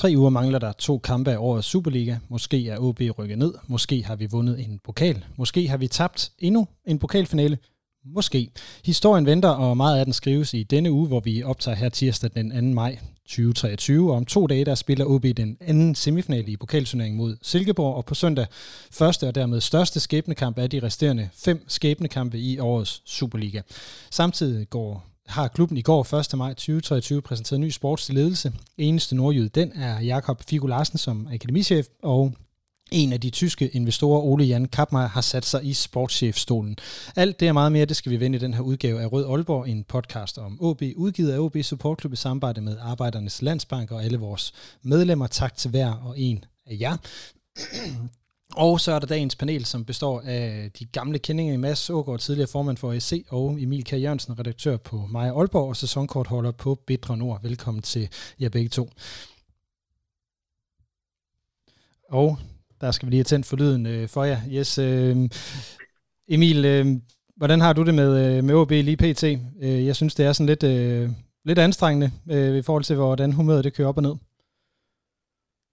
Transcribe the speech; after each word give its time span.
Tre 0.00 0.14
uger 0.16 0.30
mangler 0.30 0.58
der 0.58 0.72
to 0.72 0.98
kampe 0.98 1.30
af 1.30 1.36
årets 1.38 1.68
Superliga. 1.68 2.16
Måske 2.28 2.68
er 2.68 2.78
OB 2.78 3.00
rykket 3.18 3.38
ned. 3.38 3.54
Måske 3.66 4.04
har 4.04 4.16
vi 4.16 4.26
vundet 4.30 4.60
en 4.60 4.80
pokal. 4.84 5.24
Måske 5.36 5.68
har 5.68 5.76
vi 5.76 5.88
tabt 5.88 6.32
endnu 6.38 6.68
en 6.86 6.98
pokalfinale. 6.98 7.58
Måske. 8.14 8.50
Historien 8.84 9.26
venter, 9.26 9.48
og 9.48 9.76
meget 9.76 9.98
af 9.98 10.04
den 10.04 10.12
skrives 10.12 10.54
i 10.54 10.62
denne 10.62 10.90
uge, 10.90 11.08
hvor 11.08 11.20
vi 11.20 11.42
optager 11.42 11.76
her 11.76 11.88
tirsdag 11.88 12.30
den 12.34 12.70
2. 12.70 12.74
maj 12.74 12.98
2023. 13.28 14.10
Og 14.10 14.16
om 14.16 14.24
to 14.24 14.46
dage, 14.46 14.64
der 14.64 14.74
spiller 14.74 15.04
OB 15.04 15.24
den 15.36 15.56
anden 15.60 15.94
semifinale 15.94 16.52
i 16.52 16.56
pokalturneringen 16.56 17.18
mod 17.18 17.36
Silkeborg, 17.42 17.94
og 17.94 18.04
på 18.04 18.14
søndag 18.14 18.46
første 18.92 19.28
og 19.28 19.34
dermed 19.34 19.60
største 19.60 20.00
skæbnekamp 20.00 20.58
af 20.58 20.70
de 20.70 20.80
resterende 20.82 21.28
fem 21.34 21.64
skæbnekampe 21.68 22.38
i 22.38 22.58
årets 22.58 23.02
Superliga. 23.06 23.60
Samtidig 24.10 24.70
går 24.70 25.09
har 25.30 25.48
klubben 25.48 25.78
i 25.78 25.82
går 25.82 26.14
1. 26.14 26.38
maj 26.38 26.54
2023 26.54 27.22
præsenteret 27.22 27.60
ny 27.60 27.70
sportslig 27.70 28.14
ledelse. 28.14 28.52
Eneste 28.78 29.16
nordjyd, 29.16 29.48
den 29.48 29.72
er 29.74 30.00
Jakob 30.00 30.42
Figo 30.48 30.66
Larsen 30.66 30.98
som 30.98 31.28
akademichef, 31.32 31.86
og 32.02 32.34
en 32.90 33.12
af 33.12 33.20
de 33.20 33.30
tyske 33.30 33.68
investorer, 33.68 34.20
Ole 34.20 34.44
Jan 34.44 34.64
Kappmeier, 34.64 35.08
har 35.08 35.20
sat 35.20 35.44
sig 35.44 35.64
i 35.64 35.72
sportschefstolen. 35.72 36.76
Alt 37.16 37.40
det 37.40 37.48
er 37.48 37.52
meget 37.52 37.72
mere, 37.72 37.84
det 37.84 37.96
skal 37.96 38.12
vi 38.12 38.20
vende 38.20 38.36
i 38.36 38.40
den 38.40 38.54
her 38.54 38.60
udgave 38.60 39.02
af 39.02 39.12
Rød 39.12 39.26
Aalborg, 39.26 39.68
en 39.68 39.84
podcast 39.84 40.38
om 40.38 40.58
OB, 40.60 40.82
udgivet 40.96 41.32
af 41.32 41.38
OB 41.38 41.56
Support 41.62 42.00
Club 42.00 42.12
i 42.12 42.16
samarbejde 42.16 42.60
med 42.60 42.76
Arbejdernes 42.80 43.42
Landsbank 43.42 43.90
og 43.90 44.04
alle 44.04 44.18
vores 44.18 44.52
medlemmer. 44.82 45.26
Tak 45.26 45.56
til 45.56 45.70
hver 45.70 45.92
og 45.92 46.18
en 46.18 46.44
af 46.66 46.76
jer. 46.80 46.96
Og 48.56 48.80
så 48.80 48.92
er 48.92 48.98
der 48.98 49.06
dagens 49.06 49.36
panel, 49.36 49.64
som 49.64 49.84
består 49.84 50.22
af 50.24 50.70
de 50.78 50.84
gamle 50.84 51.18
kendinger 51.18 51.54
i 51.54 51.56
Mads 51.56 51.90
Ågaard, 51.90 52.18
tidligere 52.18 52.48
formand 52.48 52.76
for 52.76 52.92
EC, 52.92 53.26
og 53.28 53.62
Emil 53.62 53.84
K. 53.84 53.92
Jørgensen, 53.92 54.38
redaktør 54.38 54.76
på 54.76 55.06
Maja 55.10 55.38
Aalborg 55.38 55.68
og 55.68 55.76
sæsonkortholder 55.76 56.50
på 56.50 56.74
Bedre 56.86 57.16
Nord. 57.16 57.42
Velkommen 57.42 57.82
til 57.82 58.08
jer 58.40 58.48
begge 58.48 58.68
to. 58.68 58.90
Og 62.08 62.38
der 62.80 62.90
skal 62.90 63.06
vi 63.06 63.10
lige 63.10 63.18
have 63.18 63.24
tændt 63.24 63.46
for 63.46 63.56
lyden 63.56 63.86
øh, 63.86 64.08
for 64.08 64.24
jer. 64.24 64.40
Yes, 64.48 64.78
øh, 64.78 65.28
Emil, 66.28 66.64
øh, 66.64 66.86
hvordan 67.36 67.60
har 67.60 67.72
du 67.72 67.82
det 67.82 67.94
med, 67.94 68.36
øh, 68.36 68.44
med 68.44 68.54
OB 68.54 68.70
lige 68.70 68.96
pt? 68.96 69.24
Øh, 69.60 69.86
jeg 69.86 69.96
synes, 69.96 70.14
det 70.14 70.26
er 70.26 70.32
sådan 70.32 70.46
lidt, 70.46 70.62
øh, 70.62 71.10
lidt 71.44 71.58
anstrengende 71.58 72.10
øh, 72.30 72.56
i 72.56 72.62
forhold 72.62 72.84
til, 72.84 72.96
hvordan 72.96 73.32
humøret 73.32 73.64
det 73.64 73.74
kører 73.74 73.88
op 73.88 73.96
og 73.96 74.02
ned. 74.02 74.14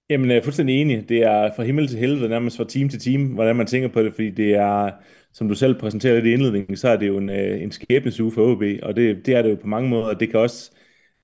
Jamen, 0.09 0.29
jeg 0.29 0.37
er 0.37 0.41
fuldstændig 0.41 0.81
enig. 0.81 1.09
Det 1.09 1.23
er 1.23 1.51
fra 1.55 1.63
himmel 1.63 1.87
til 1.87 1.99
helvede, 1.99 2.29
nærmest 2.29 2.57
fra 2.57 2.63
time 2.63 2.89
til 2.89 2.99
time, 2.99 3.33
hvordan 3.33 3.55
man 3.55 3.67
tænker 3.67 3.87
på 3.89 4.03
det, 4.03 4.13
fordi 4.13 4.29
det 4.29 4.55
er, 4.55 4.91
som 5.33 5.47
du 5.47 5.55
selv 5.55 5.79
præsenterede 5.79 6.15
lidt 6.21 6.25
i 6.27 6.33
indledningen, 6.33 6.77
så 6.77 6.89
er 6.89 6.97
det 6.97 7.07
jo 7.07 7.17
en, 7.17 7.29
øh, 7.29 7.61
en 7.61 7.71
skæbnesuge 7.71 8.31
for 8.31 8.51
OB, 8.51 8.63
og 8.83 8.95
det, 8.95 9.25
det 9.25 9.35
er 9.35 9.41
det 9.41 9.49
jo 9.49 9.55
på 9.55 9.67
mange 9.67 9.89
måder. 9.89 10.13
Det 10.13 10.29
kan 10.29 10.39
også, 10.39 10.71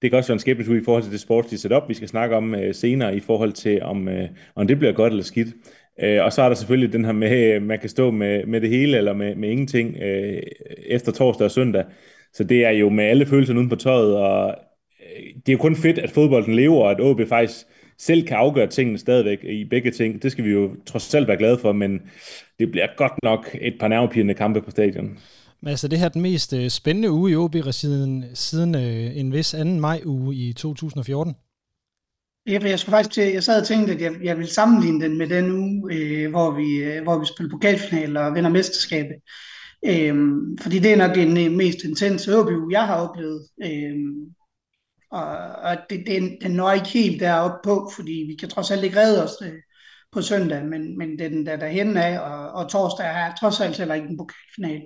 det 0.01 0.09
kan 0.09 0.17
også 0.17 0.27
være 0.29 0.35
en 0.35 0.39
skæbnesuge 0.39 0.81
i 0.81 0.83
forhold 0.83 1.03
til 1.03 1.11
det 1.11 1.19
sportslige 1.19 1.59
setup, 1.59 1.83
vi 1.89 1.93
skal 1.93 2.07
snakke 2.07 2.35
om 2.35 2.53
uh, 2.53 2.59
senere, 2.71 3.15
i 3.15 3.19
forhold 3.19 3.51
til, 3.51 3.81
om, 3.81 4.07
uh, 4.07 4.13
om 4.55 4.67
det 4.67 4.77
bliver 4.79 4.93
godt 4.93 5.13
eller 5.13 5.23
skidt. 5.23 5.47
Uh, 6.03 6.25
og 6.25 6.33
så 6.33 6.41
er 6.41 6.47
der 6.47 6.55
selvfølgelig 6.55 6.93
den 6.93 7.05
her 7.05 7.11
med, 7.11 7.59
man 7.59 7.79
kan 7.79 7.89
stå 7.89 8.11
med, 8.11 8.45
med 8.45 8.61
det 8.61 8.69
hele, 8.69 8.97
eller 8.97 9.13
med, 9.13 9.35
med 9.35 9.49
ingenting 9.49 9.95
uh, 9.95 10.41
efter 10.87 11.11
torsdag 11.11 11.45
og 11.45 11.51
søndag. 11.51 11.85
Så 12.33 12.43
det 12.43 12.65
er 12.65 12.71
jo 12.71 12.89
med 12.89 13.05
alle 13.05 13.25
følelser 13.25 13.53
uden 13.53 13.69
på 13.69 13.75
tøjet, 13.75 14.17
og 14.17 14.55
det 15.35 15.49
er 15.49 15.53
jo 15.53 15.57
kun 15.57 15.75
fedt, 15.75 15.99
at 15.99 16.11
fodbolden 16.11 16.55
lever, 16.55 16.83
og 16.83 16.91
at 16.91 17.01
OB 17.01 17.21
faktisk 17.27 17.65
selv 18.05 18.27
kan 18.27 18.37
afgøre 18.37 18.67
tingene 18.67 18.97
stadigvæk 18.97 19.43
i 19.43 19.65
begge 19.65 19.91
ting. 19.91 20.23
Det 20.23 20.31
skal 20.31 20.45
vi 20.45 20.49
jo 20.49 20.75
trods 20.85 21.13
alt 21.13 21.27
være 21.27 21.37
glade 21.37 21.57
for, 21.57 21.71
men 21.71 22.01
det 22.59 22.71
bliver 22.71 22.87
godt 22.97 23.13
nok 23.23 23.49
et 23.61 23.75
par 23.79 23.87
nervepirrende 23.87 24.33
kampe 24.33 24.61
på 24.61 24.71
stadion. 24.71 25.17
Men 25.61 25.69
altså, 25.69 25.87
det 25.87 25.99
her 25.99 26.05
er 26.05 26.09
den 26.09 26.21
mest 26.21 26.53
øh, 26.53 26.69
spændende 26.69 27.11
uge 27.11 27.31
i 27.31 27.35
OB 27.35 27.55
siden, 27.71 28.25
siden 28.33 28.75
øh, 28.75 29.17
en 29.17 29.33
vis 29.33 29.51
2. 29.51 29.63
maj 29.63 30.01
uge 30.05 30.35
i 30.35 30.53
2014. 30.53 31.33
Ja, 32.47 32.57
for 32.57 32.67
jeg 32.67 32.79
skulle 32.79 32.93
faktisk 32.93 33.13
til, 33.13 33.33
jeg 33.33 33.43
sad 33.43 33.61
og 33.61 33.67
tænkte, 33.67 33.93
at 33.93 34.01
jeg, 34.01 34.11
jeg 34.23 34.37
ville 34.37 34.51
sammenligne 34.51 35.05
den 35.05 35.17
med 35.17 35.27
den 35.27 35.51
uge, 35.51 35.93
øh, 35.93 36.29
hvor, 36.29 36.51
vi, 36.51 36.83
øh, 36.83 37.03
hvor 37.03 37.19
vi 37.19 37.25
spiller 37.25 37.51
pokalfinale 37.51 38.19
og 38.19 38.35
vinder 38.35 38.49
mesterskabet. 38.49 39.15
Øh, 39.85 40.15
fordi 40.61 40.79
det 40.79 40.91
er 40.93 40.97
nok 40.97 41.15
den 41.15 41.57
mest 41.57 41.83
intense 41.83 42.37
OB 42.37 42.47
uge, 42.47 42.71
jeg 42.71 42.87
har 42.87 43.07
oplevet. 43.07 43.41
Øh, 43.63 43.95
og, 45.13 45.27
og 45.63 45.77
det, 45.89 46.03
den, 46.07 46.37
den 46.41 46.51
når 46.51 46.71
ikke 46.71 46.89
helt 46.89 47.19
deroppe 47.19 47.57
på, 47.63 47.91
fordi 47.95 48.25
vi 48.27 48.35
kan 48.39 48.49
trods 48.49 48.71
alt 48.71 48.83
ikke 48.83 48.99
redde 48.99 49.23
os 49.23 49.37
øh, 49.41 49.59
på 50.11 50.21
søndag, 50.21 50.65
men, 50.65 50.97
men 50.97 51.19
den 51.19 51.45
der 51.45 51.55
derhen 51.55 51.97
af, 51.97 52.19
og, 52.19 52.51
og 52.51 52.69
torsdag 52.69 53.05
er 53.05 53.35
trods 53.39 53.61
alt 53.61 53.77
heller 53.77 53.95
ikke 53.95 54.07
en 54.07 54.17
pokalfinal. 54.17 54.81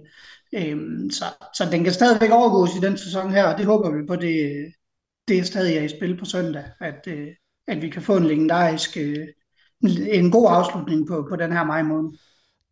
Øhm, 0.54 1.10
så, 1.10 1.26
så 1.54 1.70
den 1.72 1.84
kan 1.84 1.94
stadigvæk 1.94 2.32
overgås 2.32 2.76
i 2.76 2.86
den 2.86 2.98
sæson 2.98 3.32
her, 3.32 3.44
og 3.44 3.58
det 3.58 3.66
håber 3.66 3.92
vi 3.92 4.08
på, 4.08 4.16
det, 4.16 4.68
det 5.28 5.38
er 5.38 5.44
stadig 5.44 5.78
er 5.78 5.82
i 5.82 5.88
spil 5.88 6.18
på 6.18 6.26
søndag, 6.26 6.64
at, 6.80 7.08
øh, 7.08 7.28
at 7.68 7.82
vi 7.82 7.90
kan 7.90 8.02
få 8.02 8.18
en 8.18 8.28
legendarisk, 8.28 8.98
øh, 8.98 9.28
en 10.12 10.32
god 10.32 10.48
afslutning 10.50 11.08
på, 11.08 11.28
på 11.30 11.36
den 11.36 11.52
her 11.52 11.64
maj 11.64 11.84
måned. 11.84 12.12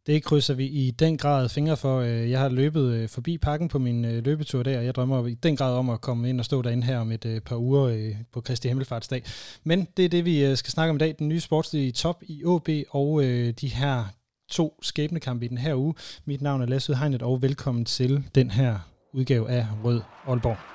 Det 0.07 0.23
krydser 0.23 0.53
vi 0.53 0.65
i 0.65 0.91
den 0.91 1.17
grad 1.17 1.49
fingre 1.49 1.77
for. 1.77 1.99
Øh, 1.99 2.31
jeg 2.31 2.39
har 2.39 2.49
løbet 2.49 2.93
øh, 2.93 3.09
forbi 3.09 3.37
pakken 3.37 3.67
på 3.67 3.79
min 3.79 4.05
øh, 4.05 4.25
løbetur 4.25 4.63
der, 4.63 4.77
og 4.77 4.85
jeg 4.85 4.95
drømmer 4.95 5.27
i 5.27 5.33
den 5.33 5.55
grad 5.55 5.73
om 5.73 5.89
at 5.89 6.01
komme 6.01 6.29
ind 6.29 6.39
og 6.39 6.45
stå 6.45 6.61
derinde 6.61 6.83
her 6.83 6.99
om 6.99 7.11
et 7.11 7.41
par 7.45 7.55
uger 7.55 8.13
på 8.33 8.41
Kristi 8.41 8.67
Himmelfartsdag. 8.67 9.23
Men 9.63 9.87
det 9.97 10.05
er 10.05 10.09
det, 10.09 10.25
vi 10.25 10.55
skal 10.55 10.71
snakke 10.71 10.89
om 10.89 10.95
i 10.95 10.99
dag. 10.99 11.15
Den 11.19 11.27
nye 11.27 11.39
sportslige 11.39 11.91
top 11.91 12.23
i 12.27 12.45
OB 12.45 12.69
og 12.89 13.23
de 13.61 13.67
her 13.67 14.03
to 14.49 14.79
skæbnekampe 14.81 15.45
i 15.45 15.47
den 15.47 15.57
her 15.57 15.75
uge. 15.75 15.93
Mit 16.25 16.41
navn 16.41 16.61
er 16.61 16.65
Lasse 16.65 16.95
Hegnet, 16.95 17.21
og 17.21 17.41
velkommen 17.41 17.85
til 17.85 18.23
den 18.35 18.51
her 18.51 18.79
udgave 19.13 19.49
af 19.49 19.67
Rød 19.83 20.01
Aalborg. 20.27 20.74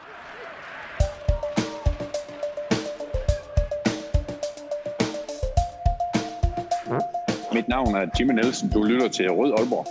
Mit 7.60 7.68
navn 7.68 7.94
er 7.94 8.06
Jimmy 8.18 8.32
Nielsen. 8.32 8.70
Du 8.70 8.82
lytter 8.82 9.08
til 9.08 9.30
Rød 9.30 9.52
Aalborg. 9.58 9.86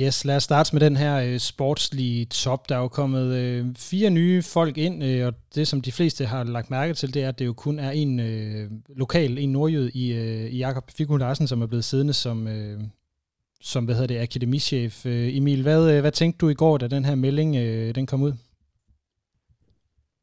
Yes, 0.00 0.24
lad 0.24 0.36
os 0.36 0.42
starte 0.42 0.74
med 0.74 0.80
den 0.80 0.96
her 0.96 1.16
øh, 1.16 1.38
sportslige 1.38 2.24
top. 2.24 2.68
Der 2.68 2.76
er 2.76 2.80
jo 2.80 2.88
kommet 2.88 3.34
øh, 3.34 3.66
fire 3.76 4.10
nye 4.10 4.42
folk 4.42 4.78
ind, 4.78 5.04
øh, 5.04 5.26
og 5.26 5.34
det 5.54 5.68
som 5.68 5.80
de 5.80 5.92
fleste 5.92 6.26
har 6.26 6.44
lagt 6.44 6.70
mærke 6.70 6.94
til, 6.94 7.14
det 7.14 7.22
er, 7.22 7.28
at 7.28 7.38
det 7.38 7.46
jo 7.46 7.52
kun 7.52 7.78
er 7.78 7.90
en 7.90 8.20
øh, 8.20 8.70
lokal, 8.88 9.38
en 9.38 9.52
nordjød 9.52 9.90
i, 9.94 10.12
øh, 10.12 10.50
i 10.50 10.58
Jakob 10.58 10.90
Figur 10.96 11.18
Larsen, 11.18 11.46
som 11.46 11.62
er 11.62 11.66
blevet 11.66 11.84
siddende 11.84 12.12
som, 12.12 12.48
øh, 12.48 12.80
som 13.60 13.84
hvad 13.84 13.94
hedder 13.94 14.14
det, 14.14 14.20
akademichef. 14.20 15.06
Øh, 15.06 15.36
Emil, 15.36 15.62
hvad, 15.62 15.90
øh, 15.90 16.00
hvad 16.00 16.12
tænkte 16.12 16.38
du 16.38 16.48
i 16.48 16.54
går, 16.54 16.78
da 16.78 16.88
den 16.88 17.04
her 17.04 17.14
melding 17.14 17.56
øh, 17.56 17.94
den 17.94 18.06
kom 18.06 18.22
ud? 18.22 18.32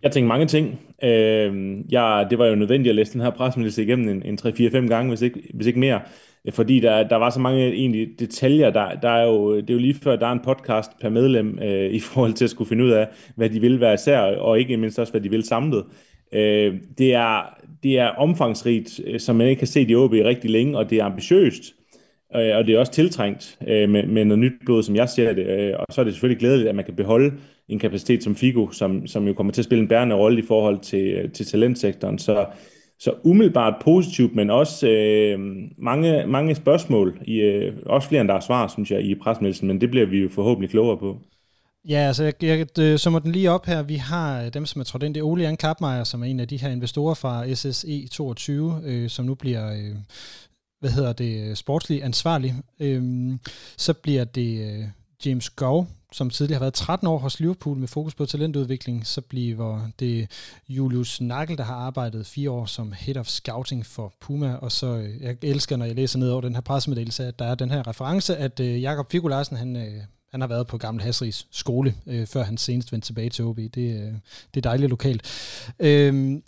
Jeg 0.03 0.11
tænkte 0.11 0.27
mange 0.27 0.45
ting. 0.45 0.79
Øh, 1.03 1.77
jeg, 1.91 2.27
det 2.29 2.39
var 2.39 2.45
jo 2.45 2.55
nødvendigt 2.55 2.89
at 2.89 2.95
læse 2.95 3.13
den 3.13 3.21
her 3.21 3.29
pressemeddelelse 3.29 3.83
igennem 3.83 4.09
en, 4.09 4.23
en 4.25 4.37
3-4-5 4.41 4.87
gange, 4.87 5.09
hvis 5.09 5.21
ikke, 5.21 5.41
hvis 5.53 5.67
ikke 5.67 5.79
mere. 5.79 6.01
Fordi 6.51 6.79
der, 6.79 7.07
der 7.07 7.15
var 7.15 7.29
så 7.29 7.39
mange 7.39 7.73
egentlig 7.73 8.07
detaljer. 8.19 8.69
Der, 8.69 8.95
der 8.95 9.09
er 9.09 9.25
jo, 9.25 9.55
det 9.55 9.69
er 9.69 9.73
jo 9.73 9.79
lige 9.79 9.93
før, 9.93 10.15
der 10.15 10.27
er 10.27 10.31
en 10.31 10.39
podcast 10.43 10.91
per 11.01 11.09
medlem 11.09 11.59
øh, 11.59 11.91
i 11.91 11.99
forhold 11.99 12.33
til 12.33 12.43
at 12.43 12.49
skulle 12.49 12.69
finde 12.69 12.83
ud 12.83 12.89
af, 12.89 13.07
hvad 13.35 13.49
de 13.49 13.61
vil 13.61 13.79
være 13.79 13.93
især, 13.93 14.19
og 14.19 14.59
ikke 14.59 14.77
mindst 14.77 14.99
også, 14.99 15.13
hvad 15.13 15.21
de 15.21 15.29
vil 15.29 15.43
samlet. 15.43 15.83
Øh, 16.33 16.75
det, 16.97 17.13
er, 17.13 17.59
det 17.83 17.99
er 17.99 18.07
omfangsrigt, 18.07 18.99
øh, 19.05 19.19
som 19.19 19.35
man 19.35 19.47
ikke 19.47 19.61
har 19.61 19.67
set 19.67 19.91
i 19.91 19.95
OB 19.95 20.11
rigtig 20.11 20.49
længe, 20.49 20.77
og 20.77 20.89
det 20.89 20.97
er 20.97 21.05
ambitiøst. 21.05 21.63
Øh, 22.35 22.57
og 22.57 22.65
det 22.65 22.75
er 22.75 22.79
også 22.79 22.91
tiltrængt 22.91 23.57
øh, 23.67 23.89
med, 23.89 24.03
med 24.03 24.25
noget 24.25 24.39
nyt 24.39 24.53
blod, 24.65 24.83
som 24.83 24.95
jeg 24.95 25.09
ser 25.09 25.33
det. 25.33 25.45
Øh, 25.45 25.73
og 25.79 25.85
så 25.91 26.01
er 26.01 26.05
det 26.05 26.13
selvfølgelig 26.13 26.39
glædeligt, 26.39 26.69
at 26.69 26.75
man 26.75 26.85
kan 26.85 26.95
beholde 26.95 27.33
en 27.69 27.79
kapacitet 27.79 28.23
som 28.23 28.35
Figo, 28.35 28.71
som, 28.71 29.07
som 29.07 29.27
jo 29.27 29.33
kommer 29.33 29.53
til 29.53 29.61
at 29.61 29.65
spille 29.65 29.81
en 29.81 29.87
bærende 29.87 30.15
rolle 30.15 30.39
i 30.39 30.45
forhold 30.47 30.79
til, 30.79 31.07
øh, 31.07 31.31
til 31.31 31.45
talentsektoren. 31.45 32.19
Så, 32.19 32.45
så 32.99 33.11
umiddelbart 33.23 33.73
positivt, 33.81 34.35
men 34.35 34.49
også 34.49 34.87
øh, 34.87 35.39
mange, 35.77 36.27
mange 36.27 36.55
spørgsmål, 36.55 37.19
i, 37.25 37.39
øh, 37.39 37.73
også 37.85 38.07
flere 38.07 38.21
end 38.21 38.29
der 38.29 38.35
er 38.35 38.39
svar, 38.39 38.67
synes 38.67 38.91
jeg, 38.91 39.01
i 39.01 39.15
pressemeddelelsen, 39.15 39.67
men 39.67 39.81
det 39.81 39.91
bliver 39.91 40.05
vi 40.05 40.17
jo 40.17 40.29
forhåbentlig 40.29 40.69
klogere 40.69 40.97
på. 40.97 41.17
Ja, 41.89 41.97
altså 41.97 42.23
jeg, 42.23 42.33
jeg 42.41 42.79
øh, 42.79 42.97
summer 42.97 43.19
den 43.19 43.31
lige 43.31 43.51
op 43.51 43.65
her. 43.65 43.83
Vi 43.83 43.95
har 43.95 44.43
øh, 44.43 44.53
dem, 44.53 44.65
som 44.65 44.79
er 44.79 44.83
trådt 44.83 45.03
ind. 45.03 45.13
Det 45.13 45.19
er 45.19 45.25
Ole 45.25 45.43
Jan 45.43 45.57
Kappmeier, 45.57 46.03
som 46.03 46.21
er 46.21 46.25
en 46.25 46.39
af 46.39 46.47
de 46.47 46.57
her 46.57 46.69
investorer 46.69 47.13
fra 47.13 47.53
SSE 47.53 48.07
22, 48.07 48.81
øh, 48.85 49.09
som 49.09 49.25
nu 49.25 49.35
bliver 49.35 49.71
øh, 49.71 49.95
hvad 50.79 50.89
hedder 50.89 51.13
det, 51.13 51.49
øh, 51.49 51.55
sportslig 51.55 52.03
ansvarlig. 52.03 52.55
Øhm, 52.79 53.39
så 53.77 53.93
bliver 53.93 54.23
det 54.23 54.73
øh, 54.73 54.85
James 55.25 55.49
Gow, 55.49 55.85
som 56.11 56.29
tidligere 56.29 56.57
har 56.57 56.63
været 56.63 56.73
13 56.73 57.07
år 57.07 57.17
hos 57.17 57.39
Liverpool 57.39 57.77
med 57.77 57.87
fokus 57.87 58.15
på 58.15 58.25
talentudvikling, 58.25 59.07
så 59.07 59.21
bliver 59.21 59.89
det 59.99 60.31
Julius 60.69 61.21
Nagel, 61.21 61.57
der 61.57 61.63
har 61.63 61.75
arbejdet 61.75 62.25
fire 62.25 62.51
år 62.51 62.65
som 62.65 62.93
Head 62.97 63.17
of 63.17 63.27
Scouting 63.27 63.85
for 63.85 64.13
Puma, 64.21 64.53
og 64.53 64.71
så, 64.71 64.87
øh, 64.87 65.21
jeg 65.21 65.37
elsker, 65.41 65.77
når 65.77 65.85
jeg 65.85 65.95
læser 65.95 66.19
ned 66.19 66.29
over 66.29 66.41
den 66.41 66.53
her 66.53 66.61
pressemeddelelse, 66.61 67.25
at 67.25 67.39
der 67.39 67.45
er 67.45 67.55
den 67.55 67.71
her 67.71 67.87
reference, 67.87 68.37
at 68.37 68.59
øh, 68.59 68.81
Jakob 68.81 69.11
Figo 69.11 69.27
Larsen, 69.27 69.57
han, 69.57 69.75
øh, 69.75 70.01
han 70.31 70.41
har 70.41 70.47
været 70.47 70.67
på 70.67 70.77
Gamle 70.77 71.03
Hasrigs 71.03 71.47
skole, 71.51 71.95
øh, 72.07 72.27
før 72.27 72.43
han 72.43 72.57
senest 72.57 72.91
vendte 72.91 73.07
tilbage 73.07 73.29
til 73.29 73.45
OB. 73.45 73.57
Det, 73.57 73.77
øh, 73.77 74.13
det 74.53 74.57
er 74.57 74.61
dejligt 74.61 74.89
lokalt. 74.89 75.21
Øh, 75.79 76.41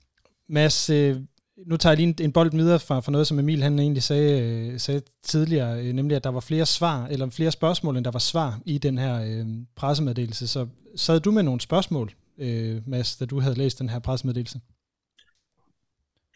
Mads, 0.49 0.89
øh, 0.89 1.17
nu 1.65 1.77
tager 1.77 1.91
jeg 1.91 1.97
lige 1.97 2.07
en, 2.07 2.15
en 2.21 2.31
bold 2.31 2.51
videre 2.51 2.79
fra, 2.79 2.99
fra 2.99 3.11
noget, 3.11 3.27
som 3.27 3.39
Emil 3.39 3.63
han 3.63 3.79
egentlig 3.79 4.03
sagde, 4.03 4.41
øh, 4.41 4.79
sagde 4.79 5.01
tidligere, 5.23 5.79
øh, 5.79 5.93
nemlig 5.93 6.15
at 6.15 6.23
der 6.23 6.29
var 6.29 6.39
flere 6.39 6.65
svar, 6.65 7.07
eller 7.07 7.29
flere 7.29 7.51
spørgsmål, 7.51 7.97
end 7.97 8.05
der 8.05 8.11
var 8.11 8.19
svar 8.19 8.59
i 8.65 8.77
den 8.77 8.97
her 8.97 9.21
øh, 9.21 9.45
pressemeddelelse. 9.75 10.47
Så 10.47 10.67
sad 10.95 11.19
du 11.19 11.31
med 11.31 11.43
nogle 11.43 11.61
spørgsmål, 11.61 12.11
øh, 12.39 12.81
Mads, 12.87 13.17
da 13.17 13.25
du 13.25 13.39
havde 13.39 13.57
læst 13.57 13.79
den 13.79 13.89
her 13.89 13.99
pressemeddelelse? 13.99 14.59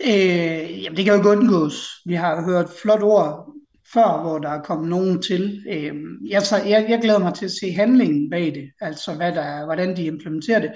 Øh, 0.05 0.83
jamen, 0.83 0.97
det 0.97 1.05
kan 1.05 1.13
jo 1.13 1.19
ikke 1.19 1.29
undgås. 1.29 1.89
Vi 2.05 2.13
har 2.13 2.45
hørt 2.45 2.69
flot 2.81 3.01
ord 3.01 3.53
før, 3.93 4.21
hvor 4.21 4.39
der 4.39 4.49
er 4.49 4.61
kommet 4.61 4.89
nogen 4.89 5.21
til. 5.21 5.63
Øh, 5.69 5.93
jeg, 6.29 6.41
jeg, 6.51 6.85
jeg 6.89 6.99
glæder 7.01 7.19
mig 7.19 7.33
til 7.33 7.45
at 7.45 7.51
se 7.51 7.71
handlingen 7.71 8.29
bag 8.29 8.45
det, 8.45 8.71
altså 8.81 9.13
hvad 9.13 9.31
der, 9.31 9.65
hvordan 9.65 9.97
de 9.97 10.05
implementerer 10.05 10.59
det. 10.59 10.71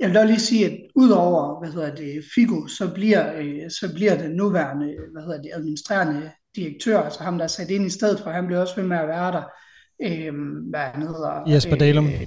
Jeg 0.00 0.08
vil 0.08 0.14
da 0.14 0.24
lige 0.24 0.40
sige, 0.40 0.66
at 0.66 0.78
udover 0.94 1.60
hvad 1.60 1.72
hedder 1.72 1.94
det, 1.94 2.24
Figo, 2.34 2.66
så 2.66 2.94
bliver, 2.94 3.32
øh, 3.36 3.70
så 3.70 3.94
bliver 3.94 4.18
den 4.18 4.30
nuværende 4.30 4.96
hvad 5.12 5.22
hedder 5.22 5.42
det, 5.42 5.50
administrerende 5.54 6.30
direktør, 6.56 7.00
altså 7.00 7.22
ham, 7.22 7.38
der 7.38 7.44
er 7.44 7.48
sat 7.48 7.70
ind 7.70 7.86
i 7.86 7.90
stedet 7.90 8.20
for, 8.20 8.30
han 8.30 8.46
bliver 8.46 8.60
også 8.60 8.76
ved 8.76 8.84
med 8.84 8.96
at 8.96 9.08
være 9.08 9.32
der. 9.32 9.42
Øh, 10.02 10.34
hvad 10.70 10.80
han 10.80 11.02
hedder? 11.02 11.42
Jesper 11.46 11.76
Dalum. 11.76 12.06
Øh, 12.06 12.26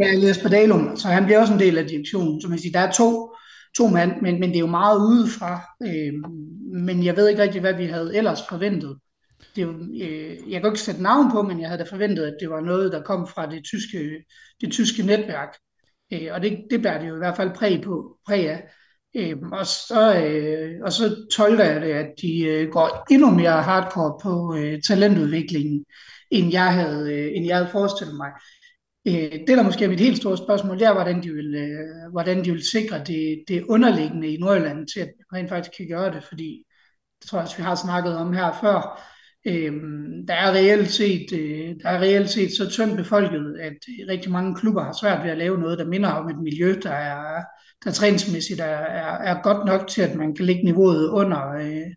ja, 0.00 0.26
Jesper 0.28 0.48
Dalum. 0.48 0.96
Så 0.96 1.08
han 1.08 1.24
bliver 1.24 1.40
også 1.40 1.52
en 1.52 1.60
del 1.60 1.78
af 1.78 1.86
direktionen. 1.86 2.40
Så 2.40 2.48
man 2.48 2.58
siger, 2.58 2.80
der 2.80 2.86
er 2.86 2.92
to, 2.92 3.34
to 3.76 3.86
mand, 3.86 4.12
men, 4.22 4.40
men 4.40 4.48
det 4.48 4.56
er 4.56 4.60
jo 4.60 4.66
meget 4.66 4.98
udefra. 4.98 5.60
Øh, 5.82 6.12
men 6.86 7.04
jeg 7.04 7.16
ved 7.16 7.28
ikke 7.28 7.42
rigtig, 7.42 7.60
hvad 7.60 7.74
vi 7.74 7.84
havde 7.84 8.16
ellers 8.16 8.40
forventet. 8.48 8.96
Det 9.56 9.66
øh, 10.02 10.52
jeg 10.52 10.60
kan 10.60 10.70
ikke 10.70 10.80
sætte 10.80 11.02
navn 11.02 11.30
på, 11.32 11.42
men 11.42 11.60
jeg 11.60 11.68
havde 11.68 11.84
da 11.84 11.88
forventet, 11.90 12.24
at 12.24 12.36
det 12.40 12.50
var 12.50 12.60
noget, 12.60 12.92
der 12.92 13.02
kom 13.02 13.28
fra 13.34 13.46
det 13.46 13.64
tyske, 13.64 14.24
det 14.60 14.72
tyske 14.72 15.02
netværk. 15.02 15.56
Øh, 16.12 16.28
og 16.32 16.42
det, 16.42 16.66
det 16.70 16.82
bærer 16.82 17.00
det 17.00 17.08
jo 17.08 17.14
i 17.14 17.18
hvert 17.18 17.36
fald 17.36 17.54
præg, 17.54 17.82
på, 17.82 18.18
præg 18.26 18.50
af. 18.50 18.68
Øh, 19.16 19.36
og, 19.52 19.66
så, 19.66 20.22
øh, 20.22 20.80
og 20.82 20.92
så 20.92 21.26
tolker 21.36 21.64
jeg 21.64 21.80
det, 21.80 21.92
at 21.92 22.10
de 22.22 22.44
øh, 22.44 22.68
går 22.68 23.06
endnu 23.10 23.30
mere 23.30 23.62
hardcore 23.62 24.18
på 24.22 24.56
øh, 24.56 24.82
talentudviklingen, 24.82 25.84
end 26.30 26.52
jeg 26.52 26.72
havde, 26.74 27.12
øh, 27.14 27.36
end 27.36 27.46
jeg 27.46 27.56
havde 27.56 27.70
forestillet 27.72 28.16
mig. 28.16 28.30
Øh, 29.08 29.38
det, 29.46 29.56
der 29.56 29.62
måske 29.62 29.84
er 29.84 29.88
mit 29.88 30.00
helt 30.00 30.16
store 30.16 30.36
spørgsmål, 30.36 30.78
det 30.78 30.86
er, 30.86 30.92
hvordan 30.92 31.22
de 31.22 31.32
vil, 31.32 31.54
øh, 31.54 32.12
hvordan 32.12 32.44
de 32.44 32.52
vil 32.52 32.70
sikre 32.70 32.98
det, 32.98 33.44
det 33.48 33.64
underliggende 33.64 34.28
i 34.28 34.36
Nordjylland 34.36 34.88
til, 34.88 35.00
at 35.00 35.12
rent 35.32 35.48
faktisk 35.48 35.76
kan 35.76 35.88
gøre 35.88 36.12
det, 36.14 36.24
fordi 36.24 36.64
det 37.20 37.28
tror 37.30 37.38
jeg 37.38 37.44
også, 37.44 37.56
vi 37.56 37.62
har 37.62 37.74
snakket 37.74 38.16
om 38.16 38.32
her 38.32 38.58
før, 38.60 39.02
Øhm, 39.48 40.26
der 40.28 40.34
er 40.34 40.52
reelt 40.52 40.90
set, 40.90 41.32
øh, 41.32 41.74
der 41.82 41.88
er 41.88 42.00
reelt 42.00 42.30
set 42.30 42.56
så 42.56 42.70
tyndt 42.70 42.96
befolket, 42.96 43.56
at 43.60 43.72
øh, 43.72 44.08
rigtig 44.08 44.30
mange 44.32 44.54
klubber 44.56 44.82
har 44.82 44.96
svært 45.00 45.24
ved 45.24 45.30
at 45.30 45.38
lave 45.38 45.58
noget, 45.58 45.78
der 45.78 45.86
minder 45.86 46.08
om 46.08 46.28
et 46.28 46.38
miljø, 46.42 46.80
der 46.82 46.90
er, 46.90 47.42
der 47.84 47.90
træningsmæssigt 47.90 48.60
er, 48.60 48.64
er, 48.64 49.18
er 49.18 49.42
godt 49.42 49.66
nok 49.66 49.88
til, 49.88 50.02
at 50.02 50.16
man 50.16 50.34
kan 50.34 50.44
lægge 50.44 50.64
niveauet 50.64 51.08
under, 51.08 51.52
øh, 51.52 51.94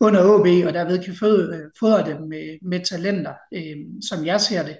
under 0.00 0.24
OB, 0.24 0.66
og 0.66 0.74
derved 0.74 1.04
kan 1.04 1.14
fodre, 1.18 1.56
øh, 1.56 1.62
fodre 1.78 2.06
dem 2.06 2.20
med, 2.28 2.58
med 2.62 2.84
talenter, 2.84 3.34
øh, 3.54 3.76
som 4.08 4.26
jeg 4.26 4.40
ser 4.40 4.62
det. 4.62 4.78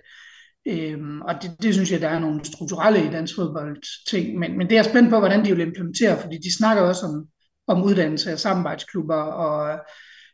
Øhm, 0.69 1.21
og 1.21 1.35
det, 1.43 1.51
det 1.62 1.75
synes 1.75 1.93
jeg, 1.93 2.01
der 2.01 2.09
er 2.09 2.19
nogle 2.19 2.45
strukturelle 2.45 3.07
i 3.07 3.11
dansk 3.11 3.35
fodbold 3.35 3.83
ting, 4.09 4.39
men, 4.39 4.59
men 4.59 4.67
det 4.67 4.73
er 4.73 4.77
jeg 4.77 4.85
spændt 4.85 5.11
på, 5.11 5.19
hvordan 5.19 5.45
de 5.45 5.57
vil 5.57 5.67
implementere, 5.67 6.21
fordi 6.21 6.39
de 6.39 6.57
snakker 6.57 6.83
også 6.83 7.07
om, 7.07 7.27
om 7.67 7.85
uddannelse 7.85 8.31
af 8.31 8.39
samarbejdsklubber 8.39 9.23
og 9.23 9.81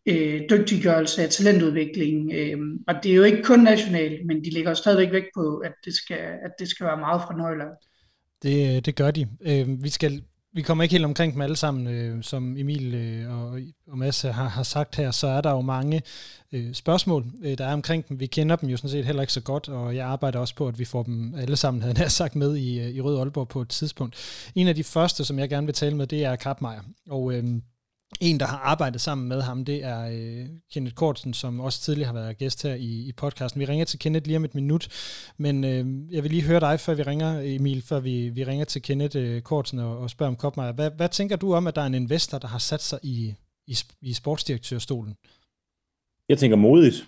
øh, 0.07 0.41
dygtiggørelse 0.51 1.23
af 1.23 1.31
talentudvikling. 1.31 2.33
Øh, 2.33 2.59
og 2.89 2.95
det 3.03 3.13
er 3.13 3.17
jo 3.17 3.23
ikke 3.23 3.43
kun 3.43 3.61
nationalt, 3.61 4.27
men 4.27 4.45
de 4.45 4.51
lægger 4.51 4.75
stadigvæk 4.75 5.13
vægt 5.13 5.29
på, 5.37 5.57
at 5.57 5.73
det 5.85 5.95
skal, 5.95 6.19
at 6.19 6.51
det 6.59 6.69
skal 6.69 6.87
være 6.87 6.97
meget 6.97 7.23
fra 7.23 7.37
Nøgler. 7.37 7.67
Det, 8.43 8.87
det 8.87 8.97
gør 8.97 9.11
de. 9.11 9.29
Øh, 9.47 9.83
vi 9.83 9.89
skal 9.89 10.23
vi 10.57 10.63
kommer 10.63 10.83
ikke 10.85 10.93
helt 10.93 11.05
omkring 11.05 11.33
dem 11.33 11.41
alle 11.41 11.57
sammen, 11.57 11.87
øh, 11.87 12.23
som 12.23 12.57
Emil 12.57 12.95
øh, 12.95 13.43
og, 13.43 13.59
og 13.89 13.99
Mads 13.99 14.25
øh, 14.25 14.35
har, 14.35 14.49
har 14.49 14.63
sagt 14.63 14.97
her, 14.97 15.11
så 15.11 15.27
er 15.27 15.41
der 15.41 15.51
jo 15.51 15.61
mange 15.61 16.03
øh, 16.53 16.75
spørgsmål, 16.75 17.25
øh, 17.43 17.59
der 17.59 17.67
er 17.67 17.73
omkring 17.73 18.09
dem. 18.09 18.21
Vi 18.21 18.27
kender 18.27 18.57
dem 18.57 18.69
jo 18.69 18.77
sådan 18.77 18.91
set 18.91 19.05
heller 19.05 19.23
ikke 19.23 19.33
så 19.33 19.41
godt, 19.41 19.69
og 19.69 19.97
jeg 19.97 20.07
arbejder 20.07 20.39
også 20.39 20.55
på, 20.55 20.69
at 20.69 20.79
vi 20.79 20.85
får 20.85 21.03
dem 21.03 21.35
alle 21.35 21.57
sammen, 21.57 21.83
havde 21.83 22.01
jeg 22.01 22.11
sagt, 22.11 22.37
med 22.37 22.57
i, 22.57 22.81
øh, 22.81 22.89
i 22.89 23.01
Rød 23.01 23.19
Aalborg 23.19 23.49
på 23.49 23.61
et 23.61 23.69
tidspunkt. 23.69 24.17
En 24.55 24.69
af 24.69 24.75
de 24.75 24.85
første, 24.85 25.25
som 25.25 25.39
jeg 25.39 25.49
gerne 25.49 25.67
vil 25.67 25.75
tale 25.75 25.97
med, 25.97 26.07
det 26.07 26.25
er 26.25 26.37
Kapmeier. 26.37 26.83
Og 27.09 27.35
øh, 27.35 27.45
en, 28.21 28.41
der 28.41 28.47
har 28.47 28.59
arbejdet 28.59 29.01
sammen 29.01 29.29
med 29.29 29.43
ham, 29.43 29.65
det 29.65 29.85
er 29.85 30.09
øh, 30.13 30.47
Kenneth 30.73 30.95
Kortsen, 30.95 31.35
som 31.35 31.61
også 31.61 31.81
tidligere 31.81 32.07
har 32.07 32.15
været 32.15 32.39
gæst 32.39 32.63
her 32.63 32.75
i, 32.75 33.09
i 33.09 33.13
podcasten. 33.17 33.61
Vi 33.61 33.65
ringer 33.65 33.85
til 33.85 33.99
Kenneth 33.99 34.27
lige 34.27 34.37
om 34.37 34.45
et 34.45 34.55
minut, 34.55 34.89
men 35.39 35.65
øh, 35.65 36.15
jeg 36.15 36.23
vil 36.23 36.31
lige 36.31 36.43
høre 36.43 36.61
dig, 36.61 36.81
før 36.81 36.95
vi 36.95 37.03
ringer, 37.03 37.41
Emil, 37.45 37.83
før 37.83 38.01
vi, 38.01 38.29
vi 38.29 38.45
ringer 38.45 38.65
til 38.65 38.83
Kenneth 38.83 39.17
øh, 39.17 39.43
Kortsen 39.43 39.79
og, 39.79 39.99
og 39.99 40.11
spørger 40.11 40.31
om 40.31 40.37
Kopmeier. 40.37 40.73
Hvad, 40.73 40.91
hvad 40.97 41.09
tænker 41.09 41.37
du 41.37 41.55
om, 41.55 41.67
at 41.67 41.77
der 41.77 41.83
er 41.83 41.87
en 41.87 41.95
investor, 41.95 42.39
der 42.39 42.49
har 42.49 42.59
sat 42.59 42.83
sig 42.83 42.99
i, 43.03 43.35
i, 43.67 43.77
i 44.03 44.13
sportsdirektørstolen? 44.13 45.15
Jeg 46.29 46.39
tænker 46.39 46.57
modigt. 46.57 47.05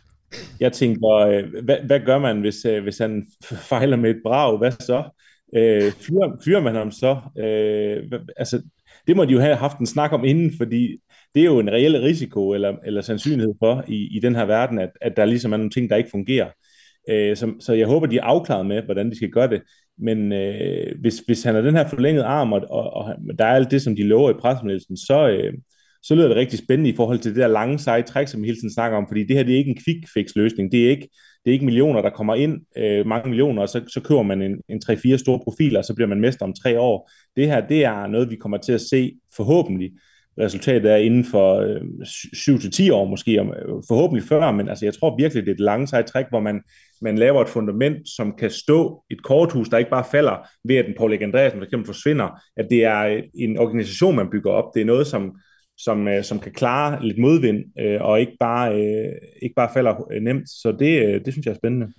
Jeg 0.60 0.72
tænker, 0.72 1.16
øh, 1.16 1.64
hvad, 1.64 1.76
hvad 1.86 2.00
gør 2.00 2.18
man, 2.18 2.40
hvis, 2.40 2.64
øh, 2.64 2.82
hvis 2.82 2.98
han 2.98 3.26
fejler 3.42 3.96
med 3.96 4.10
et 4.10 4.20
brag? 4.24 4.58
Hvad 4.58 4.72
så? 4.72 5.10
Øh, 5.56 5.92
fyrer, 5.92 6.40
fyrer 6.44 6.60
man 6.60 6.74
ham 6.74 6.90
så? 6.90 7.20
Øh, 7.38 8.20
altså, 8.36 8.62
det 9.08 9.16
må 9.16 9.24
de 9.24 9.32
jo 9.32 9.40
have 9.40 9.56
haft 9.56 9.78
en 9.78 9.86
snak 9.86 10.12
om 10.12 10.24
inden, 10.24 10.52
fordi 10.56 10.98
det 11.34 11.40
er 11.40 11.44
jo 11.44 11.58
en 11.58 11.70
reel 11.70 12.00
risiko 12.00 12.50
eller, 12.50 12.76
eller 12.84 13.00
sandsynlighed 13.00 13.54
for 13.58 13.84
i, 13.88 14.16
i 14.16 14.20
den 14.20 14.34
her 14.34 14.44
verden, 14.44 14.78
at, 14.78 14.90
at 15.00 15.16
der 15.16 15.24
ligesom 15.24 15.52
er 15.52 15.56
nogle 15.56 15.70
ting, 15.70 15.90
der 15.90 15.96
ikke 15.96 16.10
fungerer. 16.10 16.48
Øh, 17.10 17.36
så, 17.36 17.52
så 17.60 17.72
jeg 17.72 17.86
håber, 17.86 18.06
de 18.06 18.18
er 18.18 18.22
afklaret 18.22 18.66
med, 18.66 18.82
hvordan 18.82 19.10
de 19.10 19.16
skal 19.16 19.30
gøre 19.30 19.48
det. 19.48 19.62
Men 19.98 20.32
øh, 20.32 21.00
hvis, 21.00 21.18
hvis 21.18 21.42
han 21.42 21.54
har 21.54 21.62
den 21.62 21.76
her 21.76 21.88
forlængede 21.88 22.24
arm, 22.24 22.52
og, 22.52 22.62
og, 22.70 22.92
og 22.92 23.14
der 23.38 23.44
er 23.44 23.54
alt 23.54 23.70
det, 23.70 23.82
som 23.82 23.96
de 23.96 24.02
lover 24.02 24.30
i 24.30 24.40
pressemeddelelsen, 24.40 24.96
så, 24.96 25.28
øh, 25.28 25.52
så 26.08 26.14
lyder 26.14 26.28
det 26.28 26.36
rigtig 26.36 26.58
spændende 26.58 26.90
i 26.90 26.96
forhold 26.96 27.18
til 27.18 27.34
det 27.34 27.40
der 27.40 27.46
lange 27.46 27.78
seje 27.78 28.02
træk, 28.02 28.28
som 28.28 28.42
vi 28.42 28.46
hele 28.46 28.58
tiden 28.58 28.72
snakker 28.72 28.98
om, 28.98 29.06
fordi 29.08 29.24
det 29.24 29.36
her 29.36 29.42
det 29.42 29.54
er 29.54 29.58
ikke 29.58 29.70
en 29.70 29.78
quick 29.84 30.12
fix 30.14 30.36
løsning. 30.36 30.72
Det 30.72 30.84
er 30.84 30.90
ikke, 30.90 31.08
det 31.44 31.50
er 31.50 31.52
ikke 31.52 31.64
millioner, 31.64 32.02
der 32.02 32.10
kommer 32.10 32.34
ind, 32.34 32.60
øh, 32.78 33.06
mange 33.06 33.28
millioner, 33.28 33.62
og 33.62 33.68
så, 33.68 33.84
så 33.88 34.00
køber 34.00 34.22
man 34.22 34.42
en, 34.42 34.56
en 34.68 34.80
3-4 34.90 35.16
store 35.16 35.40
profiler, 35.44 35.78
og 35.78 35.84
så 35.84 35.94
bliver 35.94 36.08
man 36.08 36.20
mester 36.20 36.46
om 36.46 36.54
tre 36.62 36.80
år. 36.80 37.10
Det 37.36 37.46
her, 37.46 37.66
det 37.66 37.84
er 37.84 38.06
noget, 38.06 38.30
vi 38.30 38.36
kommer 38.36 38.58
til 38.58 38.72
at 38.72 38.80
se 38.80 39.12
forhåbentlig. 39.36 39.90
Resultatet 40.40 40.92
er 40.92 40.96
inden 40.96 41.24
for 41.24 41.54
øh, 41.54 41.80
7-10 42.88 42.92
år 42.92 43.04
måske, 43.04 43.32
øh, 43.40 43.46
forhåbentlig 43.88 44.28
før, 44.28 44.52
men 44.52 44.68
altså, 44.68 44.86
jeg 44.86 44.94
tror 44.94 45.16
virkelig, 45.16 45.42
det 45.42 45.50
er 45.50 45.54
et 45.54 45.60
langt 45.60 45.90
sejt 45.90 46.06
træk, 46.06 46.26
hvor 46.30 46.40
man, 46.40 46.60
man 47.02 47.18
laver 47.18 47.42
et 47.42 47.48
fundament, 47.48 48.08
som 48.16 48.34
kan 48.38 48.50
stå 48.50 49.02
et 49.10 49.22
korthus, 49.22 49.68
der 49.68 49.78
ikke 49.78 49.90
bare 49.90 50.04
falder 50.10 50.48
ved, 50.64 50.76
at 50.76 50.86
den 50.86 50.94
Paul 50.98 51.22
Andreasen 51.22 51.58
for 51.58 51.64
eksempel 51.64 51.86
forsvinder, 51.86 52.40
at 52.56 52.66
det 52.70 52.84
er 52.84 53.22
en 53.34 53.58
organisation, 53.58 54.16
man 54.16 54.30
bygger 54.30 54.50
op. 54.50 54.74
Det 54.74 54.80
er 54.80 54.86
noget, 54.86 55.06
som, 55.06 55.32
som, 55.78 56.08
øh, 56.08 56.24
som 56.24 56.40
kan 56.40 56.52
klare 56.52 57.06
lidt 57.06 57.18
modvind, 57.18 57.64
øh, 57.78 58.02
og 58.02 58.20
ikke 58.20 58.36
bare, 58.40 58.74
øh, 58.74 59.12
ikke 59.42 59.54
bare 59.54 59.70
falder 59.74 60.12
øh, 60.12 60.22
nemt. 60.22 60.50
Så 60.50 60.72
det, 60.72 61.02
øh, 61.02 61.24
det 61.24 61.34
synes 61.34 61.46
jeg 61.46 61.52
er 61.52 61.56
spændende. 61.56 61.92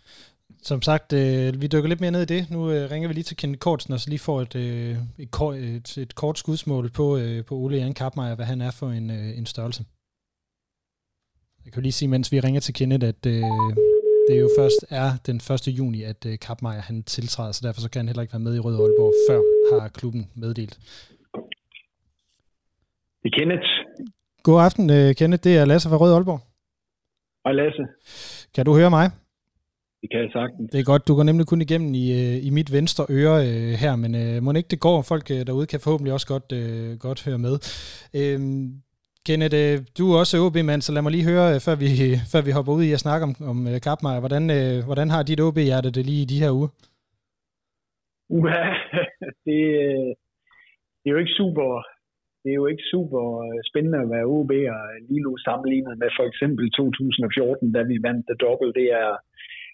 Som 0.62 0.82
sagt, 0.82 1.14
øh, 1.14 1.62
vi 1.62 1.68
dykker 1.68 1.90
lidt 1.90 2.02
mere 2.02 2.12
ned 2.12 2.22
i 2.22 2.26
det. 2.26 2.52
Nu 2.52 2.72
øh, 2.72 2.92
ringer 2.92 3.08
vi 3.08 3.14
lige 3.14 3.24
til 3.24 3.38
Kenneth 3.38 3.60
Kortsen, 3.60 3.94
og 3.94 4.00
så 4.00 4.10
lige 4.10 4.20
får 4.20 4.42
et, 4.42 4.56
øh, 4.56 4.96
et, 5.18 5.32
kort, 5.32 5.56
et, 5.56 5.98
et 5.98 6.16
kort 6.16 6.40
skudsmål 6.40 6.90
på, 6.90 7.18
øh, 7.18 7.46
på 7.46 7.56
Ole 7.56 7.78
Jan 7.78 7.94
Kappmeier, 7.94 8.36
hvad 8.36 8.46
han 8.46 8.62
er 8.62 8.72
for 8.72 8.90
en, 8.90 9.12
øh, 9.12 9.38
en 9.38 9.46
størrelse. 9.46 9.86
Jeg 11.66 11.74
kan 11.74 11.84
lige 11.84 11.92
sige, 11.92 12.10
mens 12.10 12.32
vi 12.32 12.40
ringer 12.40 12.62
til 12.62 12.74
Kenneth, 12.74 13.08
at 13.08 13.26
øh, 13.26 13.44
det 14.30 14.40
jo 14.40 14.50
først 14.58 14.86
er 14.90 15.12
den 15.26 15.36
1. 15.36 15.68
juni, 15.68 16.04
at 16.04 16.26
øh, 16.26 16.40
Kappmeier 16.40 16.82
han 16.82 17.04
tiltræder, 17.04 17.52
så 17.52 17.62
derfor 17.64 17.82
så 17.82 17.90
kan 17.90 18.00
han 18.00 18.08
heller 18.08 18.22
ikke 18.22 18.34
være 18.34 18.40
med 18.40 18.56
i 18.56 18.60
Røde 18.60 18.78
Aalborg, 18.78 19.14
før 19.30 19.42
har 19.80 19.88
klubben 19.88 20.28
meddelt. 20.36 20.80
Det 23.24 23.34
er 23.34 23.40
Kenneth. 23.40 23.70
God 24.44 24.62
aften, 24.68 24.86
uh, 24.90 25.12
Kenneth. 25.20 25.44
Det 25.44 25.58
er 25.58 25.66
Lasse 25.66 25.90
fra 25.90 25.98
Rød 25.98 26.14
Aalborg. 26.14 26.40
Hej 27.46 27.54
Lasse. 27.60 27.84
Kan 28.56 28.66
du 28.66 28.74
høre 28.80 28.90
mig? 28.90 29.06
Det 30.02 30.08
kan 30.12 30.20
jeg 30.24 30.32
sagtens. 30.32 30.72
Det 30.72 30.80
er 30.80 30.92
godt. 30.92 31.08
Du 31.08 31.16
går 31.16 31.24
nemlig 31.24 31.48
kun 31.48 31.62
igennem 31.62 31.94
i, 31.94 32.06
uh, 32.20 32.48
i 32.48 32.50
mit 32.50 32.70
venstre 32.78 33.06
øre 33.10 33.36
uh, 33.48 33.74
her, 33.84 33.96
men 34.04 34.12
uh, 34.22 34.44
må 34.44 34.54
ikke 34.54 34.74
det 34.76 34.80
går. 34.88 35.02
Folk 35.12 35.26
uh, 35.32 35.42
derude 35.48 35.68
kan 35.68 35.80
forhåbentlig 35.80 36.14
også 36.14 36.28
godt, 36.34 36.48
uh, 36.60 37.00
godt 37.06 37.26
høre 37.28 37.40
med. 37.46 37.56
Uh, 38.20 38.40
Kenneth, 39.28 39.56
uh, 39.64 39.76
du 39.98 40.04
er 40.12 40.20
også 40.20 40.38
OB-mand, 40.46 40.82
så 40.82 40.92
lad 40.92 41.02
mig 41.02 41.12
lige 41.12 41.30
høre, 41.32 41.46
uh, 41.56 41.60
før, 41.66 41.76
vi, 41.84 41.90
før 42.32 42.42
vi 42.48 42.52
hopper 42.58 42.74
ud 42.78 42.84
i 42.84 42.96
at 42.96 43.04
snakke 43.06 43.24
om, 43.28 43.34
om 43.52 43.58
uh, 43.72 43.78
Kapmeier. 43.86 44.20
Hvordan, 44.24 44.44
uh, 44.58 44.86
hvordan 44.88 45.10
har 45.14 45.24
dit 45.24 45.42
OB-hjerte 45.46 45.92
det 45.92 46.06
lige 46.10 46.22
i 46.26 46.30
de 46.32 46.42
her 46.44 46.52
uger? 46.58 46.72
Uha, 48.38 48.66
det, 49.46 49.60
det 51.00 51.08
er 51.08 51.14
jo 51.16 51.22
ikke 51.24 51.38
super 51.42 51.66
det 52.44 52.50
er 52.52 52.60
jo 52.62 52.68
ikke 52.72 52.90
super 52.94 53.22
øh, 53.46 53.60
spændende 53.70 54.00
at 54.02 54.12
være 54.16 54.32
OB'er 54.38 54.78
øh, 54.90 54.98
lige 55.10 55.24
nu 55.26 55.32
sammenlignet 55.48 55.94
med 56.02 56.10
for 56.18 56.26
eksempel 56.32 56.64
2014, 56.72 57.72
da 57.76 57.82
vi 57.92 57.96
vandt 58.08 58.24
The 58.30 58.38
Double. 58.44 58.72
Det 58.80 58.88
er, 59.02 59.12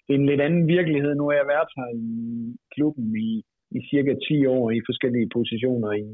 det 0.04 0.12
er 0.12 0.20
en 0.20 0.30
lidt 0.30 0.42
anden 0.46 0.64
virkelighed. 0.76 1.12
Nu 1.14 1.24
har 1.28 1.36
jeg 1.40 1.52
været 1.54 1.70
her 1.78 1.90
i 2.08 2.10
klubben 2.74 3.06
i, 3.28 3.30
i 3.76 3.78
cirka 3.90 4.12
10 4.28 4.46
år 4.56 4.64
i 4.76 4.78
forskellige 4.88 5.28
positioner 5.36 5.90
i, 6.04 6.06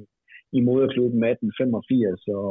i 0.56 0.58
moderklubben 0.68 1.20
1885, 1.24 2.28
og 2.40 2.50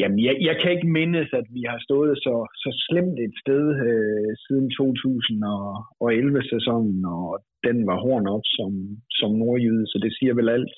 Jamen, 0.00 0.20
jeg, 0.26 0.34
jeg 0.48 0.56
kan 0.60 0.70
ikke 0.72 0.94
mindes, 0.98 1.30
at 1.40 1.46
vi 1.56 1.62
har 1.70 1.78
stået 1.86 2.14
så, 2.26 2.34
så 2.62 2.70
slemt 2.86 3.18
et 3.26 3.34
sted 3.42 3.64
øh, 3.88 4.30
siden 4.44 4.66
2011-sæsonen, 4.78 6.98
og 7.16 7.28
den 7.66 7.76
var 7.88 7.98
hård 8.04 8.22
nok 8.30 8.42
som, 8.56 8.72
som 9.18 9.30
nordjyde, 9.42 9.84
så 9.86 9.96
det 10.04 10.12
siger 10.18 10.34
vel 10.34 10.48
alt. 10.56 10.76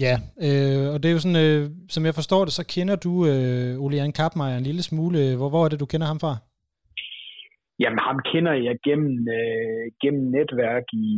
Ja, 0.00 0.14
øh, 0.46 0.86
og 0.92 0.96
det 1.00 1.08
er 1.08 1.16
jo 1.16 1.24
sådan, 1.24 1.42
øh, 1.46 1.62
som 1.94 2.04
jeg 2.04 2.14
forstår 2.14 2.42
det, 2.44 2.52
så 2.52 2.64
kender 2.74 2.96
du 3.06 3.12
øh, 3.30 3.82
Ole 3.84 3.96
Jan 3.96 4.16
Kappmeier 4.18 4.56
en 4.58 4.68
lille 4.70 4.82
smule. 4.82 5.18
Hvor, 5.38 5.48
hvor 5.50 5.64
er 5.64 5.68
det, 5.68 5.80
du 5.80 5.86
kender 5.92 6.06
ham 6.12 6.20
fra? 6.24 6.34
Jamen, 7.82 8.00
ham 8.08 8.18
kender 8.32 8.54
jeg 8.68 8.76
gennem, 8.86 9.14
øh, 9.38 9.84
gennem 10.02 10.24
netværk 10.36 10.86
i, 10.92 11.10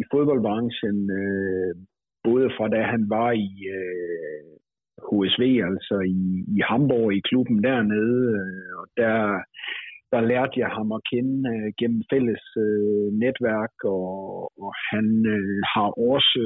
i 0.00 0.02
fodboldbranchen, 0.12 0.98
øh, 1.20 1.72
både 2.28 2.46
fra 2.56 2.66
da 2.74 2.80
han 2.94 3.02
var 3.16 3.30
i 3.48 3.50
øh, 3.78 4.46
HSV, 5.08 5.44
altså 5.70 5.96
i, 6.20 6.22
i 6.56 6.58
Hamburg, 6.70 7.08
i 7.18 7.26
klubben 7.28 7.58
dernede, 7.68 8.20
øh, 8.40 8.70
og 8.80 8.86
der, 9.00 9.16
der 10.12 10.20
lærte 10.30 10.60
jeg 10.62 10.70
ham 10.78 10.92
at 10.92 11.06
kende 11.12 11.36
øh, 11.54 11.68
gennem 11.78 12.02
fælles 12.12 12.44
øh, 12.66 13.08
netværk, 13.24 13.74
og, 13.84 14.10
og 14.62 14.72
han 14.90 15.06
øh, 15.36 15.60
har 15.74 15.88
også 16.12 16.42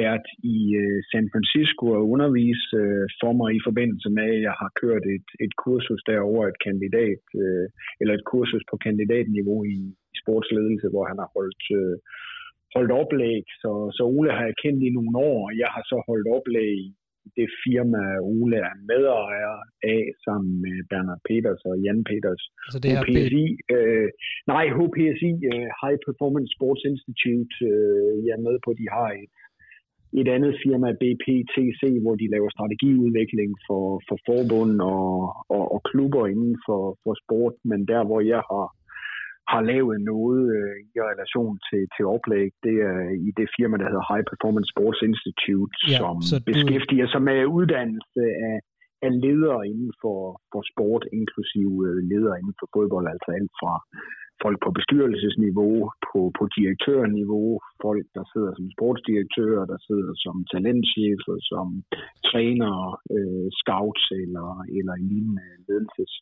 været 0.00 0.28
i 0.54 0.58
øh, 0.82 0.98
San 1.10 1.26
Francisco 1.32 1.84
og 1.98 2.08
undervise 2.14 2.68
øh, 2.82 3.06
for 3.20 3.32
mig 3.40 3.50
i 3.54 3.64
forbindelse 3.68 4.08
med, 4.18 4.28
at 4.36 4.42
jeg 4.48 4.54
har 4.62 4.70
kørt 4.82 5.04
et, 5.16 5.28
et 5.44 5.52
kursus 5.64 6.02
derovre, 6.10 6.48
et 6.48 6.60
kandidat, 6.68 7.22
øh, 7.44 7.66
eller 8.00 8.14
et 8.14 8.24
kursus 8.32 8.64
på 8.70 8.76
kandidatniveau 8.86 9.60
i, 9.76 9.80
sportsledelse, 10.22 10.86
hvor 10.92 11.04
han 11.10 11.18
har 11.22 11.30
holdt, 11.36 11.64
øh, 11.80 11.96
holdt 12.74 12.92
oplæg. 13.02 13.44
Så, 13.62 13.72
så 13.96 14.02
Ole 14.16 14.30
har 14.36 14.44
jeg 14.50 14.60
kendt 14.64 14.80
i 14.88 14.94
nogle 14.96 15.14
år, 15.30 15.38
og 15.48 15.52
jeg 15.62 15.70
har 15.74 15.84
så 15.92 15.96
holdt 16.08 16.28
oplæg 16.36 16.74
i 16.88 16.92
det 17.38 17.48
firma, 17.64 18.00
Ole 18.36 18.56
er 18.70 18.76
medejer 18.90 19.54
af, 19.94 20.04
sammen 20.24 20.52
med 20.64 20.76
Bernard 20.90 21.22
Peters 21.28 21.62
og 21.68 21.74
Jan 21.84 22.02
Peters. 22.10 22.42
Så 22.72 22.78
det 22.82 22.90
HPSI, 23.00 23.46
øh, 23.76 24.08
nej, 24.52 24.64
HPSI, 24.78 25.32
High 25.80 25.98
Performance 26.06 26.50
Sports 26.56 26.82
Institute, 26.92 27.54
øh, 27.72 28.14
jeg 28.26 28.34
er 28.38 28.46
med 28.48 28.56
på, 28.64 28.70
de 28.80 28.86
har 28.96 29.10
et, 29.22 29.34
et 30.20 30.28
andet 30.36 30.54
firma, 30.64 30.88
BPTC, 31.02 31.80
hvor 32.02 32.14
de 32.20 32.32
laver 32.34 32.50
strategiudvikling 32.56 33.50
for, 33.66 33.86
for 34.08 34.16
forbund 34.28 34.74
og, 34.94 35.10
og, 35.56 35.64
og 35.74 35.80
klubber 35.90 36.24
inden 36.32 36.56
for, 36.66 36.82
for 37.02 37.14
sport, 37.22 37.54
men 37.70 37.80
der, 37.92 38.02
hvor 38.08 38.20
jeg 38.32 38.42
har 38.50 38.66
har 39.52 39.62
lavet 39.72 39.96
noget 40.12 40.42
øh, 40.58 40.76
i 40.94 40.96
relation 41.10 41.54
til, 41.68 41.82
til 41.94 42.04
oplæg, 42.14 42.48
det 42.66 42.76
er 42.92 43.00
i 43.28 43.30
det 43.40 43.48
firma, 43.56 43.74
der 43.80 43.86
hedder 43.90 44.08
High 44.10 44.24
Performance 44.30 44.70
Sports 44.74 45.00
Institute, 45.10 45.74
ja, 45.92 45.98
som 46.00 46.16
du... 46.30 46.44
beskæftiger 46.50 47.08
sig 47.12 47.22
med 47.30 47.38
uddannelse 47.58 48.22
af, 48.48 48.56
af 49.06 49.12
ledere 49.24 49.60
inden 49.72 49.92
for, 50.02 50.20
for 50.52 50.62
sport, 50.72 51.02
inklusive 51.20 51.74
øh, 51.88 51.98
ledere 52.10 52.36
inden 52.40 52.56
for 52.60 52.68
fodbold, 52.74 53.06
altså 53.14 53.28
alt 53.38 53.52
fra 53.60 53.72
folk 54.42 54.58
på 54.64 54.70
bestyrelsesniveau, 54.78 55.74
på, 56.08 56.20
på 56.38 56.44
direktørniveau, 56.56 57.48
folk, 57.84 58.06
der 58.16 58.24
sidder 58.32 58.52
som 58.54 58.66
sportsdirektører, 58.76 59.64
der 59.72 59.78
sidder 59.88 60.12
som 60.24 60.36
talentchefer, 60.52 61.36
som 61.52 61.66
træner, 62.30 62.74
øh, 63.16 63.46
scouts 63.60 64.04
eller, 64.22 64.48
eller 64.78 64.94
lignende 65.10 65.46
ledelses 65.68 66.12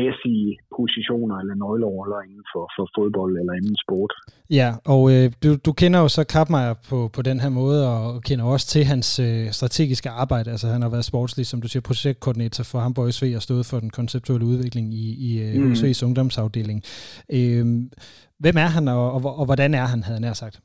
mæssige 0.00 0.48
positioner 0.78 1.36
eller 1.42 1.54
nøgleroller 1.64 2.18
inden 2.26 2.44
for, 2.52 2.64
for 2.76 2.84
fodbold 2.96 3.32
eller 3.40 3.52
inden 3.52 3.76
sport. 3.84 4.12
Ja, 4.50 4.68
og 4.94 5.02
øh, 5.12 5.32
du, 5.42 5.50
du 5.66 5.72
kender 5.72 6.00
jo 6.00 6.08
så 6.08 6.22
Kappmeier 6.24 6.74
på, 6.90 6.98
på 7.16 7.22
den 7.22 7.40
her 7.40 7.48
måde, 7.48 7.80
og 7.94 8.22
kender 8.22 8.44
også 8.44 8.66
til 8.66 8.84
hans 8.84 9.08
øh, 9.26 9.50
strategiske 9.58 10.10
arbejde. 10.10 10.50
Altså 10.50 10.66
han 10.66 10.82
har 10.82 10.88
været 10.88 11.04
sportslig, 11.04 11.46
som 11.46 11.60
du 11.62 11.68
siger, 11.68 11.82
projektkoordinator 11.82 12.64
for 12.64 12.78
Hamburg 12.78 13.12
SV 13.14 13.24
og 13.36 13.42
stået 13.42 13.66
for 13.66 13.78
den 13.80 13.90
konceptuelle 13.90 14.46
udvikling 14.46 14.94
i, 14.94 15.06
i 15.28 15.30
øh, 15.44 15.54
mm. 15.60 15.72
USV's 15.72 16.04
ungdomsafdeling. 16.06 16.82
Øh, 17.32 17.64
hvem 18.42 18.56
er 18.64 18.70
han, 18.76 18.88
og, 18.88 19.12
og, 19.14 19.38
og 19.40 19.44
hvordan 19.44 19.74
er 19.74 19.86
han, 19.92 20.02
havde 20.02 20.16
han 20.18 20.22
nær 20.22 20.32
sagt? 20.32 20.60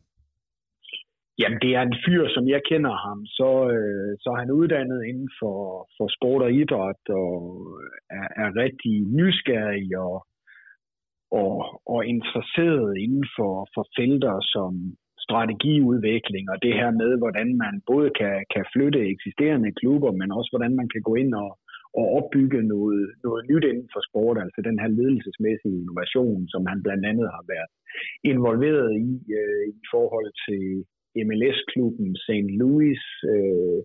Jamen, 1.39 1.59
det 1.63 1.71
er 1.75 1.81
en 1.81 1.99
fyr, 2.05 2.23
som 2.35 2.45
jeg 2.53 2.61
kender 2.69 2.95
ham. 3.05 3.19
Så, 3.37 3.49
øh, 3.75 4.11
så 4.21 4.27
er 4.33 4.37
han 4.43 4.51
uddannet 4.59 5.01
inden 5.11 5.29
for, 5.39 5.59
for 5.97 6.07
sport 6.17 6.41
og 6.47 6.51
idræt, 6.61 7.03
og 7.23 7.37
øh, 7.81 8.17
er, 8.19 8.27
er 8.43 8.49
rigtig 8.63 8.95
nysgerrig 9.19 9.89
og, 10.07 10.17
og, 11.41 11.53
og 11.93 11.99
interesseret 12.15 12.97
inden 13.05 13.25
for, 13.37 13.53
for 13.73 13.83
felter 13.97 14.37
som 14.53 14.71
strategiudvikling, 15.25 16.45
og 16.53 16.57
det 16.65 16.73
her 16.79 16.91
med, 17.01 17.11
hvordan 17.21 17.49
man 17.63 17.73
både 17.91 18.09
kan, 18.19 18.35
kan 18.53 18.65
flytte 18.73 19.09
eksisterende 19.13 19.71
klubber, 19.79 20.11
men 20.19 20.29
også 20.37 20.49
hvordan 20.53 20.73
man 20.79 20.89
kan 20.93 21.01
gå 21.07 21.13
ind 21.21 21.33
og, 21.43 21.51
og 21.99 22.05
opbygge 22.17 22.61
noget, 22.75 23.03
noget 23.25 23.41
nyt 23.49 23.65
inden 23.71 23.89
for 23.93 24.01
sport, 24.09 24.37
altså 24.43 24.59
den 24.69 24.77
her 24.81 24.89
ledelsesmæssige 24.99 25.79
innovation, 25.81 26.41
som 26.53 26.61
han 26.71 26.79
blandt 26.85 27.05
andet 27.11 27.27
har 27.35 27.43
været 27.53 27.71
involveret 28.31 28.91
i 29.07 29.11
øh, 29.39 29.63
i 29.79 29.81
forhold 29.93 30.31
til 30.47 30.63
MLS-klubben 31.27 32.09
St. 32.25 32.49
Louis 32.59 33.03
øh, 33.33 33.79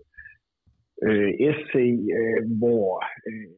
øh, 1.07 1.31
SC, 1.57 1.75
øh, 2.19 2.41
hvor, 2.61 2.89
øh, 3.29 3.53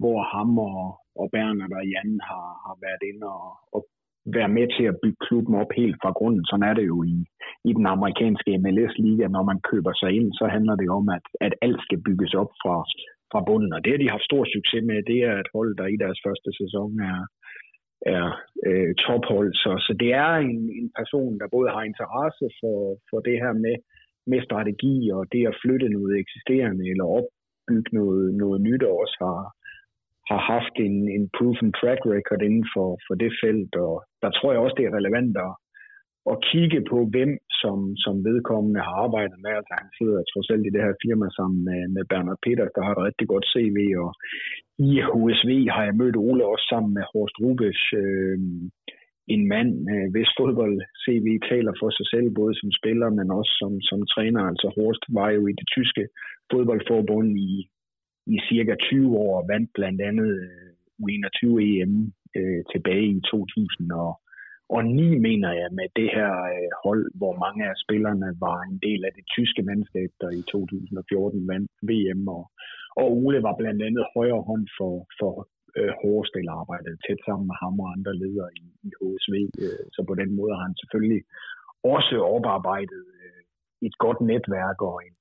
hvor 0.00 0.18
ham 0.32 0.50
og, 0.58 0.82
og 1.20 1.26
Bernhard 1.34 1.78
og 1.80 1.86
Jan 1.92 2.12
har, 2.30 2.48
har 2.66 2.76
været 2.84 3.02
inde 3.10 3.26
og, 3.38 3.50
og 3.76 3.80
være 4.36 4.50
med 4.58 4.66
til 4.76 4.84
at 4.90 5.00
bygge 5.02 5.20
klubben 5.26 5.54
op 5.62 5.72
helt 5.80 5.96
fra 6.02 6.12
grunden. 6.18 6.44
Sådan 6.46 6.68
er 6.70 6.74
det 6.78 6.86
jo 6.92 6.98
i, 7.14 7.16
i 7.68 7.72
den 7.78 7.86
amerikanske 7.94 8.50
MLS-liga. 8.62 9.24
Når 9.36 9.44
man 9.50 9.60
køber 9.70 9.92
sig 10.00 10.10
ind, 10.18 10.28
så 10.38 10.44
handler 10.54 10.76
det 10.82 10.88
om, 10.98 11.04
at, 11.16 11.24
at 11.46 11.54
alt 11.66 11.80
skal 11.86 12.00
bygges 12.08 12.32
op 12.42 12.52
fra, 12.62 12.76
fra 13.32 13.40
bunden. 13.48 13.72
Og 13.76 13.80
det 13.84 13.90
har 13.92 14.00
de 14.02 14.14
haft 14.14 14.28
stor 14.30 14.44
succes 14.54 14.82
med. 14.90 14.98
Det 15.10 15.18
er 15.28 15.34
et 15.38 15.50
hold, 15.56 15.70
der 15.80 15.86
i 15.94 15.96
deres 16.04 16.20
første 16.26 16.50
sæson 16.60 16.90
er, 17.10 17.18
er 18.18 18.26
øh, 18.66 18.94
tophold. 19.04 19.50
Så, 19.62 19.70
så 19.86 19.92
det 20.02 20.10
er 20.24 20.32
en, 20.50 20.60
en 20.80 20.88
person, 20.98 21.38
der 21.40 21.54
både 21.56 21.68
har 21.76 21.82
interesse 21.82 22.46
for, 22.60 22.78
for 23.10 23.18
det 23.28 23.36
her 23.42 23.52
med, 23.64 23.76
med 24.30 24.40
strategi 24.48 24.96
og 25.16 25.22
det 25.32 25.42
at 25.50 25.58
flytte 25.62 25.88
noget 25.88 26.12
eksisterende 26.22 26.84
eller 26.92 27.06
opbygge 27.18 27.90
noget, 28.00 28.34
noget 28.42 28.58
nyt, 28.60 28.82
og 28.88 28.94
også 29.02 29.16
har, 29.26 29.40
har 30.30 30.40
haft 30.54 30.74
en, 30.86 30.96
en 31.16 31.24
proven 31.36 31.72
track 31.80 32.00
record 32.14 32.42
inden 32.48 32.66
for, 32.74 32.88
for 33.06 33.14
det 33.22 33.32
felt. 33.42 33.72
Og 33.86 33.94
der 34.22 34.30
tror 34.30 34.50
jeg 34.52 34.60
også, 34.60 34.76
det 34.78 34.86
er 34.86 34.96
relevant 34.98 35.36
at, 35.46 35.52
at 36.32 36.42
kigge 36.50 36.80
på, 36.90 36.98
hvem 37.12 37.32
som, 37.62 37.78
som 38.04 38.14
vedkommende 38.28 38.80
har 38.86 38.96
arbejdet 39.06 39.38
med. 39.44 39.52
Altså 39.58 39.74
han 39.80 39.90
sidder 39.98 40.20
trods 40.32 40.48
alt 40.52 40.66
i 40.66 40.74
det 40.74 40.82
her 40.86 40.94
firma 41.04 41.26
sammen 41.38 41.60
med, 41.68 41.80
med 41.94 42.04
Bernard 42.10 42.40
Peter, 42.46 42.66
der 42.76 42.82
har 42.86 42.94
et 42.94 43.06
rigtig 43.08 43.26
godt 43.32 43.46
CV, 43.52 43.78
og 44.04 44.10
i 44.88 44.90
HSV 45.10 45.50
har 45.74 45.84
jeg 45.84 45.98
mødt 46.00 46.16
Ole 46.16 46.44
også 46.52 46.66
sammen 46.72 46.92
med 46.96 47.04
Horst 47.10 47.36
Rubes, 47.42 47.80
øh, 48.02 48.38
en 49.34 49.42
mand, 49.52 49.70
øh, 49.92 50.08
hvis 50.12 50.30
fodbold-CV 50.38 51.26
taler 51.50 51.72
for 51.80 51.90
sig 51.98 52.06
selv, 52.12 52.28
både 52.40 52.54
som 52.60 52.70
spiller, 52.78 53.08
men 53.18 53.28
også 53.38 53.52
som, 53.60 53.72
som 53.90 54.00
træner. 54.14 54.42
Altså 54.50 54.68
Horst 54.76 55.04
var 55.18 55.28
jo 55.36 55.42
i 55.46 55.54
det 55.60 55.68
tyske 55.76 56.04
fodboldforbund 56.52 57.28
i, 57.48 57.52
i 58.34 58.36
cirka 58.48 58.74
20 58.74 59.16
år, 59.24 59.32
og 59.40 59.48
vandt 59.52 59.70
blandt 59.74 60.00
andet 60.08 60.30
øh, 60.44 60.70
U21 61.02 61.42
EM 61.70 61.94
øh, 62.38 62.60
tilbage 62.72 63.08
i 63.16 63.20
2000 63.20 63.92
og 63.92 64.12
og 64.74 64.80
ni 64.98 65.08
mener 65.28 65.50
jeg 65.60 65.68
med 65.78 65.88
det 65.98 66.08
her 66.16 66.32
øh, 66.54 66.70
hold, 66.84 67.04
hvor 67.20 67.34
mange 67.44 67.62
af 67.70 67.76
spillerne 67.84 68.28
var 68.46 68.58
en 68.70 68.78
del 68.86 69.00
af 69.08 69.12
det 69.18 69.24
tyske 69.36 69.62
mandskab, 69.68 70.10
der 70.20 70.30
i 70.40 70.42
2014 70.42 71.48
vandt 71.52 71.70
VM, 71.88 72.22
og, 72.36 72.44
og 73.00 73.06
Ole 73.22 73.40
var 73.46 73.54
blandt 73.60 73.80
andet 73.88 74.04
højre 74.14 74.42
hånd 74.48 74.66
for, 74.78 74.94
for 75.18 75.34
øh, 75.78 75.92
Horst, 76.00 76.34
arbejdet 76.60 76.94
tæt 77.04 77.20
sammen 77.26 77.46
med 77.50 77.56
ham 77.62 77.74
og 77.82 77.88
andre 77.96 78.12
ledere 78.22 78.50
i, 78.62 78.64
i 78.88 78.90
HSV, 78.98 79.34
øh, 79.64 79.84
så 79.94 80.00
på 80.08 80.14
den 80.20 80.30
måde 80.38 80.52
har 80.56 80.64
han 80.68 80.80
selvfølgelig 80.82 81.22
også 81.96 82.16
oparbejdet 82.36 83.04
øh, 83.22 83.40
et 83.86 83.94
godt 84.04 84.20
netværk 84.30 84.78
og 84.90 84.96
en, 85.06 85.14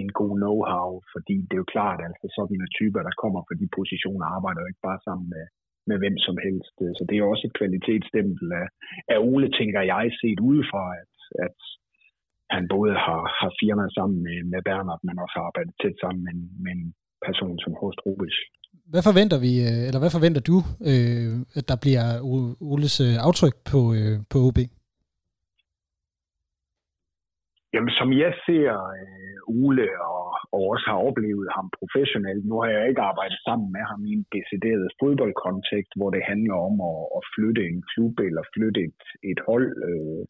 en 0.00 0.08
god 0.20 0.34
know-how, 0.42 0.90
fordi 1.14 1.36
det 1.46 1.54
er 1.54 1.64
jo 1.64 1.74
klart, 1.76 1.98
at 2.00 2.06
altså 2.10 2.26
sådan 2.36 2.56
en 2.56 2.74
typer, 2.78 3.00
der 3.08 3.20
kommer 3.22 3.40
fra 3.48 3.58
de 3.62 3.68
positioner, 3.78 4.26
arbejder 4.36 4.60
jo 4.60 4.70
ikke 4.72 4.86
bare 4.88 5.04
sammen 5.08 5.28
med, 5.34 5.44
med 5.90 5.98
hvem 6.02 6.16
som 6.26 6.36
helst. 6.46 6.74
Så 6.96 7.02
det 7.08 7.14
er 7.16 7.30
også 7.32 7.44
et 7.46 7.58
kvalitetsstempel 7.58 8.46
af, 8.62 8.66
af 9.14 9.18
Ole, 9.30 9.48
tænker 9.58 9.80
jeg, 9.92 10.04
set 10.20 10.40
udefra, 10.50 10.84
at, 11.02 11.12
at 11.46 11.58
han 12.54 12.64
både 12.74 12.94
har, 13.06 13.22
har 13.40 13.50
firma 13.60 13.84
sammen 13.98 14.18
med, 14.26 14.38
med 14.52 14.60
Bernard, 14.68 15.00
men 15.06 15.22
også 15.24 15.34
har 15.36 15.44
arbejdet 15.48 15.74
tæt 15.82 15.96
sammen 16.02 16.22
med, 16.26 16.34
med 16.64 16.72
en 16.78 16.86
person 17.26 17.56
som 17.64 17.72
Horst 17.80 18.00
Rubisch. 18.06 18.40
Hvad 18.92 19.02
forventer 19.08 19.38
vi, 19.46 19.52
øh, 19.68 19.80
eller 19.88 20.00
hvad 20.02 20.12
forventer 20.16 20.42
du, 20.50 20.58
øh, 20.90 21.32
at 21.58 21.64
der 21.70 21.78
bliver 21.84 22.06
Oles 22.72 22.96
øh, 23.06 23.16
aftryk 23.28 23.56
på, 23.70 23.80
på 24.32 24.38
OB? 24.48 24.58
Jamen, 27.74 27.92
som 28.00 28.08
jeg 28.22 28.32
ser 28.46 28.70
øh, 28.98 29.38
Ole 29.62 29.88
og, 30.12 30.19
og 30.54 30.60
også 30.72 30.86
har 30.90 30.98
oplevet 31.08 31.48
ham 31.56 31.66
professionelt, 31.78 32.44
nu 32.50 32.54
har 32.62 32.70
jeg 32.76 32.88
ikke 32.88 33.06
arbejdet 33.10 33.38
sammen 33.48 33.68
med 33.76 33.84
ham 33.90 34.00
i 34.08 34.12
en 34.18 34.26
decideret 34.36 34.86
fodboldkontekst, 35.00 35.92
hvor 35.98 36.10
det 36.14 36.22
handler 36.32 36.56
om 36.68 36.74
at, 36.90 37.00
at 37.16 37.22
flytte 37.34 37.62
en 37.70 37.80
klub 37.92 38.14
eller 38.28 38.42
flytte 38.54 38.80
et, 38.88 39.02
et 39.30 39.40
hold. 39.48 39.68
Øh, 39.88 40.24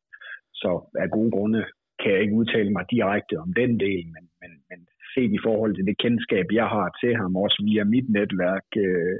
så 0.60 0.70
af 1.02 1.10
gode 1.16 1.30
grunde 1.36 1.60
kan 2.00 2.12
jeg 2.12 2.22
ikke 2.22 2.38
udtale 2.40 2.70
mig 2.76 2.84
direkte 2.96 3.34
om 3.44 3.50
den 3.60 3.72
del, 3.84 4.04
men, 4.14 4.24
men, 4.40 4.52
men 4.70 4.80
set 5.14 5.32
i 5.38 5.44
forhold 5.46 5.72
til 5.74 5.86
det 5.88 5.98
kendskab, 6.04 6.46
jeg 6.60 6.68
har 6.74 6.88
til 7.00 7.12
ham, 7.20 7.36
også 7.44 7.58
via 7.68 7.84
mit 7.84 8.08
netværk, 8.18 8.66
øh, 8.86 9.18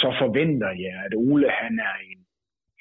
så 0.00 0.08
forventer 0.22 0.70
jeg, 0.84 0.94
at 1.06 1.12
Ole 1.26 1.50
han 1.60 1.74
er 1.90 1.96
en 2.12 2.20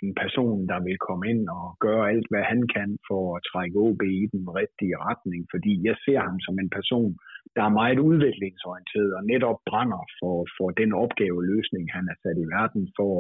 en 0.04 0.14
person, 0.24 0.58
der 0.72 0.80
vil 0.88 0.98
komme 1.08 1.24
ind 1.32 1.44
og 1.60 1.66
gøre 1.86 2.10
alt, 2.12 2.28
hvad 2.32 2.44
han 2.52 2.62
kan 2.75 2.90
for 3.10 3.24
at 3.36 3.46
trække 3.52 3.78
OB 3.88 4.02
i 4.22 4.25
den 4.36 4.46
rigtige 4.60 4.98
retning, 5.08 5.42
fordi 5.54 5.74
jeg 5.88 5.96
ser 6.06 6.20
ham 6.28 6.38
som 6.46 6.56
en 6.64 6.72
person, 6.78 7.12
der 7.56 7.64
er 7.66 7.78
meget 7.82 8.00
udviklingsorienteret 8.10 9.12
og 9.18 9.24
netop 9.32 9.60
brænder 9.70 10.04
for, 10.20 10.36
for 10.58 10.68
den 10.82 10.92
opgaveløsning, 11.04 11.86
han 11.98 12.06
er 12.12 12.18
sat 12.24 12.38
i 12.44 12.48
verden 12.58 12.84
for, 12.98 13.16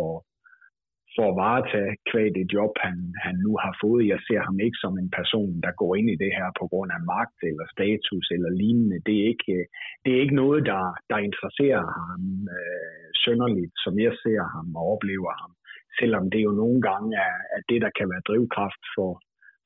for 1.15 1.25
at 1.29 1.37
varetage 1.45 1.93
kvæg 2.09 2.29
det 2.37 2.45
job, 2.55 2.73
han, 2.85 2.97
han 3.25 3.35
nu 3.45 3.51
har 3.63 3.73
fået. 3.83 4.11
Jeg 4.13 4.19
ser 4.27 4.41
ham 4.47 4.57
ikke 4.65 4.79
som 4.83 4.93
en 5.03 5.11
person, 5.19 5.51
der 5.65 5.71
går 5.81 5.91
ind 5.99 6.09
i 6.11 6.21
det 6.23 6.31
her 6.39 6.49
på 6.59 6.65
grund 6.71 6.91
af 6.97 7.01
magt 7.13 7.39
eller 7.49 7.65
status 7.75 8.25
eller 8.35 8.51
lignende. 8.61 8.97
Det 9.07 9.15
er 9.21 9.25
ikke, 9.33 9.55
det 10.03 10.11
er 10.13 10.19
ikke 10.23 10.39
noget, 10.43 10.61
der, 10.71 10.83
der 11.11 11.19
interesserer 11.27 11.83
ham 11.99 12.21
øh, 12.57 13.07
sønderligt, 13.23 13.75
som 13.83 13.93
jeg 14.05 14.13
ser 14.23 14.41
ham 14.55 14.67
og 14.79 14.83
oplever 14.93 15.33
ham 15.41 15.51
selvom 15.99 16.25
det 16.33 16.41
jo 16.47 16.51
nogle 16.61 16.79
gange 16.89 17.09
er, 17.27 17.35
er 17.55 17.61
det, 17.69 17.79
der 17.85 17.91
kan 17.97 18.07
være 18.13 18.27
drivkraft 18.29 18.83
for, 18.95 19.11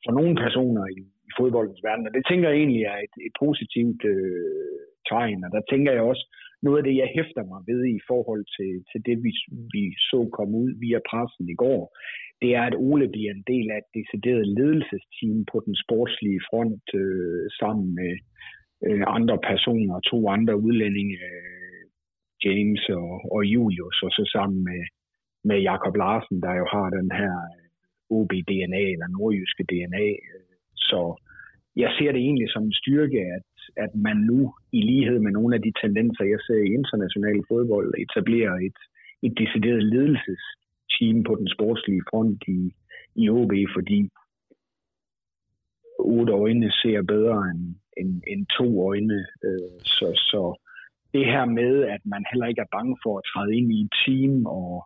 for 0.04 0.12
nogle 0.18 0.36
personer 0.46 0.86
i, 0.98 1.02
i 1.30 1.32
fodboldens 1.40 1.82
verden. 1.88 2.08
Og 2.08 2.14
det 2.14 2.24
tænker 2.30 2.50
jeg 2.50 2.58
egentlig 2.58 2.84
er 2.94 3.00
et, 3.08 3.16
et 3.28 3.36
positivt 3.44 4.02
øh, 4.14 4.78
tegn, 5.10 5.44
og 5.46 5.52
der 5.56 5.62
tænker 5.72 5.92
jeg 5.98 6.04
også, 6.12 6.26
noget 6.66 6.78
af 6.78 6.86
det, 6.88 6.96
jeg 7.02 7.10
hæfter 7.18 7.44
mig 7.52 7.62
ved 7.72 7.82
i 7.98 8.00
forhold 8.10 8.44
til, 8.58 8.72
til 8.90 9.00
det, 9.08 9.18
vi, 9.26 9.32
vi 9.76 9.84
så 10.10 10.20
komme 10.38 10.54
ud 10.64 10.72
via 10.84 11.00
pressen 11.10 11.46
i 11.50 11.58
går, 11.64 11.82
det 12.42 12.50
er, 12.58 12.64
at 12.70 12.80
Ole 12.88 13.08
bliver 13.16 13.32
en 13.34 13.46
del 13.54 13.68
af 13.74 13.78
et 13.82 13.90
decideret 14.00 14.46
ledelsesteam 14.58 15.38
på 15.52 15.58
den 15.66 15.76
sportslige 15.84 16.42
front 16.50 16.88
øh, 17.04 17.46
sammen 17.60 17.88
med 18.00 18.14
øh, 18.88 19.04
andre 19.18 19.38
personer, 19.50 19.96
to 20.12 20.18
andre 20.36 20.56
udlændinge, 20.66 21.18
øh, 21.32 21.84
James 22.46 22.84
og, 22.90 23.12
og 23.36 23.42
Julius, 23.54 23.98
og 24.06 24.12
så 24.18 24.24
sammen 24.36 24.62
med, 24.70 24.82
med 25.44 25.60
Jakob 25.60 25.96
Larsen, 25.96 26.42
der 26.42 26.54
jo 26.54 26.66
har 26.72 26.90
den 26.90 27.12
her 27.12 27.36
øh, 27.56 27.70
OB-DNA 28.18 28.84
eller 28.94 29.08
nordjyske 29.08 29.64
DNA. 29.72 30.08
Øh, 30.30 30.54
så 30.76 31.02
jeg 31.76 31.92
ser 31.98 32.12
det 32.12 32.22
egentlig 32.22 32.50
som 32.52 32.64
en 32.64 32.74
styrke, 32.82 33.20
at, 33.38 33.50
at 33.86 33.96
man 33.96 34.18
nu, 34.18 34.54
i 34.72 34.82
lighed 34.82 35.20
med 35.20 35.32
nogle 35.32 35.56
af 35.56 35.62
de 35.62 35.72
tendenser, 35.82 36.24
jeg 36.24 36.40
ser 36.48 36.62
i 36.64 36.74
international 36.80 37.40
fodbold, 37.48 37.94
etablerer 38.06 38.56
et, 38.68 38.80
et 39.26 39.34
decideret 39.42 39.84
ledelsesteam 39.84 41.24
på 41.24 41.34
den 41.36 41.48
sportslige 41.56 42.04
front 42.10 42.44
i, 42.48 42.74
i 43.16 43.30
OB, 43.30 43.54
fordi 43.76 44.10
otte 46.00 46.34
øjne 46.34 46.72
ser 46.72 47.02
bedre 47.02 47.40
end, 47.52 47.76
end, 47.98 48.22
end 48.28 48.46
to 48.58 48.88
øjne. 48.90 49.20
Øh, 49.48 49.80
så, 49.84 50.08
så 50.32 50.42
det 51.14 51.26
her 51.26 51.46
med, 51.46 51.84
at 51.84 52.02
man 52.06 52.26
heller 52.32 52.48
ikke 52.48 52.62
er 52.62 52.76
bange 52.78 52.98
for 53.04 53.18
at 53.18 53.28
træde 53.34 53.56
ind 53.58 53.72
i 53.72 53.82
et 53.82 53.94
team 54.06 54.46
og, 54.46 54.86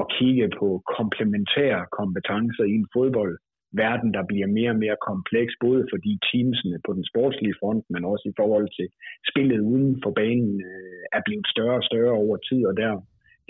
at 0.00 0.04
kigge 0.16 0.46
på 0.58 0.68
komplementære 0.96 1.82
kompetencer 1.98 2.64
i 2.64 2.74
en 2.80 2.88
fodboldverden, 2.94 4.08
der 4.16 4.24
bliver 4.30 4.48
mere 4.58 4.70
og 4.74 4.80
mere 4.84 4.98
kompleks, 5.10 5.52
både 5.66 5.82
fordi 5.92 6.12
teamsene 6.28 6.78
på 6.86 6.90
den 6.98 7.04
sportslige 7.10 7.58
front, 7.60 7.84
men 7.92 8.02
også 8.12 8.24
i 8.28 8.38
forhold 8.40 8.68
til 8.78 8.88
spillet 9.30 9.60
uden 9.72 9.92
for 10.02 10.12
banen, 10.20 10.54
øh, 10.70 11.02
er 11.16 11.22
blevet 11.26 11.46
større 11.54 11.78
og 11.80 11.86
større 11.90 12.14
over 12.24 12.36
tid, 12.48 12.62
og 12.70 12.74
der, 12.82 12.90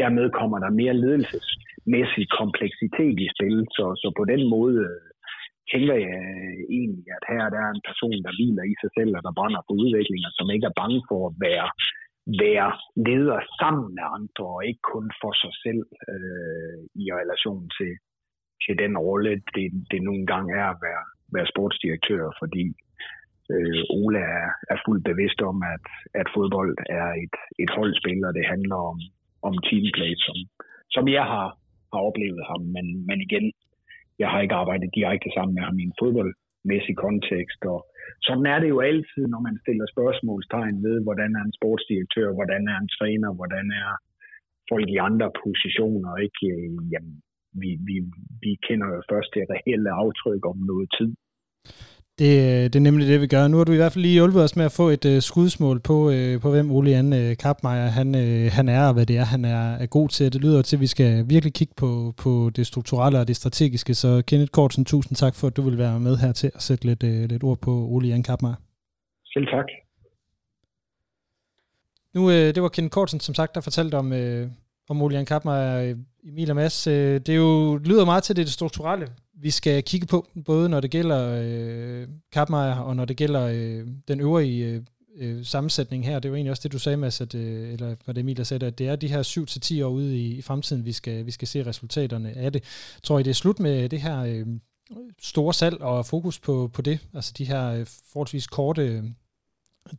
dermed 0.02 0.26
kommer 0.40 0.58
der 0.64 0.78
mere 0.80 1.00
ledelsesmæssig 1.04 2.26
kompleksitet 2.40 3.16
i 3.26 3.28
spillet, 3.34 3.66
Så, 3.76 3.84
så 4.02 4.08
på 4.18 4.24
den 4.32 4.42
måde 4.54 4.78
øh, 4.90 5.08
tænker 5.72 5.96
jeg 6.06 6.18
øh, 6.28 6.60
egentlig, 6.78 7.06
at 7.16 7.24
her 7.30 7.44
der 7.54 7.60
er 7.66 7.72
en 7.74 7.86
person, 7.90 8.18
der 8.26 8.32
hviler 8.36 8.64
i 8.72 8.74
sig 8.82 8.90
selv, 8.98 9.12
og 9.18 9.22
der 9.26 9.36
brænder 9.38 9.62
for 9.66 9.74
udviklinger, 9.82 10.30
som 10.38 10.46
ikke 10.54 10.68
er 10.70 10.78
bange 10.82 11.00
for 11.10 11.20
at 11.28 11.34
være 11.46 11.68
være 12.26 12.70
leder 13.08 13.40
sammen 13.60 13.94
med 13.94 14.04
andre, 14.16 14.44
og 14.54 14.66
ikke 14.66 14.84
kun 14.94 15.06
for 15.20 15.32
sig 15.42 15.54
selv 15.64 15.82
øh, 16.12 16.78
i 17.02 17.04
relation 17.20 17.64
til, 17.76 17.92
til 18.64 18.74
den 18.82 18.98
rolle, 18.98 19.42
det, 19.54 19.66
det 19.90 20.00
nogle 20.02 20.26
gange 20.26 20.50
er 20.62 20.68
at 20.74 20.80
være, 20.86 21.04
være 21.34 21.50
sportsdirektør, 21.52 22.24
fordi 22.40 22.64
øh, 23.54 23.82
Ola 24.00 24.22
er, 24.42 24.50
er 24.72 24.78
fuldt 24.86 25.04
bevidst 25.10 25.40
om, 25.50 25.56
at, 25.74 25.86
at 26.20 26.26
fodbold 26.34 26.74
er 27.00 27.08
et, 27.24 27.36
et 27.64 27.70
holdspil, 27.78 28.24
og 28.28 28.34
det 28.34 28.46
handler 28.54 28.78
om, 28.90 28.98
om 29.48 29.54
teamplay, 29.68 30.12
som, 30.26 30.36
som 30.90 31.04
jeg 31.08 31.24
har, 31.34 31.48
har 31.92 32.00
oplevet 32.08 32.42
ham. 32.50 32.62
Men, 32.74 32.86
men 33.08 33.20
igen, 33.20 33.52
jeg 34.18 34.28
har 34.30 34.40
ikke 34.40 34.60
arbejdet 34.62 34.90
direkte 34.94 35.30
sammen 35.34 35.54
med 35.54 35.62
ham 35.62 35.78
i 35.78 35.82
en 35.82 35.98
fodboldmæssig 36.00 36.96
kontekst, 36.96 37.60
og 37.64 37.78
sådan 38.26 38.46
er 38.54 38.58
det 38.62 38.68
jo 38.74 38.80
altid, 38.90 39.24
når 39.32 39.40
man 39.48 39.56
stiller 39.62 39.86
spørgsmålstegn 39.94 40.76
ved, 40.86 40.96
hvordan 41.06 41.30
er 41.38 41.44
en 41.44 41.56
sportsdirektør, 41.58 42.28
hvordan 42.38 42.62
er 42.72 42.78
en 42.80 42.92
træner, 42.98 43.30
hvordan 43.38 43.66
er 43.82 43.90
folk 44.70 44.88
i 44.96 44.98
andre 45.08 45.28
positioner. 45.44 46.12
Ikke? 46.26 46.46
Jamen, 46.92 47.14
vi, 47.60 47.70
vi, 47.88 47.96
vi 48.44 48.52
kender 48.66 48.88
jo 48.94 49.00
først 49.12 49.30
det 49.34 49.44
reelle 49.54 49.90
aftryk 50.02 50.42
om 50.52 50.58
noget 50.70 50.88
tid. 50.98 51.10
Det, 52.22 52.72
det 52.72 52.78
er 52.78 52.82
nemlig 52.82 53.08
det, 53.08 53.20
vi 53.20 53.26
gør. 53.26 53.48
Nu 53.48 53.56
har 53.56 53.64
du 53.64 53.72
i 53.72 53.76
hvert 53.76 53.92
fald 53.92 54.02
lige 54.02 54.12
hjulpet 54.12 54.42
os 54.42 54.56
med 54.56 54.64
at 54.64 54.72
få 54.72 54.88
et 54.88 55.04
uh, 55.04 55.18
skudsmål 55.18 55.80
på, 55.80 56.08
uh, 56.08 56.40
på 56.40 56.50
hvem 56.50 56.70
Ole 56.70 56.90
Jan 56.90 57.12
uh, 57.12 57.36
Kappmeier 57.36 57.86
han, 57.86 58.14
uh, 58.14 58.52
han 58.52 58.68
er, 58.68 58.86
og 58.86 58.92
hvad 58.92 59.06
det 59.06 59.16
er, 59.16 59.24
han 59.24 59.44
er, 59.44 59.74
er 59.74 59.86
god 59.86 60.08
til. 60.08 60.32
Det 60.32 60.40
lyder 60.40 60.62
til, 60.62 60.76
at 60.76 60.80
vi 60.80 60.86
skal 60.86 61.28
virkelig 61.28 61.54
kigge 61.54 61.74
på, 61.76 62.14
på 62.16 62.50
det 62.56 62.66
strukturelle 62.66 63.20
og 63.20 63.28
det 63.28 63.36
strategiske. 63.36 63.94
Så 63.94 64.22
Kenneth 64.26 64.50
Kortsen, 64.50 64.84
tusind 64.84 65.16
tak 65.16 65.34
for, 65.34 65.46
at 65.46 65.56
du 65.56 65.62
vil 65.62 65.78
være 65.78 66.00
med 66.00 66.16
her 66.16 66.32
til 66.32 66.50
at 66.54 66.62
sætte 66.62 66.84
lidt, 66.84 67.02
uh, 67.02 67.08
lidt 67.08 67.44
ord 67.44 67.58
på 67.58 67.70
Ole 67.70 68.08
Jan 68.08 68.22
Kappmeier. 68.22 68.54
Selv 69.24 69.46
tak. 69.46 69.66
Nu, 72.14 72.26
uh, 72.26 72.32
det 72.32 72.62
var 72.62 72.68
Kenneth 72.68 72.92
Kortsen, 72.92 73.20
som 73.20 73.34
sagt, 73.34 73.54
der 73.54 73.60
fortalte 73.60 73.94
om, 73.94 74.12
uh, 74.12 74.48
om 74.88 75.02
Ole 75.02 75.14
Jan 75.14 75.26
Kappmeier, 75.26 75.94
Emil 76.24 76.50
og 76.50 76.56
Mads. 76.56 76.86
Uh, 76.86 76.92
det 76.92 77.36
jo, 77.36 77.76
lyder 77.76 78.04
meget 78.04 78.22
til 78.22 78.36
det, 78.36 78.46
det 78.46 78.52
strukturelle 78.52 79.06
vi 79.42 79.50
skal 79.50 79.82
kigge 79.82 80.06
på, 80.06 80.26
både 80.44 80.68
når 80.68 80.80
det 80.80 80.90
gælder 80.90 81.42
øh, 81.44 82.08
Kappmeier, 82.32 82.74
og 82.74 82.96
når 82.96 83.04
det 83.04 83.16
gælder 83.16 83.46
øh, 83.46 83.86
den 84.08 84.20
øvrige 84.20 84.66
øh, 84.66 84.82
øh, 85.16 85.44
sammensætning 85.44 86.06
her. 86.06 86.18
Det 86.18 86.24
er 86.24 86.28
jo 86.28 86.34
egentlig 86.34 86.50
også 86.50 86.62
det, 86.62 86.72
du 86.72 86.78
sagde, 86.78 86.96
Mads, 86.96 87.20
at, 87.20 87.34
øh, 87.34 87.72
eller 87.72 87.96
var 88.06 88.12
det 88.12 88.20
Emil, 88.20 88.36
der 88.36 88.44
sagde, 88.44 88.66
at 88.66 88.78
det 88.78 88.88
er 88.88 88.96
de 88.96 89.08
her 89.08 89.22
7-10 89.80 89.84
år 89.84 89.90
ude 89.90 90.18
i, 90.18 90.34
i 90.34 90.42
fremtiden, 90.42 90.84
vi 90.84 90.92
skal, 90.92 91.26
vi 91.26 91.30
skal 91.30 91.48
se 91.48 91.66
resultaterne 91.66 92.32
af 92.32 92.52
det. 92.52 92.64
Tror 93.02 93.18
I, 93.18 93.22
det 93.22 93.30
er 93.30 93.34
slut 93.34 93.60
med 93.60 93.88
det 93.88 94.00
her 94.00 94.18
øh, 94.18 94.46
store 95.22 95.54
salg 95.54 95.80
og 95.80 96.06
fokus 96.06 96.38
på, 96.38 96.70
på 96.72 96.82
det? 96.82 96.98
Altså 97.14 97.32
de 97.38 97.44
her 97.44 97.68
øh, 97.68 97.86
forholdsvis 98.12 98.46
korte 98.46 98.82
øh, 98.82 99.04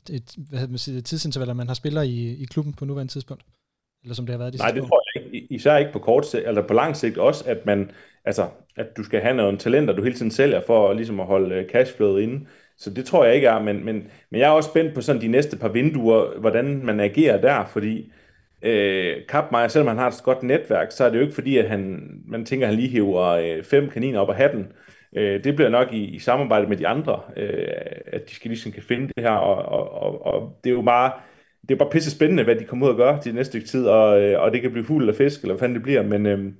et, 0.09 0.35
hvad 0.37 0.67
man 0.67 0.77
sige, 0.77 1.01
tidsintervaller, 1.01 1.53
man 1.53 1.67
har 1.67 1.73
spillere 1.73 2.07
i, 2.07 2.35
i 2.35 2.45
klubben 2.45 2.73
på 2.73 2.85
nuværende 2.85 3.13
tidspunkt? 3.13 3.43
Eller 4.03 4.15
som 4.15 4.25
det 4.25 4.33
har 4.33 4.37
været 4.37 4.53
de 4.53 4.57
Nej, 4.57 4.71
det 4.71 4.83
tror 4.83 5.01
jeg 5.15 5.33
ikke. 5.33 5.47
Især 5.49 5.77
ikke 5.77 5.91
på 5.91 5.99
kort 5.99 6.25
sigt, 6.25 6.47
eller 6.47 6.61
på 6.61 6.73
lang 6.73 6.95
sigt 6.95 7.17
også, 7.17 7.43
at 7.47 7.65
man, 7.65 7.91
altså, 8.25 8.47
at 8.75 8.97
du 8.97 9.03
skal 9.03 9.21
have 9.21 9.35
nogle 9.35 9.57
talenter, 9.57 9.95
du 9.95 10.03
hele 10.03 10.15
tiden 10.15 10.31
sælger 10.31 10.61
for 10.67 10.93
ligesom 10.93 11.19
at 11.19 11.25
holde 11.25 11.55
øh, 11.55 11.69
cashflowet 11.69 12.21
inde. 12.21 12.45
Så 12.77 12.89
det 12.89 13.05
tror 13.05 13.25
jeg 13.25 13.35
ikke 13.35 13.47
er, 13.47 13.59
men, 13.59 13.85
men, 13.85 14.07
men 14.29 14.39
jeg 14.41 14.47
er 14.47 14.51
også 14.51 14.69
spændt 14.69 14.95
på 14.95 15.01
sådan 15.01 15.21
de 15.21 15.27
næste 15.27 15.57
par 15.57 15.67
vinduer, 15.67 16.39
hvordan 16.39 16.85
man 16.85 16.99
agerer 16.99 17.41
der, 17.41 17.65
fordi 17.65 18.11
øh, 18.61 19.15
Kapmeier, 19.29 19.67
selvom 19.67 19.87
han 19.87 19.97
har 19.97 20.07
et 20.07 20.21
godt 20.23 20.43
netværk, 20.43 20.91
så 20.91 21.05
er 21.05 21.09
det 21.09 21.17
jo 21.17 21.21
ikke 21.21 21.35
fordi, 21.35 21.57
at 21.57 21.69
han, 21.69 22.09
man 22.27 22.45
tænker, 22.45 22.65
at 22.65 22.69
han 22.73 22.79
lige 22.79 22.89
hiver 22.89 23.23
øh, 23.23 23.63
fem 23.63 23.89
kaniner 23.89 24.19
op 24.19 24.29
af 24.29 24.35
hatten. 24.35 24.67
Øh, 25.15 25.43
det 25.43 25.55
bliver 25.55 25.69
nok 25.69 25.93
i, 25.93 26.03
i 26.03 26.19
samarbejde 26.19 26.67
med 26.67 26.77
de 26.77 26.87
andre, 26.87 27.21
øh, 27.37 27.67
at 28.07 28.29
de 28.29 28.35
skal 28.35 28.49
ligesom 28.49 28.71
kan 28.71 28.83
finde 28.83 29.07
det 29.07 29.23
her, 29.23 29.31
og, 29.31 29.65
og, 29.65 30.03
og, 30.03 30.25
og 30.25 30.59
det 30.63 30.69
er 30.69 30.73
jo 30.73 30.81
bare, 30.81 31.11
det 31.69 31.71
er 31.71 31.79
bare 31.79 31.89
pisse 31.89 32.11
spændende, 32.11 32.43
hvad 32.43 32.55
de 32.55 32.63
kommer 32.63 32.85
ud 32.85 32.91
og 32.91 32.97
gør 32.97 33.19
til 33.19 33.35
næste 33.35 33.51
stykke 33.51 33.67
tid, 33.67 33.85
og, 33.85 34.21
øh, 34.21 34.41
og 34.41 34.51
det 34.51 34.61
kan 34.61 34.71
blive 34.71 34.85
fugl 34.85 35.03
eller 35.03 35.13
fisk, 35.13 35.41
eller 35.41 35.53
hvad 35.53 35.59
fanden 35.59 35.75
det 35.75 35.83
bliver, 35.83 36.03
men, 36.03 36.25
øh, 36.25 36.53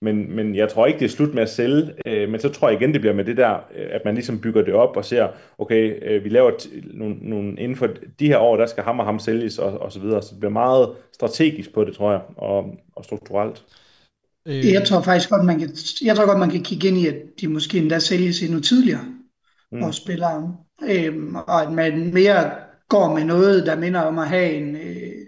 men, 0.00 0.36
men 0.36 0.54
jeg 0.54 0.68
tror 0.68 0.86
ikke, 0.86 0.98
det 0.98 1.04
er 1.04 1.08
slut 1.08 1.34
med 1.34 1.42
at 1.42 1.48
sælge, 1.48 1.92
øh, 2.06 2.28
men 2.28 2.40
så 2.40 2.48
tror 2.48 2.68
jeg 2.68 2.80
igen, 2.80 2.92
det 2.92 3.00
bliver 3.00 3.14
med 3.14 3.24
det 3.24 3.36
der, 3.36 3.54
øh, 3.54 3.86
at 3.90 4.04
man 4.04 4.14
ligesom 4.14 4.40
bygger 4.40 4.62
det 4.62 4.74
op 4.74 4.96
og 4.96 5.04
ser, 5.04 5.28
okay, 5.58 5.98
øh, 6.02 6.24
vi 6.24 6.28
laver 6.28 6.50
nogle, 6.94 7.16
nogle, 7.20 7.60
inden 7.60 7.76
for 7.76 7.88
de 8.18 8.26
her 8.26 8.38
år, 8.38 8.56
der 8.56 8.66
skal 8.66 8.84
ham 8.84 8.98
og 8.98 9.06
ham 9.06 9.18
sælges, 9.18 9.58
og, 9.58 9.78
og 9.78 9.92
så 9.92 10.00
videre, 10.00 10.22
så 10.22 10.28
det 10.30 10.40
bliver 10.40 10.52
meget 10.52 10.88
strategisk 11.14 11.74
på 11.74 11.84
det, 11.84 11.94
tror 11.94 12.12
jeg, 12.12 12.20
og, 12.36 12.64
og 12.96 13.04
strukturelt. 13.04 13.64
Øh. 14.48 14.72
Jeg 14.72 14.86
tror 14.86 15.00
faktisk 15.02 15.30
godt, 15.30 15.44
man 15.44 15.58
kan, 15.58 15.70
jeg 16.04 16.16
tror 16.16 16.26
godt, 16.26 16.38
man 16.38 16.50
kan 16.50 16.62
kigge 16.62 16.88
ind 16.88 16.98
i, 16.98 17.06
at 17.06 17.16
de 17.40 17.48
måske 17.48 17.78
endda 17.78 17.98
sælges 17.98 18.42
endnu 18.42 18.60
tidligere, 18.60 19.04
mm. 19.72 19.82
og 19.82 19.94
spiller, 19.94 20.64
øhm, 20.90 21.34
og 21.34 21.62
at 21.62 21.72
man 21.72 22.14
mere 22.14 22.50
går 22.88 23.14
med 23.14 23.24
noget, 23.24 23.66
der 23.66 23.76
minder 23.76 24.00
om 24.00 24.18
at 24.18 24.28
have 24.28 24.52
en, 24.52 24.76
øh, 24.76 25.26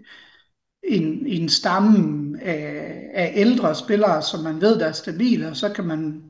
en, 0.82 1.26
en 1.26 1.48
stamme 1.48 2.38
af, 2.42 3.10
af 3.14 3.32
ældre 3.34 3.74
spillere, 3.74 4.22
som 4.22 4.40
man 4.40 4.60
ved, 4.60 4.78
der 4.78 4.86
er 4.86 4.92
stabile, 4.92 5.48
og 5.48 5.56
så 5.56 5.68
kan 5.68 5.84
man 5.84 6.22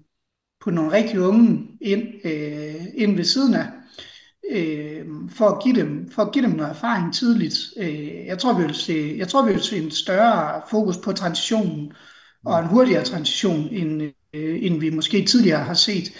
på 0.60 0.70
nogle 0.70 0.92
rigtig 0.92 1.20
unge 1.20 1.68
ind, 1.80 2.02
øh, 2.24 2.84
ind 2.94 3.16
ved 3.16 3.24
siden 3.24 3.54
af, 3.54 3.66
øh, 4.50 5.06
for, 5.30 5.48
at 5.48 5.62
give 5.62 5.74
dem, 5.74 6.10
for 6.10 6.22
at 6.22 6.32
give 6.32 6.44
dem 6.44 6.54
noget 6.54 6.70
erfaring 6.70 7.14
tidligt. 7.14 7.58
Øh, 7.76 8.26
jeg, 8.26 8.38
tror, 8.38 8.58
vi 8.58 8.62
vil 8.62 8.74
se, 8.74 9.14
jeg 9.18 9.28
tror, 9.28 9.46
vi 9.46 9.52
vil 9.52 9.62
se 9.62 9.78
en 9.78 9.90
større 9.90 10.62
fokus 10.70 10.96
på 10.96 11.12
transitionen, 11.12 11.92
og 12.44 12.60
en 12.60 12.66
hurtigere 12.66 13.04
transition, 13.04 13.68
end, 13.70 14.02
øh, 14.34 14.58
end 14.62 14.80
vi 14.80 14.90
måske 14.90 15.24
tidligere 15.24 15.64
har 15.64 15.74
set, 15.74 16.12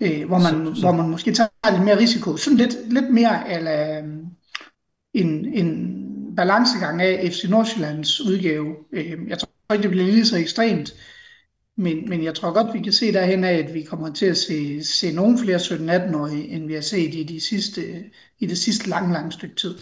øh, 0.00 0.26
hvor, 0.26 0.38
man, 0.38 0.66
så, 0.66 0.80
så. 0.80 0.80
hvor 0.80 0.92
man 0.92 1.10
måske 1.10 1.32
tager 1.32 1.70
lidt 1.70 1.84
mere 1.84 1.98
risiko. 1.98 2.36
Sådan 2.36 2.56
lidt, 2.56 2.92
lidt 2.92 3.10
mere 3.10 3.52
eller 3.52 3.98
øh, 3.98 4.04
en, 5.14 5.44
en 5.54 5.98
balancegang 6.36 7.02
af 7.02 7.32
FC 7.32 7.44
Nordsjællands 7.48 8.20
udgave. 8.20 8.74
Øh, 8.92 9.18
jeg 9.28 9.38
tror 9.38 9.48
ikke, 9.72 9.82
det 9.82 9.90
bliver 9.90 10.06
lige 10.06 10.26
så 10.26 10.36
ekstremt, 10.36 10.94
men, 11.76 12.08
men 12.08 12.24
jeg 12.24 12.34
tror 12.34 12.52
godt, 12.52 12.74
vi 12.74 12.82
kan 12.82 12.92
se 12.92 13.12
derhen 13.12 13.44
af, 13.44 13.52
at 13.52 13.74
vi 13.74 13.82
kommer 13.82 14.12
til 14.12 14.26
at 14.26 14.36
se, 14.36 14.84
se 14.84 15.12
nogle 15.12 15.38
flere 15.38 15.56
17-18-årige, 15.56 16.48
end 16.48 16.66
vi 16.66 16.74
har 16.74 16.80
set 16.80 17.14
i, 17.14 17.22
de 17.22 17.40
sidste, 17.40 18.04
i 18.38 18.46
det 18.46 18.58
sidste 18.58 18.88
lange, 18.88 19.12
lange 19.12 19.32
stykke 19.32 19.56
tid. 19.56 19.74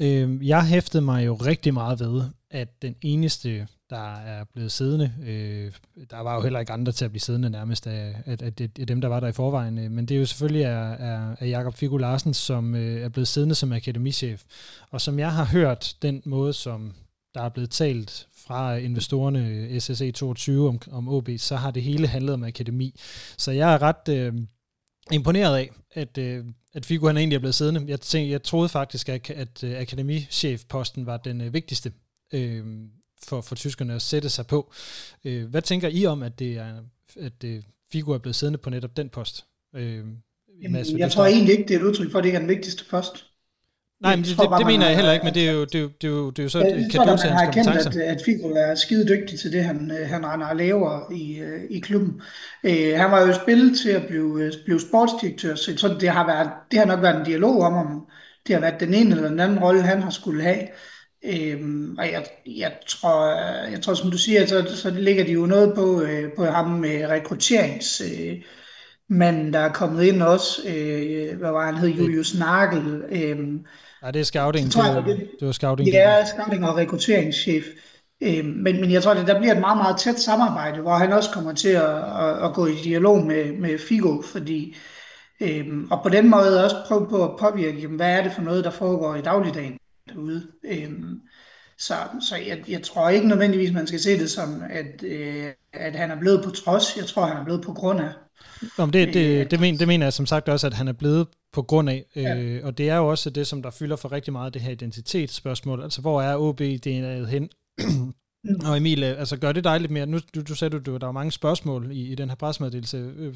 Øh, 0.00 0.48
jeg 0.48 0.66
hæftede 0.66 1.02
mig 1.02 1.26
jo 1.26 1.34
rigtig 1.34 1.74
meget 1.74 2.00
ved, 2.00 2.22
at 2.50 2.82
den 2.82 2.94
eneste, 3.02 3.66
der 3.90 4.14
er 4.14 4.44
blevet 4.44 4.72
siddende, 4.72 5.12
øh, 5.26 5.72
der 6.10 6.20
var 6.20 6.34
jo 6.34 6.42
heller 6.42 6.60
ikke 6.60 6.72
andre 6.72 6.92
til 6.92 7.04
at 7.04 7.10
blive 7.10 7.20
siddende 7.20 7.50
nærmest 7.50 7.86
af, 7.86 8.14
af, 8.26 8.36
af, 8.42 8.52
af 8.80 8.86
dem, 8.86 9.00
der 9.00 9.08
var 9.08 9.20
der 9.20 9.28
i 9.28 9.32
forvejen, 9.32 9.78
øh, 9.78 9.90
men 9.90 10.06
det 10.06 10.14
er 10.14 10.18
jo 10.18 10.26
selvfølgelig 10.26 10.66
af, 10.66 10.96
af, 10.98 11.36
af 11.40 11.48
Jakob 11.48 11.74
Figo 11.74 11.96
Larsen, 11.96 12.34
som 12.34 12.74
øh, 12.74 13.00
er 13.00 13.08
blevet 13.08 13.28
siddende 13.28 13.54
som 13.54 13.72
akademichef. 13.72 14.42
Og 14.90 15.00
som 15.00 15.18
jeg 15.18 15.32
har 15.32 15.44
hørt 15.44 15.96
den 16.02 16.22
måde, 16.24 16.52
som 16.52 16.94
der 17.34 17.42
er 17.42 17.48
blevet 17.48 17.70
talt 17.70 18.28
fra 18.46 18.76
investorerne 18.76 19.48
øh, 19.48 19.80
SSE 19.80 20.10
22 20.12 20.68
om, 20.68 20.80
om 20.90 21.08
OB, 21.08 21.28
så 21.38 21.56
har 21.56 21.70
det 21.70 21.82
hele 21.82 22.06
handlet 22.06 22.34
om 22.34 22.44
akademi. 22.44 23.00
Så 23.38 23.52
jeg 23.52 23.74
er 23.74 23.82
ret 23.82 24.08
øh, 24.08 24.34
imponeret 25.12 25.56
af, 25.56 25.70
at, 25.92 26.18
øh, 26.18 26.44
at 26.74 26.86
Figo 26.86 27.06
han 27.06 27.16
egentlig 27.16 27.36
er 27.36 27.40
blevet 27.40 27.54
siddende. 27.54 27.84
Jeg, 27.88 28.00
tænkte, 28.00 28.32
jeg 28.32 28.42
troede 28.42 28.68
faktisk, 28.68 29.08
at, 29.08 29.30
at 29.30 29.64
at 29.64 29.80
akademichefposten 29.80 31.06
var 31.06 31.16
den 31.16 31.40
øh, 31.40 31.52
vigtigste 31.52 31.92
øh, 32.32 32.66
for, 33.24 33.40
for 33.40 33.54
tyskerne 33.54 33.94
at 33.94 34.02
sætte 34.02 34.28
sig 34.28 34.46
på. 34.46 34.72
Øh, 35.24 35.44
hvad 35.44 35.62
tænker 35.62 35.88
I 35.88 36.06
om, 36.06 36.22
at, 36.22 36.38
det 36.38 36.52
er, 36.52 36.74
at 37.20 37.44
øh, 37.44 37.62
Figo 37.92 38.12
er 38.12 38.18
blevet 38.18 38.36
siddende 38.36 38.58
på 38.58 38.70
netop 38.70 38.96
den 38.96 39.08
post? 39.08 39.44
Øh, 39.76 40.04
Jamen, 40.62 40.98
jeg 40.98 41.10
tror 41.10 41.26
egentlig 41.26 41.52
ikke, 41.52 41.68
det 41.68 41.74
er 41.74 41.78
et 41.78 41.84
udtryk 41.84 42.10
for, 42.10 42.18
at 42.18 42.22
det 42.22 42.28
ikke 42.28 42.36
er 42.36 42.40
den 42.40 42.48
vigtigste 42.48 42.84
post. 42.90 43.26
Nej, 44.00 44.16
men 44.16 44.24
det, 44.24 44.38
det, 44.38 44.48
det 44.58 44.66
mener 44.66 44.86
jeg 44.86 44.96
heller 44.96 45.12
ikke, 45.12 45.24
men 45.24 45.34
det 45.34 45.48
er 45.48 45.52
jo, 45.52 45.64
det 45.64 45.74
er 45.74 45.80
jo, 45.80 45.90
det 46.00 46.06
er 46.06 46.12
jo, 46.12 46.30
det 46.30 46.38
er 46.38 46.42
jo 46.42 46.48
så 46.48 46.58
jeg 46.58 46.88
kan 46.90 47.00
tror, 47.06 47.16
til 47.16 47.30
hans 47.30 47.56
kompetencer. 47.56 47.90
At, 47.90 48.16
at 48.16 48.22
Figo 48.24 48.48
er 48.48 48.74
skide 48.74 49.08
dygtig 49.08 49.38
til 49.38 49.52
det, 49.52 49.64
han, 49.64 49.90
øh, 49.90 50.08
han 50.08 50.26
render 50.26 50.46
og 50.46 50.56
laver 50.56 51.12
i, 51.12 51.38
øh, 51.38 51.60
i 51.70 51.80
klubben. 51.80 52.20
Øh, 52.64 52.94
han 52.96 53.10
var 53.10 53.20
jo 53.26 53.32
spillet 53.42 53.78
til 53.78 53.90
at 53.90 54.06
blive, 54.06 54.52
blive 54.64 54.80
sportsdirektør, 54.80 55.54
så 55.54 55.76
tror, 55.76 55.88
det 55.88 56.08
har, 56.08 56.26
været, 56.26 56.50
det 56.70 56.78
har 56.78 56.86
nok 56.86 57.02
været 57.02 57.18
en 57.18 57.26
dialog 57.26 57.62
om, 57.62 57.74
om 57.74 58.06
det 58.46 58.54
har 58.54 58.60
været 58.60 58.80
den 58.80 58.94
ene 58.94 59.10
eller 59.10 59.28
den 59.28 59.40
anden 59.40 59.58
rolle, 59.58 59.82
han 59.82 60.02
har 60.02 60.10
skulle 60.10 60.42
have. 60.42 60.62
Øhm, 61.24 61.96
og 61.98 62.12
jeg, 62.12 62.26
jeg, 62.46 62.72
tror, 62.86 63.26
jeg 63.70 63.82
tror, 63.82 63.94
som 63.94 64.10
du 64.10 64.18
siger, 64.18 64.46
så, 64.46 64.76
så 64.76 64.90
ligger 64.90 65.24
de 65.24 65.32
jo 65.32 65.46
noget 65.46 65.74
på, 65.74 66.02
øh, 66.02 66.32
på 66.36 66.44
ham 66.44 66.70
med 66.70 67.06
rekrutterings... 67.08 68.00
Øh, 68.00 68.42
men 69.08 69.52
der 69.52 69.58
er 69.58 69.72
kommet 69.72 70.04
ind 70.04 70.22
også, 70.22 70.62
øh, 70.68 71.38
hvad 71.38 71.50
var 71.50 71.66
han 71.66 71.76
hed, 71.76 71.88
Julius 71.88 72.38
Nagel, 72.38 73.02
øh, 73.10 73.38
Ja, 74.04 74.10
det 74.10 74.20
er 74.20 74.24
scouting. 74.24 74.72
Så 74.72 75.02
det, 75.06 75.16
det, 75.16 75.30
det 75.40 75.46
var 75.46 75.52
scouting. 75.52 75.88
Ja, 75.88 76.24
scouting 76.24 76.66
og 76.66 76.76
rekrutteringschef. 76.76 77.64
Øhm, 78.22 78.46
men, 78.46 78.80
men 78.80 78.92
jeg 78.92 79.02
tror, 79.02 79.12
at 79.12 79.26
der 79.26 79.38
bliver 79.38 79.54
et 79.54 79.60
meget, 79.60 79.76
meget 79.76 79.98
tæt 79.98 80.20
samarbejde, 80.20 80.80
hvor 80.80 80.94
han 80.94 81.12
også 81.12 81.30
kommer 81.30 81.52
til 81.52 81.68
at, 81.68 81.96
at, 81.96 82.44
at 82.44 82.54
gå 82.54 82.66
i 82.66 82.74
dialog 82.84 83.26
med, 83.26 83.52
med 83.52 83.78
Figo, 83.78 84.22
fordi, 84.22 84.76
øhm, 85.40 85.88
og 85.90 86.00
på 86.02 86.08
den 86.08 86.30
måde 86.30 86.64
også 86.64 86.76
prøve 86.86 87.06
på 87.10 87.24
at 87.24 87.36
påvirke, 87.40 87.80
jamen, 87.80 87.96
hvad 87.96 88.18
er 88.18 88.22
det 88.22 88.32
for 88.32 88.42
noget, 88.42 88.64
der 88.64 88.70
foregår 88.70 89.14
i 89.14 89.20
dagligdagen 89.20 89.78
derude. 90.08 90.46
Øhm, 90.64 91.20
så 91.78 91.94
så 92.28 92.36
jeg, 92.36 92.64
jeg 92.68 92.82
tror 92.82 93.08
ikke 93.08 93.28
nødvendigvis, 93.28 93.72
man 93.72 93.86
skal 93.86 94.00
se 94.00 94.18
det 94.18 94.30
som, 94.30 94.62
at, 94.70 95.02
øh, 95.02 95.46
at 95.72 95.94
han 95.94 96.10
er 96.10 96.20
blevet 96.20 96.44
på 96.44 96.50
trods. 96.50 96.96
Jeg 96.96 97.06
tror, 97.06 97.26
han 97.26 97.36
er 97.36 97.44
blevet 97.44 97.62
på 97.62 97.72
grund 97.72 98.00
af. 98.00 98.10
Nå, 98.78 98.86
det, 98.86 99.14
det, 99.14 99.50
det, 99.50 99.60
men, 99.60 99.78
det 99.78 99.88
mener 99.88 100.06
jeg 100.06 100.12
som 100.12 100.26
sagt 100.26 100.48
også, 100.48 100.66
at 100.66 100.74
han 100.74 100.88
er 100.88 100.92
blevet 100.92 101.26
på 101.52 101.62
grund 101.62 101.90
af. 101.90 102.04
Ja. 102.16 102.36
Øh, 102.36 102.64
og 102.64 102.78
det 102.78 102.90
er 102.90 102.96
jo 102.96 103.08
også 103.08 103.30
det, 103.30 103.46
som 103.46 103.62
der 103.62 103.70
fylder 103.70 103.96
for 103.96 104.12
rigtig 104.12 104.32
meget 104.32 104.54
det 104.54 104.62
her 104.62 104.72
identitetsspørgsmål. 104.72 105.82
Altså, 105.82 106.00
hvor 106.00 106.22
er 106.22 106.36
OB 106.36 106.60
DNA'et 106.60 107.26
hen? 107.26 107.48
Mm. 107.78 108.14
Og 108.66 108.76
Emil, 108.76 109.02
øh, 109.02 109.18
altså 109.18 109.36
gør 109.36 109.52
det 109.52 109.64
dig 109.64 109.80
lidt 109.80 109.92
mere? 109.92 110.06
Nu, 110.06 110.18
du, 110.34 110.42
du 110.42 110.54
sagde, 110.54 110.80
du, 110.80 110.96
der 110.96 111.06
var 111.06 111.12
mange 111.12 111.32
spørgsmål 111.32 111.88
i, 111.92 112.12
i 112.12 112.14
den 112.14 112.28
her 112.28 112.36
presmeddelelse. 112.36 112.96
Øh, 112.96 113.34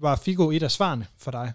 var 0.00 0.16
Figo 0.16 0.50
et 0.50 0.62
af 0.62 0.70
svarene 0.70 1.06
for 1.18 1.30
dig? 1.30 1.52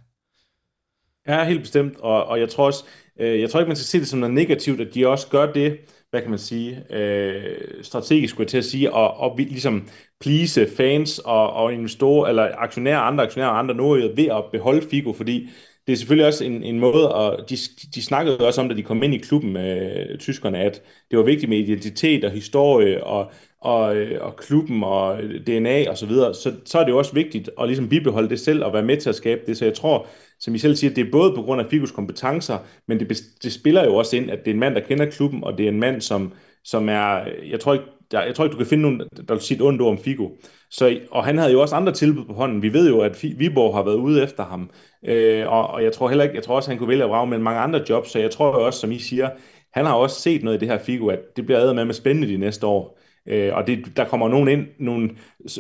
Ja, 1.28 1.44
helt 1.46 1.62
bestemt. 1.62 1.98
Og, 2.00 2.26
og 2.26 2.40
jeg 2.40 2.50
tror 2.50 2.66
også, 2.66 2.86
øh, 3.20 3.42
jeg 3.42 3.50
tror 3.50 3.60
ikke, 3.60 3.68
man 3.68 3.76
skal 3.76 3.86
se 3.86 4.00
det 4.00 4.08
som 4.08 4.20
noget 4.20 4.34
negativt, 4.36 4.82
at 4.82 4.94
de 4.94 5.08
også 5.08 5.28
gør 5.30 5.52
det, 5.54 5.80
hvad 6.10 6.22
kan 6.22 6.30
man 6.30 6.40
sige, 6.40 6.94
øh, 6.96 7.84
strategisk 7.84 8.32
skulle 8.32 8.44
jeg 8.44 8.50
til 8.50 8.58
at 8.58 8.66
sige, 8.66 8.94
og, 8.94 9.18
og 9.18 9.38
ligesom 9.38 9.88
please 10.20 10.68
fans 10.78 11.20
og, 11.20 11.54
og 11.54 11.74
investorer, 11.74 12.30
eller 12.30 12.50
aktionærer, 12.58 13.00
andre 13.00 13.24
aktionærer 13.24 13.50
og 13.50 13.60
andre 13.60 13.76
nordjyder 13.76 14.16
ved 14.16 14.26
at 14.26 14.44
beholde 14.52 14.88
Figo, 14.90 15.14
fordi 15.14 15.50
det 15.88 15.94
er 15.94 15.98
selvfølgelig 15.98 16.28
også 16.28 16.44
en, 16.46 16.64
en 16.64 16.80
måde, 16.80 17.16
og 17.16 17.50
de, 17.50 17.58
de 17.96 18.02
snakkede 18.04 18.48
også 18.48 18.62
om, 18.62 18.70
da 18.70 18.76
de 18.76 18.84
kom 18.84 19.04
ind 19.04 19.14
i 19.14 19.18
klubben 19.18 19.54
med 19.54 20.08
øh, 20.10 20.18
tyskerne, 20.20 20.58
at 20.60 20.82
det 21.12 21.18
var 21.20 21.26
vigtigt 21.26 21.50
med 21.50 21.58
identitet 21.58 22.24
og 22.24 22.32
historie 22.32 23.04
og, 23.04 23.32
og, 23.62 23.96
øh, 23.98 24.26
og 24.26 24.36
klubben 24.36 24.84
og 24.84 25.18
DNA 25.48 25.90
og 25.90 25.98
så 25.98 26.06
videre, 26.06 26.34
så, 26.34 26.54
så 26.66 26.80
er 26.80 26.84
det 26.84 26.92
jo 26.92 26.98
også 26.98 27.14
vigtigt 27.14 27.50
at 27.62 27.68
ligesom 27.68 27.90
bibeholde 27.90 28.30
det 28.30 28.40
selv 28.40 28.64
og 28.64 28.74
være 28.74 28.84
med 28.84 28.98
til 28.98 29.10
at 29.10 29.16
skabe 29.16 29.42
det. 29.48 29.58
Så 29.58 29.66
jeg 29.66 29.74
tror, 29.74 30.08
som 30.46 30.56
I 30.56 30.58
selv 30.58 30.76
siger, 30.76 30.94
det 30.94 31.08
er 31.08 31.12
både 31.12 31.36
på 31.36 31.42
grund 31.42 31.62
af 31.62 31.68
Figus 31.70 31.92
kompetencer, 31.92 32.58
men 32.88 33.00
det, 33.00 33.18
det 33.44 33.54
spiller 33.54 33.86
jo 33.86 33.96
også 33.96 34.18
ind, 34.18 34.32
at 34.32 34.40
det 34.40 34.48
er 34.48 34.54
en 34.54 34.60
mand, 34.60 34.76
der 34.76 34.82
kender 34.82 35.06
klubben, 35.06 35.44
og 35.44 35.58
det 35.58 35.66
er 35.66 35.70
en 35.70 35.80
mand, 35.80 36.02
som, 36.02 36.34
som 36.64 36.90
er, 36.90 37.20
jeg 37.50 37.60
tror 37.60 37.74
ikke, 37.74 37.86
der, 38.12 38.24
jeg 38.24 38.36
tror 38.36 38.44
ikke, 38.46 38.54
du 38.54 38.58
kan 38.58 38.68
finde 38.68 38.82
nogen, 38.82 39.00
der 39.00 39.34
vil 39.34 39.42
sige 39.42 39.56
et 39.56 39.62
ondt 39.62 39.82
ord 39.82 39.92
om 39.92 39.98
Figo. 39.98 40.30
Så, 40.70 41.00
og 41.12 41.26
han 41.26 41.38
havde 41.38 41.52
jo 41.52 41.62
også 41.62 41.76
andre 41.76 41.94
tilbud 41.94 42.26
på 42.26 42.34
hånden. 42.34 42.62
Vi 42.62 42.74
ved 42.74 42.90
jo, 42.90 43.00
at 43.00 43.24
Viborg 43.38 43.76
har 43.76 43.84
været 43.84 43.96
ude 43.96 44.24
efter 44.24 44.46
ham. 44.46 44.70
Øh, 45.06 45.48
og, 45.48 45.68
og 45.68 45.84
jeg 45.84 45.94
tror 45.94 46.10
heller 46.10 46.24
ikke, 46.24 46.36
jeg 46.36 46.44
tror 46.44 46.56
også, 46.56 46.70
han 46.70 46.78
kunne 46.78 46.90
vælge 46.90 47.04
at 47.04 47.10
vrage 47.10 47.28
med 47.28 47.38
mange 47.38 47.60
andre 47.60 47.82
jobs. 47.90 48.10
Så 48.10 48.20
jeg 48.20 48.32
tror 48.32 48.52
også, 48.52 48.80
som 48.80 48.92
I 48.92 49.00
siger, 49.00 49.30
han 49.74 49.86
har 49.86 49.94
også 49.94 50.22
set 50.22 50.44
noget 50.44 50.58
i 50.58 50.60
det 50.60 50.68
her 50.68 50.78
Figo, 50.78 51.08
at 51.08 51.20
det 51.36 51.46
bliver 51.46 51.74
med 51.74 51.86
med 51.86 51.94
spændende 51.94 52.28
de 52.28 52.38
næste 52.38 52.68
år. 52.68 53.00
Øh, 53.28 53.56
og 53.56 53.68
det, 53.68 53.98
der 53.98 54.06
kommer 54.06 54.30
nogen 54.30 54.48
ind, 54.48 54.66
nogle, 54.80 55.10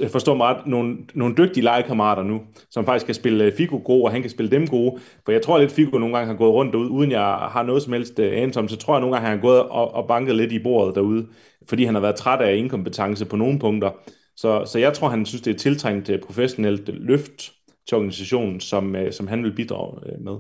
øh, 0.01 0.09
forstår 0.09 0.35
mig, 0.35 0.61
nogle, 0.65 0.97
nogle 1.13 1.35
dygtige 1.37 1.63
legekammerater 1.63 2.23
nu, 2.23 2.41
som 2.71 2.85
faktisk 2.85 3.05
kan 3.05 3.15
spille 3.15 3.43
øh, 3.43 3.53
Figo 3.57 3.77
gode, 3.77 4.03
og 4.03 4.11
han 4.11 4.21
kan 4.21 4.31
spille 4.31 4.51
dem 4.51 4.67
gode. 4.67 4.99
For 5.25 5.31
jeg 5.31 5.41
tror 5.41 5.57
lidt, 5.57 5.71
Figo 5.71 5.97
nogle 5.97 6.15
gange 6.15 6.31
har 6.31 6.37
gået 6.37 6.53
rundt 6.53 6.73
derude, 6.73 6.89
uden 6.89 7.11
jeg 7.11 7.21
har 7.21 7.63
noget 7.63 7.83
som 7.83 7.93
helst 7.93 8.19
øh, 8.19 8.41
anelse 8.41 8.59
om, 8.59 8.67
så 8.67 8.77
tror 8.77 8.93
jeg 8.93 9.01
nogle 9.01 9.15
gange, 9.15 9.29
han 9.29 9.37
har 9.37 9.41
gået 9.41 9.61
og, 9.61 9.93
og 9.93 10.07
banket 10.07 10.35
lidt 10.35 10.51
i 10.51 10.59
bordet 10.59 10.95
derude, 10.95 11.27
fordi 11.69 11.83
han 11.83 11.95
har 11.95 12.01
været 12.01 12.15
træt 12.15 12.41
af 12.41 12.55
inkompetence 12.55 13.25
på 13.25 13.35
nogle 13.35 13.59
punkter. 13.59 13.91
Så, 14.35 14.65
så 14.65 14.79
jeg 14.79 14.93
tror, 14.93 15.09
han 15.09 15.25
synes, 15.25 15.41
det 15.41 15.53
er 15.53 15.57
tiltrængt 15.57 16.11
professionelt 16.25 16.89
løft 16.93 17.51
til 17.87 17.97
organisationen, 17.97 18.59
som, 18.59 18.95
som 19.11 19.27
han 19.27 19.43
vil 19.43 19.55
bidrage 19.55 19.99
med. 20.19 20.33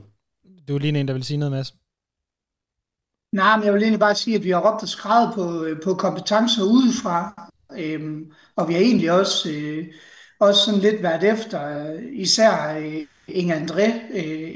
Du 0.67 0.75
er 0.75 0.79
lige 0.79 0.99
en, 0.99 1.07
der 1.07 1.13
vil 1.13 1.23
sige 1.23 1.37
noget, 1.37 1.51
Mads. 1.51 1.84
Nej, 3.35 3.57
men 3.57 3.65
jeg 3.65 3.73
vil 3.73 3.81
egentlig 3.81 3.99
bare 3.99 4.15
sige, 4.15 4.35
at 4.35 4.43
vi 4.43 4.49
har 4.49 4.71
råbt 4.71 4.83
og 4.83 4.89
skrevet 4.89 5.31
på, 5.35 5.63
øh, 5.63 5.81
på 5.81 5.93
kompetencer 5.93 6.63
udefra, 6.63 7.49
øhm, 7.77 8.25
og 8.55 8.67
vi 8.67 8.73
har 8.73 8.81
egentlig 8.81 9.11
også, 9.11 9.49
øh, 9.49 9.85
også 10.39 10.61
sådan 10.65 10.79
lidt 10.79 11.03
været 11.03 11.23
efter, 11.23 11.93
øh, 11.93 12.01
især 12.13 12.77
øh, 12.77 13.01
Inge 13.27 13.55
André 13.55 13.91
øh, 14.17 14.49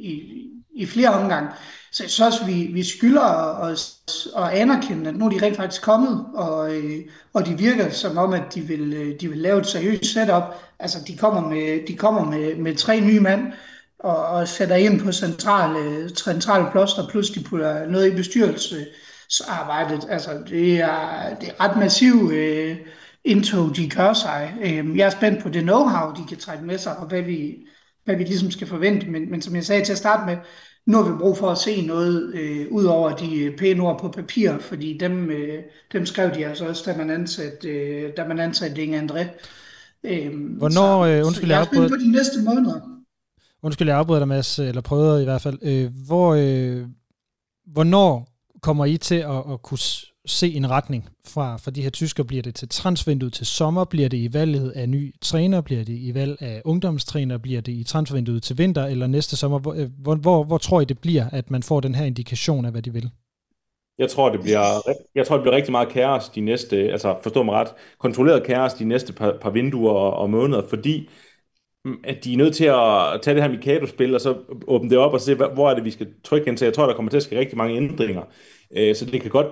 i, 0.00 0.46
i 0.74 0.86
flere 0.86 1.08
omgange. 1.08 1.50
Så 1.92 2.02
jeg 2.02 2.10
synes 2.10 2.46
vi, 2.46 2.70
vi 2.72 2.84
skylder 2.84 3.58
os 3.60 3.98
at 4.36 4.48
anerkende, 4.48 5.08
at 5.08 5.16
nu 5.16 5.26
er 5.26 5.30
de 5.30 5.46
rent 5.46 5.56
faktisk 5.56 5.82
kommet, 5.82 6.26
og, 6.34 6.76
øh, 6.76 7.00
og 7.32 7.46
de 7.46 7.58
virker 7.58 7.90
som 7.90 8.18
om, 8.18 8.32
at 8.32 8.54
de 8.54 8.60
vil, 8.60 8.92
øh, 8.92 9.20
de 9.20 9.28
vil 9.28 9.38
lave 9.38 9.60
et 9.60 9.66
seriøst 9.66 10.12
setup. 10.12 10.42
Altså, 10.78 10.98
de 11.06 11.16
kommer 11.16 11.40
med, 11.48 11.86
de 11.86 11.96
kommer 11.96 12.24
med, 12.24 12.56
med 12.56 12.76
tre 12.76 13.00
nye 13.00 13.20
mand, 13.20 13.52
og, 14.00 14.26
og 14.26 14.48
sætter 14.48 14.76
ind 14.76 15.00
på 15.00 15.12
centrale, 15.12 16.08
centrale 16.08 16.66
ploster, 16.72 17.08
plus 17.08 17.30
de 17.30 17.40
putter 17.40 17.86
noget 17.86 18.12
i 18.12 18.16
bestyrelsesarbejdet. 18.16 20.06
Altså, 20.08 20.30
det 20.48 20.80
er, 20.80 21.34
det 21.40 21.48
er 21.48 21.64
ret 21.64 21.78
massiv 21.78 22.30
øh, 22.34 22.76
indtog, 23.24 23.76
de 23.76 23.90
gør 23.90 24.12
sig. 24.12 24.54
Øh, 24.62 24.96
jeg 24.96 25.06
er 25.06 25.10
spændt 25.10 25.42
på 25.42 25.48
det 25.48 25.62
know-how, 25.62 26.22
de 26.22 26.28
kan 26.28 26.38
trække 26.38 26.64
med 26.64 26.78
sig, 26.78 26.96
og 26.96 27.06
hvad 27.06 27.22
vi, 27.22 27.56
hvad 28.04 28.16
vi 28.16 28.24
ligesom 28.24 28.50
skal 28.50 28.66
forvente. 28.66 29.06
Men, 29.06 29.30
men 29.30 29.42
som 29.42 29.54
jeg 29.54 29.64
sagde 29.64 29.84
til 29.84 29.92
at 29.92 29.98
starte 29.98 30.26
med, 30.26 30.36
nu 30.86 30.96
har 30.96 31.12
vi 31.12 31.18
brug 31.18 31.36
for 31.36 31.50
at 31.50 31.58
se 31.58 31.86
noget 31.86 32.34
øh, 32.34 32.66
ud 32.70 32.84
over 32.84 33.16
de 33.16 33.54
pæne 33.58 33.82
ord 33.82 34.00
på 34.00 34.08
papir, 34.08 34.58
fordi 34.58 34.98
dem, 35.00 35.30
øh, 35.30 35.62
dem 35.92 36.06
skrev 36.06 36.34
de 36.34 36.46
altså 36.46 36.66
også, 36.66 36.92
da 36.92 36.98
man 36.98 37.10
ansatte, 37.10 37.68
øh, 37.68 38.10
da 38.16 38.24
man 38.28 38.38
ansatte 38.38 38.82
Inge 38.82 39.00
André. 39.00 39.24
Øh, 40.04 40.30
Hvornår, 40.58 41.04
så, 41.04 41.10
øh, 41.10 41.26
undskyld, 41.26 41.48
så 41.48 41.54
jeg 41.54 41.60
er 41.60 41.64
spændt 41.64 41.90
på 41.90 41.96
de 41.96 42.12
næste 42.12 42.42
måneder. 42.44 42.99
Undskyld, 43.62 43.88
jeg 43.88 43.98
afbryder 43.98 44.20
dig, 44.20 44.28
Mads, 44.28 44.58
eller 44.58 44.80
prøvede 44.80 45.22
i 45.22 45.24
hvert 45.24 45.40
fald. 45.40 45.58
Øh, 45.62 45.90
hvor, 46.06 46.34
øh, 46.34 46.86
hvornår 47.66 48.28
kommer 48.62 48.84
I 48.84 48.96
til 48.96 49.14
at, 49.14 49.52
at 49.52 49.62
kunne 49.62 49.78
se 50.26 50.52
en 50.52 50.70
retning 50.70 51.08
fra, 51.26 51.56
fra 51.56 51.70
de 51.70 51.82
her 51.82 51.90
tysker? 51.90 52.24
Bliver 52.24 52.42
det 52.42 52.54
til 52.54 52.68
transfervinduet 52.68 53.32
til 53.32 53.46
sommer? 53.46 53.84
Bliver 53.84 54.08
det 54.08 54.16
i 54.16 54.32
valget 54.32 54.70
af 54.70 54.88
ny 54.88 55.14
træner? 55.20 55.60
Bliver 55.60 55.84
det 55.84 55.98
i 55.98 56.14
valg 56.14 56.36
af 56.42 56.62
ungdomstræner? 56.64 57.38
Bliver 57.38 57.60
det 57.60 57.72
i 57.72 57.84
transfervinduet 57.84 58.42
til 58.42 58.58
vinter 58.58 58.86
eller 58.86 59.06
næste 59.06 59.36
sommer? 59.36 59.58
Hvor, 59.58 59.74
øh, 59.74 59.88
hvor, 59.98 60.14
hvor, 60.14 60.44
hvor 60.44 60.58
tror 60.58 60.80
I 60.80 60.84
det 60.84 60.98
bliver, 60.98 61.30
at 61.32 61.50
man 61.50 61.62
får 61.62 61.80
den 61.80 61.94
her 61.94 62.04
indikation 62.04 62.64
af, 62.64 62.70
hvad 62.70 62.82
de 62.82 62.92
vil? 62.92 63.10
Jeg 63.98 64.10
tror, 64.10 64.28
det 64.28 64.40
bliver, 64.40 64.60
jeg 65.14 65.26
tror, 65.26 65.36
det 65.36 65.42
bliver 65.42 65.56
rigtig 65.56 65.72
meget 65.72 65.88
kaos 65.88 66.28
de 66.28 66.40
næste, 66.40 66.76
altså 66.76 67.16
forstå 67.22 67.42
mig 67.42 67.54
ret, 67.54 67.68
kontrolleret 67.98 68.42
kaos 68.42 68.74
de 68.74 68.84
næste 68.84 69.12
par, 69.12 69.38
par 69.40 69.50
vinduer 69.50 69.92
og, 69.92 70.12
og 70.12 70.30
måneder, 70.30 70.62
fordi 70.68 71.08
at 72.04 72.24
de 72.24 72.32
er 72.32 72.36
nødt 72.36 72.54
til 72.54 72.64
at 72.64 73.22
tage 73.22 73.34
det 73.34 73.42
her 73.42 73.50
Mikado-spil, 73.50 74.14
og 74.14 74.20
så 74.20 74.36
åbne 74.66 74.90
det 74.90 74.98
op 74.98 75.12
og 75.12 75.20
se, 75.20 75.34
hvor 75.34 75.70
er 75.70 75.74
det, 75.74 75.84
vi 75.84 75.90
skal 75.90 76.08
trykke 76.24 76.48
ind 76.48 76.56
til. 76.56 76.64
Jeg 76.64 76.74
tror, 76.74 76.86
der 76.86 76.94
kommer 76.94 77.10
til 77.10 77.16
at 77.16 77.22
ske 77.22 77.38
rigtig 77.38 77.58
mange 77.58 77.76
ændringer. 77.76 78.22
Øh, 78.76 78.94
så 78.94 79.04
det 79.04 79.20
kan 79.20 79.30
godt 79.30 79.46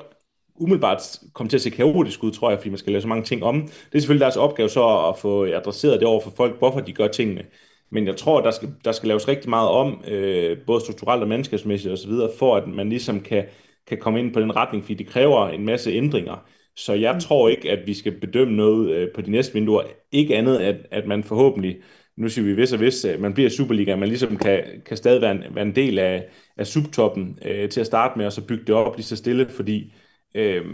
umiddelbart 0.56 1.18
komme 1.34 1.50
til 1.50 1.56
at 1.56 1.60
se 1.60 1.70
kaotisk 1.70 2.24
ud, 2.24 2.30
tror 2.32 2.50
jeg, 2.50 2.58
fordi 2.58 2.70
man 2.70 2.78
skal 2.78 2.92
lave 2.92 3.02
så 3.02 3.08
mange 3.08 3.24
ting 3.24 3.44
om. 3.44 3.60
Det 3.62 3.94
er 3.94 3.98
selvfølgelig 3.98 4.24
deres 4.24 4.36
opgave 4.36 4.68
så 4.68 5.08
at 5.08 5.18
få 5.18 5.44
adresseret 5.44 6.00
det 6.00 6.08
over 6.08 6.20
for 6.20 6.30
folk, 6.36 6.58
hvorfor 6.58 6.80
de 6.80 6.92
gør 6.92 7.08
tingene. 7.08 7.44
Men 7.90 8.06
jeg 8.06 8.16
tror, 8.16 8.40
der 8.40 8.50
skal, 8.50 8.68
der 8.84 8.92
skal 8.92 9.08
laves 9.08 9.28
rigtig 9.28 9.50
meget 9.50 9.68
om, 9.68 10.04
øh, 10.08 10.58
både 10.66 10.80
strukturelt 10.80 11.22
og 11.22 11.28
menneskesmæssigt 11.28 11.92
osv., 11.92 12.12
for 12.38 12.56
at 12.56 12.68
man 12.68 12.88
ligesom 12.88 13.20
kan 13.20 13.44
kan 13.88 13.98
komme 13.98 14.18
ind 14.18 14.34
på 14.34 14.40
den 14.40 14.56
retning, 14.56 14.84
fordi 14.84 14.94
det 14.94 15.06
kræver 15.06 15.48
en 15.48 15.64
masse 15.64 15.90
ændringer. 15.90 16.48
Så 16.76 16.92
jeg 16.92 17.14
mm. 17.14 17.20
tror 17.20 17.48
ikke, 17.48 17.70
at 17.70 17.86
vi 17.86 17.94
skal 17.94 18.20
bedømme 18.20 18.56
noget 18.56 18.90
øh, 18.90 19.08
på 19.14 19.20
de 19.20 19.30
næste 19.30 19.54
vinduer. 19.54 19.82
Ikke 20.12 20.36
andet, 20.36 20.58
at, 20.58 20.76
at 20.90 21.06
man 21.06 21.24
forhåbentlig, 21.24 21.76
nu 22.18 22.28
siger 22.28 22.44
vi 22.44 22.52
hvis 22.52 22.72
og 22.72 22.78
hvis, 22.78 23.04
øh, 23.04 23.20
man 23.20 23.34
bliver 23.34 23.50
Superliga, 23.50 23.96
man 23.96 24.08
ligesom 24.08 24.36
kan, 24.36 24.64
kan 24.86 24.96
stadig 24.96 25.20
være 25.20 25.32
en, 25.32 25.54
være 25.54 25.64
en 25.64 25.76
del 25.76 25.98
af, 25.98 26.28
af 26.56 26.66
subtoppen 26.66 27.38
øh, 27.44 27.68
til 27.70 27.80
at 27.80 27.86
starte 27.86 28.18
med, 28.18 28.26
og 28.26 28.32
så 28.32 28.46
bygge 28.46 28.64
det 28.64 28.74
op 28.74 28.96
lige 28.96 29.06
så 29.06 29.16
stille, 29.16 29.48
fordi 29.48 29.94
øh, 30.34 30.64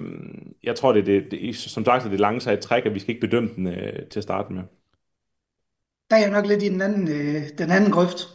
jeg 0.62 0.76
tror, 0.76 0.92
det 0.92 1.00
er 1.00 1.04
det, 1.04 1.30
det, 1.30 1.56
som 1.56 1.84
sagt, 1.84 2.02
det 2.02 2.06
er 2.06 2.10
det 2.10 2.20
lange 2.20 2.40
sejt 2.40 2.60
træk, 2.60 2.86
at 2.86 2.94
vi 2.94 3.00
skal 3.00 3.14
ikke 3.14 3.26
bedømme 3.26 3.50
den 3.56 3.66
øh, 3.66 4.08
til 4.10 4.20
at 4.20 4.24
starte 4.24 4.52
med. 4.52 4.62
Der 6.10 6.16
er 6.16 6.20
jeg 6.20 6.30
nok 6.30 6.46
lidt 6.46 6.62
i 6.62 6.68
den 6.68 6.82
anden, 6.82 7.08
øh, 7.08 7.42
den 7.58 7.70
anden 7.70 7.90
grøft. 7.90 8.28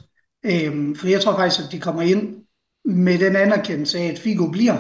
Øh, 0.45 0.95
for 0.95 1.08
jeg 1.08 1.22
tror 1.22 1.36
faktisk, 1.36 1.62
at 1.65 1.72
de 1.72 1.80
kommer 1.80 2.02
ind 2.02 2.45
med 2.86 3.19
den 3.19 3.36
anerkendelse 3.36 4.00
af, 4.00 4.08
at 4.08 4.19
Figo 4.19 4.52
bliver, 4.52 4.78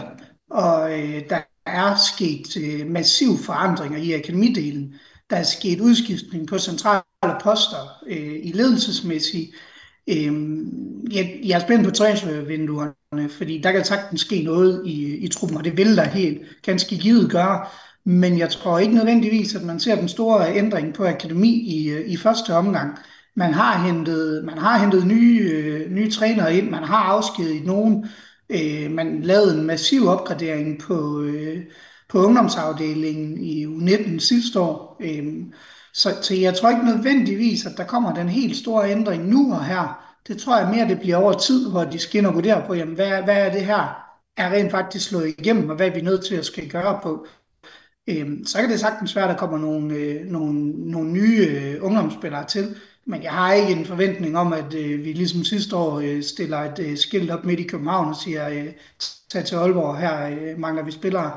og 0.49 0.99
øh, 0.99 1.29
der 1.29 1.41
er 1.65 1.95
sket 2.13 2.63
øh, 2.63 2.87
massiv 2.87 3.37
forandringer 3.45 3.97
i 3.97 4.13
akademidelen. 4.13 4.95
Der 5.29 5.35
er 5.35 5.43
sket 5.43 5.79
udskiftning 5.79 6.47
på 6.47 6.57
central 6.57 7.01
poster 7.23 8.03
øh, 8.07 8.39
i 8.43 8.51
ledelsesmæssigt. 8.51 9.51
Øh, 10.07 10.33
jeg, 11.11 11.39
jeg 11.43 11.55
er 11.55 11.59
spændt 11.59 11.85
på 11.85 11.91
transfervinduerne, 11.91 13.29
fordi 13.29 13.61
der 13.61 13.71
kan 13.71 13.85
sagtens 13.85 14.21
ske 14.21 14.43
noget 14.43 14.81
i, 14.85 15.17
i 15.17 15.27
truppen, 15.27 15.57
og 15.57 15.63
det 15.63 15.77
vil 15.77 15.97
der 15.97 16.03
helt 16.03 16.41
ganske 16.63 16.97
givet 16.97 17.31
gøre. 17.31 17.65
Men 18.05 18.39
jeg 18.39 18.49
tror 18.49 18.79
ikke 18.79 18.95
nødvendigvis, 18.95 19.55
at 19.55 19.63
man 19.63 19.79
ser 19.79 19.95
den 19.95 20.07
store 20.09 20.55
ændring 20.55 20.93
på 20.93 21.05
akademi 21.05 21.49
i, 21.49 22.03
i 22.05 22.17
første 22.17 22.53
omgang. 22.53 22.97
Man 23.35 23.53
har 23.53 23.85
hentet, 23.85 24.45
man 24.45 24.57
har 24.57 24.77
hentet 24.77 25.07
nye, 25.07 25.49
øh, 25.53 25.91
nye 25.91 26.11
trænere 26.11 26.55
ind, 26.55 26.69
man 26.69 26.83
har 26.83 27.03
afskediget 27.03 27.65
nogen, 27.65 28.05
øh, 28.49 28.91
man 28.91 29.21
lavede 29.21 29.59
en 29.59 29.65
massiv 29.65 30.07
opgradering 30.07 30.79
på, 30.79 31.21
øh, 31.21 31.63
på 32.09 32.25
ungdomsafdelingen 32.25 33.37
i 33.37 33.65
U19 33.65 34.19
sidste 34.19 34.59
år. 34.59 34.97
Øh, 34.99 35.25
så, 35.93 36.09
så 36.21 36.35
jeg 36.35 36.55
tror 36.55 36.69
ikke 36.69 36.85
nødvendigvis, 36.85 37.65
at 37.65 37.77
der 37.77 37.83
kommer 37.83 38.13
den 38.13 38.29
helt 38.29 38.57
store 38.57 38.91
ændring 38.91 39.27
nu 39.27 39.53
og 39.53 39.65
her. 39.65 40.05
Det 40.27 40.37
tror 40.37 40.59
jeg 40.59 40.69
mere, 40.69 40.87
det 40.87 40.99
bliver 40.99 41.17
over 41.17 41.33
tid, 41.33 41.69
hvor 41.69 41.83
de 41.83 41.99
skal 41.99 42.17
ind 42.17 42.27
og 42.27 42.33
vurdere 42.33 42.63
på, 42.67 42.73
jamen, 42.73 42.95
hvad, 42.95 43.23
hvad 43.23 43.37
er 43.47 43.51
det 43.51 43.65
her, 43.65 44.09
er 44.37 44.49
rent 44.49 44.71
faktisk 44.71 45.09
slået 45.09 45.35
igennem, 45.39 45.69
og 45.69 45.75
hvad 45.75 45.87
er 45.87 45.93
vi 45.93 46.01
nødt 46.01 46.25
til 46.25 46.35
at 46.35 46.45
skal 46.45 46.69
gøre 46.69 46.99
på. 47.03 47.27
Øhm, 48.07 48.45
så 48.45 48.57
kan 48.57 48.69
det 48.69 48.79
sagtens 48.79 49.15
være, 49.15 49.25
at 49.25 49.29
der 49.29 49.37
kommer 49.37 49.57
nogle, 49.57 49.95
øh, 49.95 50.25
nogle, 50.25 50.69
nogle 50.91 51.11
nye 51.11 51.47
øh, 51.49 51.83
ungdomsspillere 51.85 52.45
til, 52.45 52.75
men 53.05 53.23
jeg 53.23 53.31
har 53.31 53.53
ikke 53.53 53.71
en 53.71 53.85
forventning 53.85 54.37
om, 54.37 54.53
at 54.53 54.73
øh, 54.73 55.05
vi 55.05 55.13
ligesom 55.13 55.43
sidste 55.43 55.75
år 55.75 55.99
øh, 55.99 56.23
stiller 56.23 56.57
et 56.57 56.79
øh, 56.79 56.97
skilt 56.97 57.31
op 57.31 57.45
midt 57.45 57.59
i 57.59 57.67
København 57.67 58.09
og 58.09 58.15
siger, 58.15 58.49
øh, 58.49 58.67
tag 59.29 59.45
til 59.45 59.55
Aalborg, 59.55 59.97
her 59.97 60.29
øh, 60.29 60.59
mangler 60.59 60.83
vi 60.83 60.91
spillere, 60.91 61.31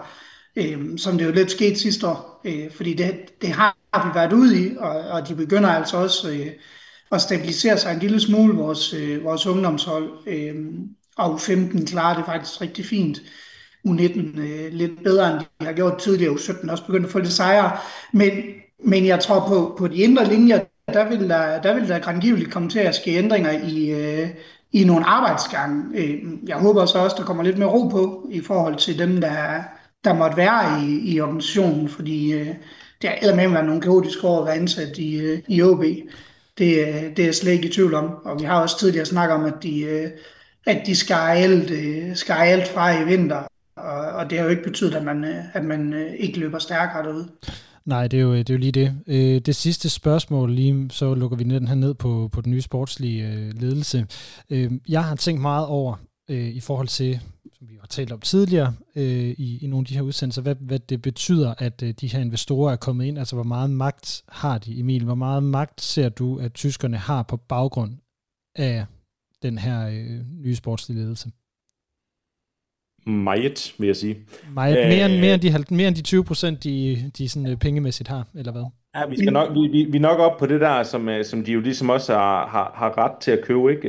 øh, 0.56 0.98
som 0.98 1.18
det 1.18 1.26
jo 1.26 1.32
lidt 1.32 1.50
skete 1.50 1.80
sidste 1.80 2.06
år. 2.06 2.40
Øh, 2.44 2.70
fordi 2.70 2.94
det, 2.94 3.42
det 3.42 3.48
har 3.48 3.76
vi 3.94 4.14
været 4.14 4.32
ude 4.32 4.66
i, 4.66 4.76
og, 4.76 4.90
og 4.90 5.28
de 5.28 5.34
begynder 5.34 5.68
altså 5.68 5.96
også 5.96 6.30
øh, 6.30 6.46
at 7.12 7.20
stabilisere 7.20 7.78
sig 7.78 7.92
en 7.92 7.98
lille 7.98 8.20
smule, 8.20 8.54
vores, 8.54 8.94
øh, 8.94 9.24
vores 9.24 9.46
ungdomshold. 9.46 10.10
Øh, 10.26 10.54
og 11.16 11.40
15 11.40 11.86
klarer 11.86 12.16
det 12.16 12.24
faktisk 12.26 12.60
rigtig 12.60 12.86
fint. 12.86 13.18
U19 13.88 14.40
øh, 14.40 14.72
lidt 14.72 15.02
bedre, 15.04 15.32
end 15.32 15.40
de 15.40 15.66
har 15.66 15.72
gjort 15.72 15.98
tidligere. 15.98 16.34
U17 16.34 16.70
også 16.70 16.86
begyndt 16.86 17.06
at 17.06 17.12
få 17.12 17.18
lidt 17.18 17.32
sejre. 17.32 17.78
Men, 18.12 18.32
men 18.84 19.06
jeg 19.06 19.20
tror 19.20 19.48
på, 19.48 19.74
på 19.78 19.88
de 19.88 19.96
indre 19.96 20.28
linjer, 20.28 20.60
der 20.88 21.08
vil 21.08 21.28
der, 21.28 21.62
der, 21.62 21.74
vil 21.74 21.88
der 21.88 21.98
grangiveligt 21.98 22.52
komme 22.52 22.68
til 22.70 22.78
at 22.78 22.94
ske 22.94 23.10
ændringer 23.10 23.50
i, 23.50 23.90
øh, 23.90 24.28
i 24.72 24.84
nogle 24.84 25.04
arbejdsgange. 25.04 25.98
Øh, 25.98 26.22
jeg 26.46 26.56
håber 26.56 26.86
så 26.86 26.98
også, 26.98 27.16
der 27.18 27.24
kommer 27.24 27.42
lidt 27.42 27.58
mere 27.58 27.68
ro 27.68 27.88
på 27.88 28.28
i 28.30 28.40
forhold 28.40 28.76
til 28.76 28.98
dem, 28.98 29.20
der, 29.20 29.62
der 30.04 30.14
måtte 30.14 30.36
være 30.36 30.84
i, 30.84 31.14
i 31.14 31.20
organisationen, 31.20 31.88
fordi 31.88 32.32
øh, 32.32 32.54
det 33.02 33.10
er 33.10 33.34
med 33.34 33.48
været 33.48 33.66
nogle 33.66 33.80
kaotiske 33.80 34.26
år 34.26 34.40
at 34.40 34.46
være 34.46 34.56
ansat 34.56 34.98
i, 34.98 35.20
øh, 35.20 35.38
i 35.48 35.62
OB. 35.62 35.84
Det, 36.58 36.88
øh, 36.88 37.02
det 37.16 37.18
er 37.18 37.24
jeg 37.24 37.34
slet 37.34 37.52
ikke 37.52 37.68
i 37.68 37.72
tvivl 37.72 37.94
om. 37.94 38.14
Og 38.24 38.40
vi 38.40 38.44
har 38.44 38.62
også 38.62 38.78
tidligere 38.78 39.06
snakket 39.06 39.34
om, 39.34 39.44
at 39.44 39.54
de, 39.62 39.80
øh, 39.80 40.10
at 40.66 40.82
de 40.86 40.96
skal, 40.96 41.16
alt, 41.16 41.70
øh, 41.70 42.16
skal 42.16 42.32
alt 42.32 42.68
fra 42.68 43.02
i 43.02 43.04
vinter, 43.04 43.42
og, 43.76 44.00
og 44.00 44.30
det 44.30 44.38
har 44.38 44.44
jo 44.44 44.50
ikke 44.50 44.62
betydet, 44.62 44.94
at 44.94 45.04
man, 45.04 45.24
øh, 45.24 45.44
at 45.52 45.64
man 45.64 45.92
øh, 45.92 46.14
ikke 46.18 46.38
løber 46.38 46.58
stærkere 46.58 47.02
derude. 47.02 47.28
Nej, 47.84 48.08
det 48.08 48.18
er 48.18 48.22
jo, 48.22 48.34
det 48.34 48.50
er 48.50 48.54
jo 48.54 48.58
lige 48.58 48.72
det. 48.72 48.94
Øh, 49.06 49.40
det 49.40 49.56
sidste 49.56 49.90
spørgsmål, 49.90 50.50
lige 50.50 50.90
så 50.90 51.14
lukker 51.14 51.36
vi 51.36 51.44
den 51.44 51.68
her 51.68 51.74
ned 51.74 51.94
på, 51.94 52.28
på 52.32 52.40
den 52.40 52.52
nye 52.52 52.62
sportslige 52.62 53.26
øh, 53.26 53.60
ledelse. 53.60 54.06
Øh, 54.50 54.70
jeg 54.88 55.04
har 55.04 55.16
tænkt 55.16 55.42
meget 55.42 55.66
over 55.66 55.94
øh, 56.30 56.48
i 56.48 56.60
forhold 56.60 56.88
til, 56.88 57.20
talt 57.92 58.12
om 58.12 58.20
tidligere 58.20 58.74
i, 58.94 59.58
i 59.62 59.66
nogle 59.66 59.82
af 59.82 59.86
de 59.86 59.94
her 59.94 60.02
udsendelser, 60.02 60.42
hvad, 60.42 60.54
hvad 60.60 60.78
det 60.78 61.02
betyder, 61.02 61.54
at 61.58 61.80
de 61.80 62.06
her 62.12 62.20
investorer 62.20 62.72
er 62.72 62.76
kommet 62.76 63.04
ind. 63.04 63.18
Altså, 63.18 63.36
hvor 63.36 63.44
meget 63.44 63.70
magt 63.70 64.22
har 64.28 64.58
de, 64.58 64.80
Emil? 64.80 65.04
Hvor 65.04 65.14
meget 65.14 65.42
magt 65.42 65.80
ser 65.80 66.08
du, 66.08 66.38
at 66.38 66.52
tyskerne 66.54 66.96
har 66.96 67.22
på 67.22 67.36
baggrund 67.36 67.92
af 68.56 68.86
den 69.42 69.58
her 69.58 69.90
nye 70.42 70.54
sportslige 70.54 70.98
ledelse? 70.98 71.30
Meget, 73.06 73.74
vil 73.78 73.86
jeg 73.86 73.96
sige. 73.96 74.16
Meget, 74.54 74.74
mere, 74.74 75.10
end, 75.10 75.20
mere, 75.20 75.34
end 75.34 75.42
de, 75.42 75.74
mere 75.74 75.88
end 75.88 75.96
de 75.96 76.02
20 76.02 76.24
procent, 76.24 76.64
de, 76.64 77.10
de 77.18 77.28
sådan, 77.28 77.50
øh, 77.50 77.56
pengemæssigt 77.56 78.08
har, 78.08 78.26
eller 78.34 78.52
hvad? 78.52 78.64
Ja, 78.94 79.06
vi, 79.06 79.16
skal 79.16 79.32
nok, 79.32 79.48
vi, 79.54 79.68
vi, 79.68 79.84
vi 79.90 79.96
er 79.96 80.00
nok 80.00 80.18
op 80.18 80.38
på 80.38 80.46
det 80.46 80.60
der, 80.60 80.82
som, 80.82 81.08
øh, 81.08 81.24
som 81.24 81.44
de 81.44 81.52
jo 81.52 81.60
ligesom 81.60 81.90
også 81.90 82.12
har, 82.14 82.46
har, 82.48 82.72
har 82.74 82.98
ret 82.98 83.18
til 83.20 83.30
at 83.30 83.44
købe. 83.44 83.72
Ikke? 83.72 83.88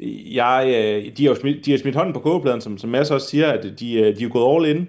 Øh, 0.00 0.34
jeg, 0.34 0.64
de, 1.16 1.24
har 1.24 1.30
jo 1.30 1.40
smidt, 1.40 1.66
de 1.66 1.70
har 1.70 1.78
smidt 1.78 1.96
hånden 1.96 2.14
på 2.14 2.20
kogepladen, 2.20 2.60
som, 2.60 2.78
som 2.78 2.90
Mads 2.90 3.10
også 3.10 3.28
siger, 3.28 3.52
at 3.52 3.80
de, 3.80 3.94
øh, 4.00 4.16
de 4.16 4.24
er 4.24 4.28
gået 4.28 4.56
all 4.56 4.76
in. 4.76 4.88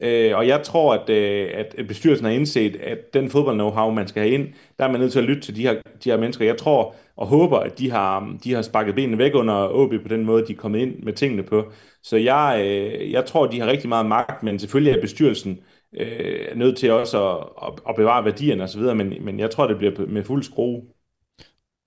Øh, 0.00 0.36
og 0.36 0.48
jeg 0.48 0.62
tror, 0.62 1.04
øh, 1.08 1.50
at, 1.54 1.74
at 1.78 1.88
bestyrelsen 1.88 2.26
har 2.26 2.32
indset, 2.32 2.76
at 2.76 2.98
den 3.14 3.30
fodbold-know-how, 3.30 3.90
man 3.90 4.08
skal 4.08 4.22
have 4.22 4.34
ind, 4.34 4.48
der 4.78 4.84
er 4.84 4.90
man 4.90 5.00
nødt 5.00 5.12
til 5.12 5.18
at 5.18 5.24
lytte 5.24 5.42
til 5.42 5.56
de 5.56 5.62
her, 5.62 5.74
de 6.04 6.10
her 6.10 6.16
mennesker. 6.16 6.44
Jeg 6.44 6.56
tror 6.56 6.94
og 7.16 7.26
håber, 7.26 7.58
at 7.58 7.78
de 7.78 7.90
har, 7.90 8.36
de 8.44 8.54
har 8.54 8.62
sparket 8.62 8.94
benene 8.94 9.18
væk 9.18 9.34
under 9.34 9.68
OB 9.68 9.90
på 10.02 10.08
den 10.08 10.24
måde, 10.24 10.46
de 10.46 10.52
er 10.52 10.56
kommet 10.56 10.78
ind 10.80 11.02
med 11.02 11.12
tingene 11.12 11.42
på. 11.42 11.72
Så 12.02 12.16
jeg, 12.16 12.62
øh, 12.64 13.12
jeg 13.12 13.26
tror, 13.26 13.46
de 13.46 13.60
har 13.60 13.66
rigtig 13.66 13.88
meget 13.88 14.06
magt, 14.06 14.42
men 14.42 14.58
selvfølgelig 14.58 14.96
er 14.96 15.00
bestyrelsen 15.00 15.60
øh, 16.00 16.56
nødt 16.56 16.78
til 16.78 16.92
også 16.92 17.30
at, 17.30 17.46
at, 17.62 17.80
at 17.88 17.96
bevare 17.96 18.24
værdierne 18.24 18.62
osv., 18.64 18.80
men, 18.80 19.14
men 19.24 19.40
jeg 19.40 19.50
tror, 19.50 19.66
det 19.66 19.78
bliver 19.78 20.06
med 20.06 20.24
fuld 20.24 20.42
skrue. 20.42 20.82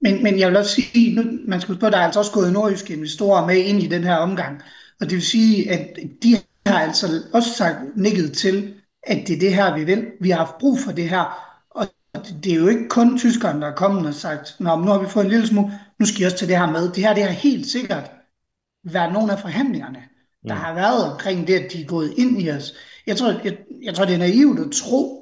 Men, 0.01 0.23
men 0.23 0.39
jeg 0.39 0.47
vil 0.47 0.57
også 0.57 0.81
sige, 0.81 1.15
nu, 1.15 1.23
man 1.45 1.61
skal 1.61 1.67
huske 1.73 1.79
på, 1.79 1.85
at 1.85 1.91
der 1.91 1.99
er 1.99 2.05
altså 2.05 2.19
også 2.19 2.31
gået 2.31 2.53
nordjyske 2.53 2.93
investorer 2.93 3.45
med 3.45 3.57
ind 3.57 3.83
i 3.83 3.87
den 3.87 4.03
her 4.03 4.15
omgang. 4.15 4.61
Og 5.01 5.09
det 5.09 5.15
vil 5.15 5.25
sige, 5.25 5.71
at 5.71 5.97
de 6.23 6.37
har 6.65 6.79
altså 6.79 7.07
også 7.33 7.49
sagt 7.53 7.77
nikket 7.95 8.33
til, 8.33 8.73
at 9.03 9.27
det 9.27 9.35
er 9.35 9.39
det 9.39 9.53
her, 9.53 9.77
vi 9.77 9.83
vil. 9.83 10.05
Vi 10.21 10.29
har 10.29 10.37
haft 10.37 10.57
brug 10.57 10.79
for 10.79 10.91
det 10.91 11.09
her. 11.09 11.45
Og 11.69 11.87
det 12.43 12.51
er 12.51 12.55
jo 12.55 12.67
ikke 12.67 12.89
kun 12.89 13.17
tyskerne, 13.17 13.61
der 13.61 13.67
er 13.67 13.75
kommet 13.75 14.07
og 14.07 14.13
sagt, 14.13 14.55
Nå, 14.59 14.75
nu 14.75 14.91
har 14.91 14.99
vi 14.99 15.09
fået 15.09 15.23
en 15.23 15.31
lille 15.31 15.47
smule, 15.47 15.79
nu 15.99 16.05
skal 16.05 16.21
I 16.21 16.25
også 16.25 16.37
tage 16.37 16.49
det 16.49 16.57
her 16.57 16.71
med. 16.71 16.91
Det 16.91 17.03
her 17.03 17.13
det 17.13 17.23
har 17.23 17.31
helt 17.31 17.67
sikkert 17.67 18.11
været 18.83 19.13
nogle 19.13 19.31
af 19.31 19.39
forhandlingerne 19.39 19.99
der 20.47 20.53
mm. 20.53 20.59
har 20.59 20.73
været 20.73 21.11
omkring 21.11 21.47
det, 21.47 21.55
at 21.55 21.71
de 21.73 21.81
er 21.81 21.85
gået 21.85 22.13
ind 22.17 22.41
i 22.41 22.51
os. 22.51 22.73
Jeg 23.07 23.17
tror, 23.17 23.41
jeg, 23.43 23.57
jeg 23.83 23.95
tror 23.95 24.05
det 24.05 24.13
er 24.13 24.17
naivt 24.17 24.59
at 24.59 24.71
tro, 24.71 25.18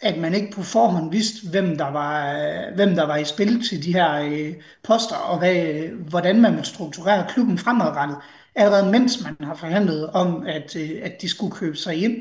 at 0.00 0.18
man 0.18 0.34
ikke 0.34 0.52
på 0.52 0.62
forhånd 0.62 1.10
vidste, 1.10 1.48
hvem 1.48 1.76
der 1.76 1.90
var, 1.90 2.34
hvem 2.74 2.94
der 2.94 3.06
var 3.06 3.16
i 3.16 3.24
spil 3.24 3.68
til 3.68 3.84
de 3.84 3.92
her 3.92 4.20
øh, 4.20 4.54
poster, 4.82 5.16
og 5.16 5.38
hvad, 5.38 5.88
hvordan 5.88 6.40
man 6.40 6.52
ville 6.52 6.66
strukturere 6.66 7.26
klubben 7.28 7.58
fremadrettet, 7.58 8.16
allerede 8.54 8.90
mens 8.90 9.24
man 9.24 9.36
har 9.40 9.54
forhandlet 9.54 10.06
om, 10.06 10.46
at, 10.46 10.76
øh, 10.76 10.90
at 11.02 11.22
de 11.22 11.28
skulle 11.28 11.52
købe 11.52 11.76
sig 11.76 12.02
ind. 12.02 12.16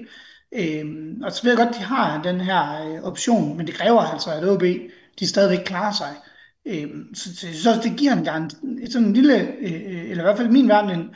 Øhm, 0.53 1.21
og 1.23 1.31
så 1.31 1.43
ved 1.43 1.51
jeg 1.51 1.57
godt, 1.57 1.69
at 1.69 1.75
de 1.75 1.83
har 1.83 2.21
den 2.23 2.41
her 2.41 2.88
øh, 2.88 3.03
option, 3.03 3.57
men 3.57 3.67
det 3.67 3.75
kræver 3.75 4.01
altså, 4.01 4.31
at 4.31 4.47
OB 4.47 4.63
de 5.19 5.27
stadigvæk 5.27 5.65
klarer 5.65 5.93
sig. 5.93 6.15
Øhm, 6.65 7.15
så, 7.15 7.35
så, 7.35 7.69
også, 7.69 7.81
det 7.89 7.97
giver 7.97 8.13
en 8.13 8.23
gang 8.23 8.51
sådan 8.91 9.07
en 9.07 9.13
lille, 9.13 9.47
øh, 9.59 9.73
øh, 9.73 10.09
eller 10.09 10.23
i 10.23 10.25
hvert 10.25 10.38
fald 10.38 10.47
i 10.47 10.51
min 10.51 10.69
verden, 10.69 10.99
en, 10.99 11.09